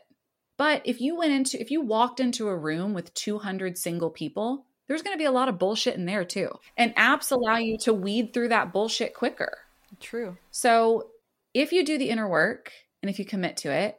But 0.58 0.82
if 0.84 1.00
you 1.00 1.16
went 1.16 1.32
into, 1.32 1.62
if 1.62 1.72
you 1.72 1.82
walked 1.82 2.20
into 2.20 2.50
a 2.50 2.58
room 2.58 2.94
with 2.94 3.14
200 3.14 3.78
single 3.78 4.10
people, 4.10 4.66
there's 4.88 5.02
going 5.02 5.14
to 5.14 5.22
be 5.22 5.26
a 5.26 5.32
lot 5.32 5.48
of 5.48 5.60
bullshit 5.60 5.96
in 5.96 6.06
there 6.06 6.26
too. 6.26 6.50
And 6.76 6.96
apps 6.96 7.32
allow 7.32 7.58
you 7.58 7.78
to 7.80 7.94
weed 7.94 8.34
through 8.34 8.50
that 8.50 8.74
bullshit 8.74 9.14
quicker. 9.14 9.60
True. 10.02 10.36
So 10.52 11.12
if 11.54 11.72
you 11.72 11.86
do 11.86 11.98
the 11.98 12.10
inner 12.10 12.28
work 12.28 12.74
and 13.02 13.10
if 13.10 13.20
you 13.20 13.26
commit 13.26 13.58
to 13.58 13.72
it 13.72 13.98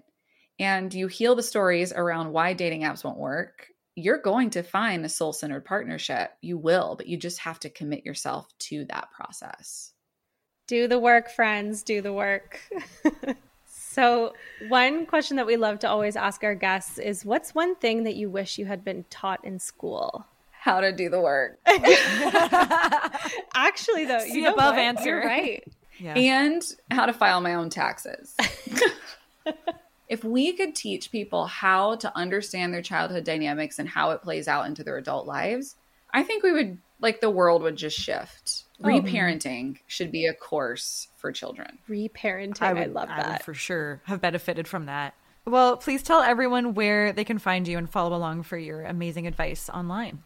and 0.58 0.92
you 0.92 1.06
heal 1.06 1.34
the 1.34 1.42
stories 1.42 1.92
around 1.92 2.32
why 2.32 2.52
dating 2.52 2.82
apps 2.82 3.04
won't 3.04 3.18
work, 3.18 3.68
you're 4.02 4.18
going 4.18 4.50
to 4.50 4.62
find 4.62 5.04
a 5.04 5.08
soul 5.08 5.32
centered 5.32 5.64
partnership. 5.64 6.32
You 6.40 6.58
will, 6.58 6.94
but 6.96 7.06
you 7.06 7.16
just 7.16 7.38
have 7.40 7.60
to 7.60 7.70
commit 7.70 8.04
yourself 8.04 8.48
to 8.60 8.84
that 8.86 9.10
process. 9.12 9.92
Do 10.66 10.86
the 10.86 10.98
work, 10.98 11.30
friends. 11.30 11.82
Do 11.82 12.00
the 12.00 12.12
work. 12.12 12.60
so, 13.66 14.34
one 14.68 15.06
question 15.06 15.36
that 15.36 15.46
we 15.46 15.56
love 15.56 15.80
to 15.80 15.88
always 15.88 16.16
ask 16.16 16.44
our 16.44 16.54
guests 16.54 16.98
is 16.98 17.24
what's 17.24 17.54
one 17.54 17.74
thing 17.76 18.04
that 18.04 18.14
you 18.14 18.30
wish 18.30 18.58
you 18.58 18.66
had 18.66 18.84
been 18.84 19.04
taught 19.10 19.44
in 19.44 19.58
school? 19.58 20.26
how 20.60 20.80
to 20.80 20.92
do 20.92 21.08
the 21.08 21.20
work. 21.20 21.58
Actually, 23.54 24.04
though, 24.04 24.22
you 24.22 24.42
know 24.42 24.52
above 24.52 24.74
what? 24.74 24.78
answer. 24.78 25.08
You're 25.08 25.24
right. 25.24 25.64
Yeah. 25.98 26.14
And 26.14 26.62
how 26.90 27.06
to 27.06 27.14
file 27.14 27.40
my 27.40 27.54
own 27.54 27.70
taxes. 27.70 28.36
If 30.10 30.24
we 30.24 30.52
could 30.52 30.74
teach 30.74 31.12
people 31.12 31.46
how 31.46 31.94
to 31.94 32.14
understand 32.18 32.74
their 32.74 32.82
childhood 32.82 33.22
dynamics 33.22 33.78
and 33.78 33.88
how 33.88 34.10
it 34.10 34.22
plays 34.22 34.48
out 34.48 34.66
into 34.66 34.82
their 34.82 34.98
adult 34.98 35.24
lives, 35.24 35.76
I 36.12 36.24
think 36.24 36.42
we 36.42 36.52
would 36.52 36.78
like 37.00 37.20
the 37.20 37.30
world 37.30 37.62
would 37.62 37.76
just 37.76 37.96
shift. 37.96 38.64
Oh. 38.82 38.88
Reparenting 38.88 39.78
should 39.86 40.10
be 40.10 40.26
a 40.26 40.34
course 40.34 41.06
for 41.16 41.30
children. 41.30 41.78
Reparenting, 41.88 42.60
I, 42.60 42.72
would, 42.72 42.82
I 42.82 42.86
love 42.86 43.08
that. 43.08 43.24
I 43.24 43.30
would 43.34 43.42
for 43.42 43.54
sure 43.54 44.02
have 44.04 44.20
benefited 44.20 44.66
from 44.66 44.86
that. 44.86 45.14
Well, 45.46 45.76
please 45.76 46.02
tell 46.02 46.22
everyone 46.22 46.74
where 46.74 47.12
they 47.12 47.24
can 47.24 47.38
find 47.38 47.66
you 47.66 47.78
and 47.78 47.88
follow 47.88 48.14
along 48.14 48.42
for 48.42 48.58
your 48.58 48.82
amazing 48.82 49.28
advice 49.28 49.70
online. 49.70 50.24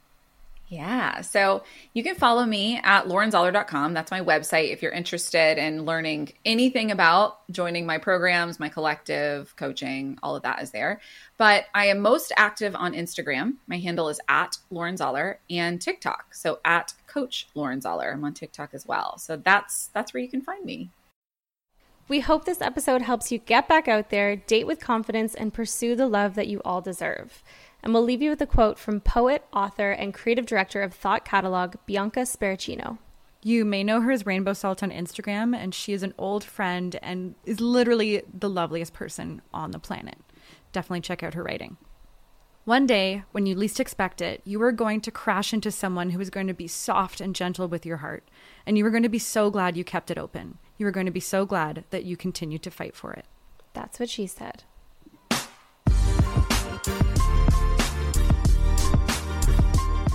Yeah. 0.68 1.20
So 1.20 1.62
you 1.92 2.02
can 2.02 2.14
follow 2.14 2.44
me 2.46 2.80
at 2.82 3.04
laurenzoller.com. 3.06 3.92
That's 3.92 4.10
my 4.10 4.20
website 4.20 4.72
if 4.72 4.82
you're 4.82 4.92
interested 4.92 5.58
in 5.58 5.84
learning 5.84 6.32
anything 6.44 6.90
about 6.90 7.48
joining 7.50 7.84
my 7.84 7.98
programs, 7.98 8.58
my 8.58 8.70
collective, 8.70 9.54
coaching, 9.56 10.18
all 10.22 10.34
of 10.34 10.42
that 10.42 10.62
is 10.62 10.70
there. 10.70 11.00
But 11.36 11.66
I 11.74 11.86
am 11.86 12.00
most 12.00 12.32
active 12.36 12.74
on 12.74 12.94
Instagram. 12.94 13.56
My 13.66 13.78
handle 13.78 14.08
is 14.08 14.20
at 14.28 14.56
Lauren 14.70 14.96
Zoller 14.96 15.38
and 15.50 15.80
TikTok. 15.80 16.34
So 16.34 16.60
at 16.64 16.94
Coach 17.06 17.46
Lauren 17.54 17.80
Zoller. 17.80 18.10
I'm 18.12 18.24
on 18.24 18.32
TikTok 18.32 18.72
as 18.72 18.86
well. 18.86 19.18
So 19.18 19.36
that's 19.36 19.88
that's 19.88 20.14
where 20.14 20.22
you 20.22 20.28
can 20.28 20.40
find 20.40 20.64
me. 20.64 20.90
We 22.06 22.20
hope 22.20 22.44
this 22.44 22.60
episode 22.60 23.00
helps 23.00 23.32
you 23.32 23.38
get 23.38 23.66
back 23.66 23.88
out 23.88 24.10
there, 24.10 24.36
date 24.36 24.66
with 24.66 24.78
confidence, 24.78 25.34
and 25.34 25.54
pursue 25.54 25.96
the 25.96 26.06
love 26.06 26.34
that 26.34 26.48
you 26.48 26.60
all 26.62 26.82
deserve. 26.82 27.42
And 27.84 27.92
we'll 27.92 28.02
leave 28.02 28.22
you 28.22 28.30
with 28.30 28.40
a 28.40 28.46
quote 28.46 28.78
from 28.78 29.00
poet, 29.00 29.44
author, 29.52 29.90
and 29.90 30.14
creative 30.14 30.46
director 30.46 30.80
of 30.80 30.94
Thought 30.94 31.26
Catalog, 31.26 31.74
Bianca 31.84 32.20
Sparacino. 32.20 32.96
You 33.42 33.66
may 33.66 33.84
know 33.84 34.00
her 34.00 34.10
as 34.10 34.24
Rainbow 34.24 34.54
Salt 34.54 34.82
on 34.82 34.90
Instagram, 34.90 35.54
and 35.54 35.74
she 35.74 35.92
is 35.92 36.02
an 36.02 36.14
old 36.16 36.42
friend 36.44 36.98
and 37.02 37.34
is 37.44 37.60
literally 37.60 38.22
the 38.32 38.48
loveliest 38.48 38.94
person 38.94 39.42
on 39.52 39.72
the 39.72 39.78
planet. 39.78 40.16
Definitely 40.72 41.02
check 41.02 41.22
out 41.22 41.34
her 41.34 41.42
writing. 41.42 41.76
One 42.64 42.86
day, 42.86 43.24
when 43.32 43.44
you 43.44 43.54
least 43.54 43.78
expect 43.78 44.22
it, 44.22 44.40
you 44.46 44.62
are 44.62 44.72
going 44.72 45.02
to 45.02 45.10
crash 45.10 45.52
into 45.52 45.70
someone 45.70 46.08
who 46.08 46.20
is 46.22 46.30
going 46.30 46.46
to 46.46 46.54
be 46.54 46.66
soft 46.66 47.20
and 47.20 47.34
gentle 47.34 47.68
with 47.68 47.84
your 47.84 47.98
heart. 47.98 48.26
And 48.64 48.78
you 48.78 48.86
are 48.86 48.90
going 48.90 49.02
to 49.02 49.10
be 49.10 49.18
so 49.18 49.50
glad 49.50 49.76
you 49.76 49.84
kept 49.84 50.10
it 50.10 50.16
open. 50.16 50.56
You 50.78 50.86
are 50.86 50.90
going 50.90 51.04
to 51.04 51.12
be 51.12 51.20
so 51.20 51.44
glad 51.44 51.84
that 51.90 52.04
you 52.04 52.16
continued 52.16 52.62
to 52.62 52.70
fight 52.70 52.96
for 52.96 53.12
it. 53.12 53.26
That's 53.74 54.00
what 54.00 54.08
she 54.08 54.26
said. 54.26 54.64